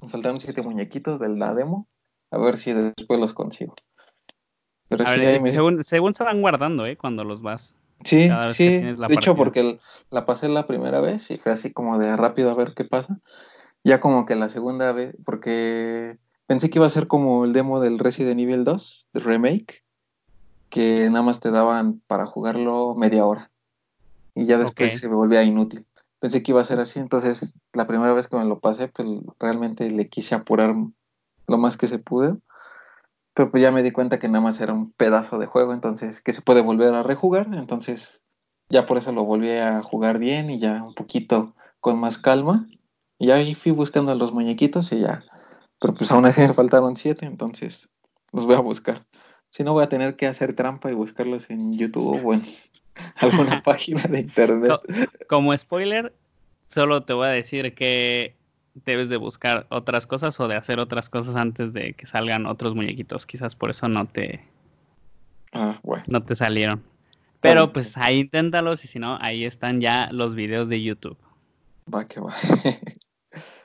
Me 0.00 0.08
faltaron 0.08 0.40
siete 0.40 0.62
muñequitos 0.62 1.20
de 1.20 1.28
la 1.28 1.54
demo. 1.54 1.86
A 2.30 2.38
ver 2.38 2.56
si 2.56 2.72
después 2.72 3.18
los 3.18 3.34
consigo. 3.34 3.74
Pero 4.88 5.04
A 5.06 5.12
sí, 5.12 5.18
ver, 5.18 5.28
ahí 5.28 5.36
eh, 5.36 5.40
me- 5.40 5.50
según, 5.50 5.84
según 5.84 6.14
se 6.14 6.24
van 6.24 6.40
guardando, 6.40 6.86
¿eh? 6.86 6.96
Cuando 6.96 7.24
los 7.24 7.42
vas. 7.42 7.76
sí, 8.04 8.28
sí. 8.52 8.64
De 8.68 9.14
hecho, 9.14 9.34
porque 9.36 9.78
la 10.10 10.26
pasé 10.26 10.48
la 10.48 10.66
primera 10.66 11.00
vez 11.00 11.30
y 11.30 11.38
fue 11.38 11.52
así 11.52 11.72
como 11.72 11.98
de 11.98 12.16
rápido 12.16 12.50
a 12.50 12.54
ver 12.54 12.74
qué 12.74 12.84
pasa. 12.84 13.18
Ya 13.84 14.00
como 14.00 14.26
que 14.26 14.36
la 14.36 14.48
segunda 14.48 14.92
vez, 14.92 15.16
porque 15.24 16.18
pensé 16.46 16.70
que 16.70 16.78
iba 16.78 16.86
a 16.86 16.90
ser 16.90 17.06
como 17.06 17.44
el 17.44 17.52
demo 17.52 17.80
del 17.80 17.98
Resident 17.98 18.40
Evil 18.40 18.64
2, 18.64 19.06
el 19.14 19.22
remake, 19.22 19.84
que 20.70 21.08
nada 21.10 21.22
más 21.22 21.40
te 21.40 21.50
daban 21.50 22.00
para 22.06 22.26
jugarlo 22.26 22.94
media 22.94 23.24
hora. 23.26 23.49
Y 24.34 24.46
ya 24.46 24.58
después 24.58 24.92
Ok. 24.94 24.98
se 25.00 25.08
volvía 25.08 25.42
inútil. 25.42 25.86
Pensé 26.18 26.42
que 26.42 26.52
iba 26.52 26.60
a 26.60 26.64
ser 26.64 26.80
así, 26.80 26.98
entonces 26.98 27.54
la 27.72 27.86
primera 27.86 28.12
vez 28.12 28.28
que 28.28 28.36
me 28.36 28.44
lo 28.44 28.60
pasé, 28.60 28.88
pues 28.88 29.08
realmente 29.38 29.90
le 29.90 30.08
quise 30.08 30.34
apurar 30.34 30.74
lo 31.46 31.58
más 31.58 31.76
que 31.76 31.88
se 31.88 31.98
pudo. 31.98 32.38
Pero 33.34 33.50
pues 33.50 33.62
ya 33.62 33.72
me 33.72 33.82
di 33.82 33.90
cuenta 33.90 34.18
que 34.18 34.28
nada 34.28 34.42
más 34.42 34.60
era 34.60 34.72
un 34.72 34.92
pedazo 34.92 35.38
de 35.38 35.46
juego, 35.46 35.72
entonces 35.72 36.20
que 36.20 36.32
se 36.32 36.42
puede 36.42 36.60
volver 36.60 36.94
a 36.94 37.02
rejugar, 37.02 37.48
entonces 37.54 38.20
ya 38.68 38.86
por 38.86 38.98
eso 38.98 39.12
lo 39.12 39.24
volví 39.24 39.50
a 39.50 39.82
jugar 39.82 40.18
bien 40.18 40.50
y 40.50 40.58
ya 40.58 40.82
un 40.82 40.94
poquito 40.94 41.54
con 41.80 41.98
más 41.98 42.18
calma. 42.18 42.68
Y 43.18 43.30
ahí 43.30 43.54
fui 43.54 43.72
buscando 43.72 44.12
a 44.12 44.14
los 44.14 44.32
muñequitos 44.32 44.92
y 44.92 45.00
ya. 45.00 45.24
Pero 45.80 45.94
pues 45.94 46.10
aún 46.10 46.26
así 46.26 46.40
me 46.40 46.52
faltaron 46.52 46.96
siete, 46.96 47.26
entonces 47.26 47.88
los 48.32 48.46
voy 48.46 48.56
a 48.56 48.60
buscar. 48.60 49.06
Si 49.48 49.64
no 49.64 49.72
voy 49.72 49.82
a 49.82 49.88
tener 49.88 50.16
que 50.16 50.26
hacer 50.26 50.54
trampa 50.54 50.90
y 50.90 50.94
buscarlos 50.94 51.50
en 51.50 51.72
YouTube 51.72 52.24
o 52.24 52.34
en 52.34 52.42
alguna 53.16 53.62
página 53.64 54.02
de 54.04 54.20
internet. 54.20 54.70
Co- 54.70 54.82
como 55.28 55.56
spoiler, 55.56 56.14
solo 56.68 57.02
te 57.04 57.12
voy 57.12 57.26
a 57.26 57.30
decir 57.30 57.74
que 57.74 58.36
debes 58.74 59.08
de 59.08 59.16
buscar 59.16 59.66
otras 59.70 60.06
cosas 60.06 60.38
o 60.40 60.48
de 60.48 60.56
hacer 60.56 60.78
otras 60.78 61.10
cosas 61.10 61.36
antes 61.36 61.72
de 61.72 61.94
que 61.94 62.06
salgan 62.06 62.46
otros 62.46 62.74
muñequitos. 62.74 63.26
Quizás 63.26 63.56
por 63.56 63.70
eso 63.70 63.88
no 63.88 64.06
te, 64.06 64.44
Ah, 65.52 65.80
bueno. 65.82 66.04
no 66.06 66.22
te 66.22 66.34
salieron. 66.34 66.84
Pero 67.40 67.72
pues 67.72 67.96
ahí 67.96 68.20
inténtalos 68.20 68.84
y 68.84 68.88
si 68.88 68.98
no, 68.98 69.16
ahí 69.20 69.44
están 69.44 69.80
ya 69.80 70.08
los 70.12 70.34
videos 70.34 70.68
de 70.68 70.82
YouTube. 70.82 71.16
Va 71.92 72.06
que 72.06 72.20
va. 72.20 72.34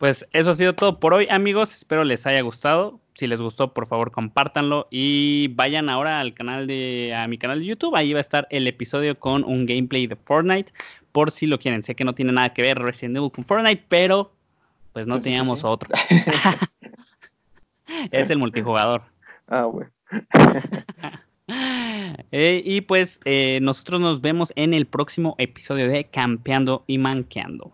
Pues 0.06 0.24
eso 0.34 0.52
ha 0.52 0.54
sido 0.54 0.76
todo 0.76 1.00
por 1.00 1.16
hoy, 1.16 1.26
amigos. 1.32 1.74
Espero 1.74 2.04
les 2.04 2.28
haya 2.28 2.40
gustado. 2.42 3.00
Si 3.16 3.26
les 3.26 3.42
gustó, 3.42 3.74
por 3.74 3.88
favor, 3.88 4.12
compártanlo 4.12 4.88
y 4.92 5.48
vayan 5.56 5.90
ahora 5.90 6.20
al 6.20 6.36
canal 6.36 6.68
de 6.68 7.12
a 7.16 7.28
mi 7.28 7.40
canal 7.40 7.58
de 7.58 7.66
YouTube. 7.66 7.96
Ahí 7.96 8.14
va 8.14 8.20
a 8.20 8.22
estar 8.22 8.46
el 8.52 8.68
episodio 8.68 9.18
con 9.18 9.44
un 9.44 9.66
gameplay 9.66 10.06
de 10.06 10.16
Fortnite, 10.16 10.72
por 11.12 11.32
si 11.32 11.48
lo 11.48 11.58
quieren. 11.58 11.82
Sé 11.82 11.96
que 11.96 12.04
no 12.04 12.14
tiene 12.14 12.34
nada 12.34 12.54
que 12.54 12.62
ver 12.62 12.78
Resident 12.78 13.18
Evil 13.18 13.32
con 13.32 13.46
Fortnite, 13.46 13.84
pero 13.90 14.32
pues 14.94 15.08
no 15.08 15.16
Pensé 15.16 15.24
que 15.24 15.30
teníamos 15.32 15.64
otro. 15.64 15.90
es 18.12 18.30
el 18.30 18.38
multijugador. 18.38 19.02
ah, 19.48 19.66
bueno. 19.66 19.92
Eh, 22.32 22.64
y 22.66 22.82
pues 22.82 23.20
eh, 23.26 23.60
nosotros 23.62 24.02
nos 24.02 24.20
vemos 24.20 24.52
en 24.56 24.74
el 24.74 24.88
próximo 24.88 25.36
episodio 25.38 25.88
de 25.88 26.06
Campeando 26.06 26.84
y 26.88 26.98
Manqueando. 26.98 27.72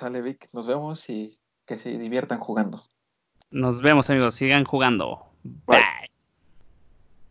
Sale 0.00 0.22
Vic, 0.22 0.48
nos 0.54 0.66
vemos 0.66 1.10
y 1.10 1.38
que 1.66 1.78
se 1.78 1.90
diviertan 1.90 2.40
jugando. 2.40 2.82
Nos 3.50 3.82
vemos, 3.82 4.08
amigos. 4.08 4.34
Sigan 4.34 4.64
jugando. 4.64 5.26
Bye. 5.44 5.76
Bye. 5.76 5.89